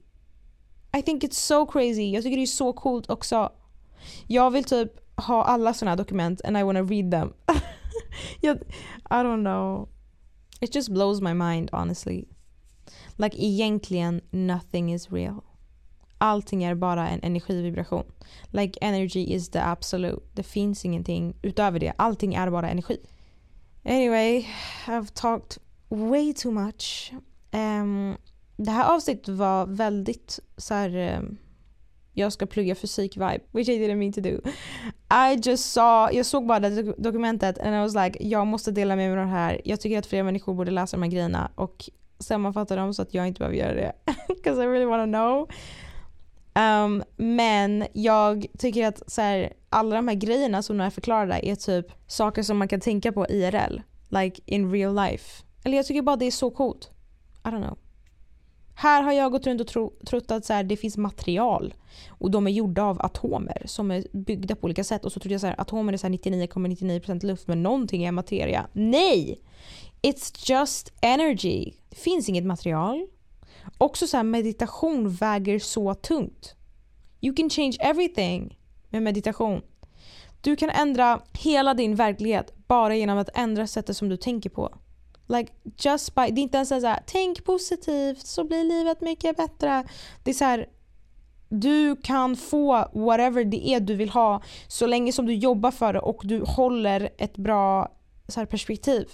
I 0.98 1.02
think 1.06 1.24
it's 1.24 1.34
so 1.34 1.66
crazy. 1.66 2.12
Jag 2.12 2.24
tycker 2.24 2.38
det 2.38 2.44
är 2.44 2.46
så 2.46 2.74
coolt 2.74 3.10
också. 3.10 3.52
Jag 4.28 4.52
vill 4.52 4.64
typ 4.64 4.92
ha 5.16 5.44
alla 5.44 5.74
såna 5.74 5.92
här 5.92 5.98
dokument 5.98 6.42
and 6.46 6.58
I 6.58 6.64
wanna 6.64 6.82
read 6.82 7.12
them. 7.12 7.34
I 8.44 9.24
don't 9.24 9.44
know. 9.44 9.90
It 10.62 10.72
just 10.72 10.94
blows 10.94 11.22
my 11.22 11.34
mind 11.34 11.70
honestly. 11.74 12.28
Like 13.18 13.36
egentligen 13.36 14.22
nothing 14.32 14.90
is 14.90 15.12
real. 15.12 15.44
allting 16.22 16.64
är 16.64 16.76
bara 16.76 17.10
en 17.10 17.20
energivibration. 17.24 18.04
Like 18.52 18.78
energy 18.82 19.34
is 19.34 19.50
the 19.50 19.60
absolute. 19.60 20.22
Det 20.34 20.44
finns 20.44 20.86
ingenting 20.86 21.36
utöver 21.42 21.80
det. 21.80 21.94
Allting 21.98 22.36
är 22.36 22.50
bara 22.50 22.70
energi. 22.70 22.98
Anyway, 23.86 24.48
I've 24.86 25.12
talked 25.14 25.58
way 25.90 26.34
too 26.34 26.52
much. 26.52 27.14
Um, 27.52 28.18
det 28.58 28.72
här 28.72 28.96
avsnittet 28.96 29.28
var 29.28 29.66
väldigt 29.66 30.40
så 30.58 30.74
här, 30.74 31.18
um, 31.18 31.38
jag 32.14 32.34
ska 32.34 32.46
plugga 32.46 32.76
fysik-vibe, 32.76 33.42
which 33.52 33.70
I 33.70 33.80
didn't 33.80 33.96
mean 33.96 34.14
to 34.14 34.22
do. 34.22 34.42
I 35.10 35.50
just 35.50 35.74
saw, 35.74 36.18
jag 36.18 36.26
såg 36.26 36.48
bara 36.48 36.60
det 36.60 36.94
dokumentet 36.98 37.60
and 37.60 37.76
I 37.76 37.80
was 37.80 37.96
like, 37.96 38.28
jag 38.28 38.48
måste 38.48 38.72
dela 38.72 38.96
med 38.96 39.12
mig 39.12 39.20
av 39.20 39.26
det 39.26 39.32
här. 39.32 39.62
Jag 39.66 39.82
tycker 39.82 40.00
att 40.00 40.06
fler 40.06 40.24
människor 40.24 40.54
borde 40.54 40.72
läsa 40.72 40.98
de 40.98 41.04
här 41.04 41.12
grejerna 41.12 41.52
och 41.56 41.90
sammanfatta 42.20 42.76
dem 42.76 42.94
så 42.94 43.02
att 43.02 43.14
jag 43.14 43.28
inte 43.28 43.40
behöver 43.40 43.58
göra 43.58 43.74
det. 43.74 43.94
Because 44.28 44.64
I 44.64 44.68
really 44.68 44.86
wanna 44.86 45.06
know. 45.06 45.50
Um, 46.56 47.04
men 47.16 47.88
jag 47.94 48.46
tycker 48.60 48.88
att 48.88 49.12
så 49.12 49.22
här, 49.22 49.54
alla 49.70 49.96
de 49.96 50.08
här 50.08 50.16
grejerna 50.16 50.62
som 50.62 50.78
de 50.78 50.84
är 50.84 50.90
förklarade 50.90 51.48
är 51.48 51.56
typ 51.56 51.86
saker 52.08 52.44
som 52.44 52.58
man 52.58 52.68
kan 52.68 52.80
tänka 52.80 53.12
på 53.12 53.28
IRL. 53.28 53.82
Like 54.10 54.42
in 54.46 54.72
real 54.72 54.96
life. 54.96 55.44
Eller 55.64 55.78
jag 55.78 55.86
tycker 55.86 56.02
bara 56.02 56.16
det 56.16 56.26
är 56.26 56.32
så 56.32 56.52
coolt. 56.52 56.92
I 57.46 57.48
don't 57.48 57.68
know. 57.68 57.78
Här 58.82 59.02
har 59.02 59.12
jag 59.12 59.32
gått 59.32 59.48
runt 59.48 59.62
och 59.62 59.68
tro, 59.68 59.94
trott 60.06 60.32
att 60.32 60.46
så 60.46 60.54
här, 60.54 60.64
det 60.64 60.78
finns 60.78 60.98
material 60.98 61.74
och 62.10 62.32
de 62.32 62.48
är 62.48 62.52
gjorda 62.52 62.84
av 62.84 63.02
atomer 63.02 63.62
som 63.66 63.92
är 63.92 64.04
byggda 64.12 64.56
på 64.56 64.66
olika 64.66 64.84
sätt 64.84 65.06
och 65.06 65.12
så 65.12 65.20
trodde 65.20 65.36
jag 65.36 65.46
att 65.46 65.60
atomer 65.60 65.94
är 65.94 65.98
99,99% 65.98 67.02
,99 67.02 67.26
luft 67.26 67.48
men 67.48 67.64
någonting 67.64 68.04
är 68.04 68.12
materia. 68.12 68.68
Nej! 68.74 69.42
It's 70.02 70.52
just 70.52 70.94
energy. 71.02 71.72
Det 71.90 71.96
finns 71.96 72.30
inget 72.30 72.44
material. 72.44 73.08
Också 73.78 74.08
så 74.08 74.18
här, 74.18 74.24
meditation 74.24 75.10
väger 75.10 75.60
så 75.60 75.94
tungt. 75.94 76.56
You 77.22 77.36
can 77.36 77.50
change 77.50 77.78
everything 77.80 78.60
med 78.90 79.04
meditation. 79.04 79.62
Du 80.42 80.56
kan 80.56 80.70
ändra 80.70 81.22
hela 81.34 81.74
din 81.74 81.96
verklighet 81.96 82.54
bara 82.68 82.96
genom 82.96 83.18
att 83.18 83.30
ändra 83.34 83.68
sättet 83.68 83.98
som 83.98 84.10
du 84.10 84.18
tänker 84.18 84.50
på. 84.50 84.81
Like 85.32 85.52
just 85.78 86.16
by, 86.16 86.32
det 86.32 86.42
är 86.42 86.44
inte 86.44 86.58
ens 86.58 86.70
så 86.70 86.88
här, 86.88 87.04
tänk 87.06 87.44
positivt 87.44 88.28
så 88.28 88.44
blir 88.44 88.64
livet 88.64 89.02
mycket 89.02 89.38
bättre. 89.38 89.84
Det 90.24 90.32
är 90.32 90.36
så 90.36 90.46
här, 90.46 90.68
du 91.50 91.96
kan 91.96 92.36
få 92.36 92.90
whatever 92.94 93.44
det 93.44 93.68
är 93.68 93.80
du 93.80 93.96
vill 93.96 94.10
ha 94.10 94.42
så 94.68 94.86
länge 94.88 95.12
som 95.12 95.26
du 95.26 95.34
jobbar 95.34 95.72
för 95.72 95.94
det 95.94 96.00
och 96.00 96.22
du 96.24 96.42
håller 96.42 97.10
ett 97.18 97.38
bra 97.38 97.92
så 98.28 98.40
här, 98.40 98.48
perspektiv. 98.48 99.10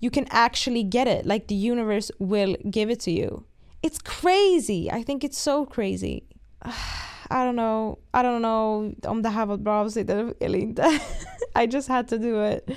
You 0.00 0.10
can 0.10 0.26
actually 0.30 0.82
get 0.82 1.08
it, 1.08 1.26
like 1.26 1.46
the 1.46 1.70
universe 1.70 2.12
will 2.18 2.56
give 2.64 2.92
it 2.92 3.00
to 3.00 3.10
you. 3.10 3.42
It's 3.82 3.98
crazy! 3.98 4.88
I 5.00 5.04
think 5.04 5.24
it's 5.24 5.38
so 5.38 5.66
crazy. 5.66 6.22
I 7.30 7.44
don't 7.44 7.56
know, 7.56 7.98
I 8.12 8.22
don't 8.22 8.40
know 8.40 8.94
om 9.10 9.22
det 9.22 9.28
här 9.28 9.46
var 9.46 9.54
ett 9.54 9.60
bra 9.60 9.80
avsnitt 9.80 10.10
eller 10.10 10.58
inte. 10.58 10.84
I 11.62 11.66
just 11.66 11.88
had 11.88 12.08
to 12.08 12.18
do 12.18 12.46
it. 12.46 12.70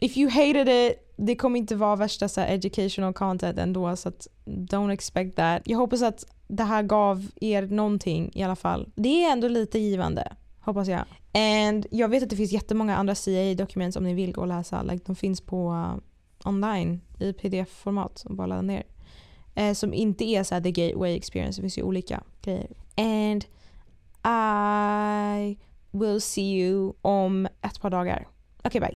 If 0.00 0.16
you 0.16 0.30
hated 0.30 0.68
it 0.68 1.09
det 1.26 1.36
kommer 1.36 1.58
inte 1.58 1.76
vara 1.76 1.96
värsta 1.96 2.28
så 2.28 2.40
educational 2.40 3.12
content 3.12 3.58
ändå 3.58 3.96
så 3.96 4.08
att 4.08 4.26
don't 4.44 4.92
expect 4.92 5.36
that. 5.36 5.62
Jag 5.64 5.78
hoppas 5.78 6.02
att 6.02 6.24
det 6.48 6.62
här 6.62 6.82
gav 6.82 7.26
er 7.40 7.62
någonting 7.66 8.30
i 8.34 8.42
alla 8.42 8.56
fall. 8.56 8.92
Det 8.94 9.24
är 9.24 9.32
ändå 9.32 9.48
lite 9.48 9.78
givande, 9.78 10.32
hoppas 10.60 10.88
jag. 10.88 11.04
And 11.34 11.86
jag 11.90 12.08
vet 12.08 12.22
att 12.22 12.30
det 12.30 12.36
finns 12.36 12.52
jättemånga 12.52 12.96
andra 12.96 13.14
CIA-dokument 13.14 13.96
om 13.96 14.04
ni 14.04 14.14
vill 14.14 14.32
gå 14.32 14.40
och 14.40 14.46
läsa. 14.46 14.82
Like, 14.82 15.04
de 15.06 15.16
finns 15.16 15.40
på 15.40 15.70
uh, 15.70 15.96
online 16.48 17.00
i 17.18 17.32
pdf-format 17.32 18.18
som 18.18 18.36
bara 18.36 18.46
ladda 18.46 18.62
ner. 18.62 18.82
Eh, 19.54 19.74
som 19.74 19.94
inte 19.94 20.24
är 20.24 20.42
så 20.42 20.60
the 20.60 20.70
gateway 20.70 21.16
experience, 21.16 21.60
det 21.60 21.62
finns 21.62 21.78
ju 21.78 21.82
olika 21.82 22.22
grejer. 22.42 22.70
And 22.96 23.44
I 24.26 25.58
will 25.90 26.20
see 26.20 26.60
you 26.60 26.92
om 27.02 27.46
ett 27.62 27.80
par 27.80 27.90
dagar. 27.90 28.28
Okej, 28.58 28.68
okay, 28.68 28.80
bye. 28.80 28.88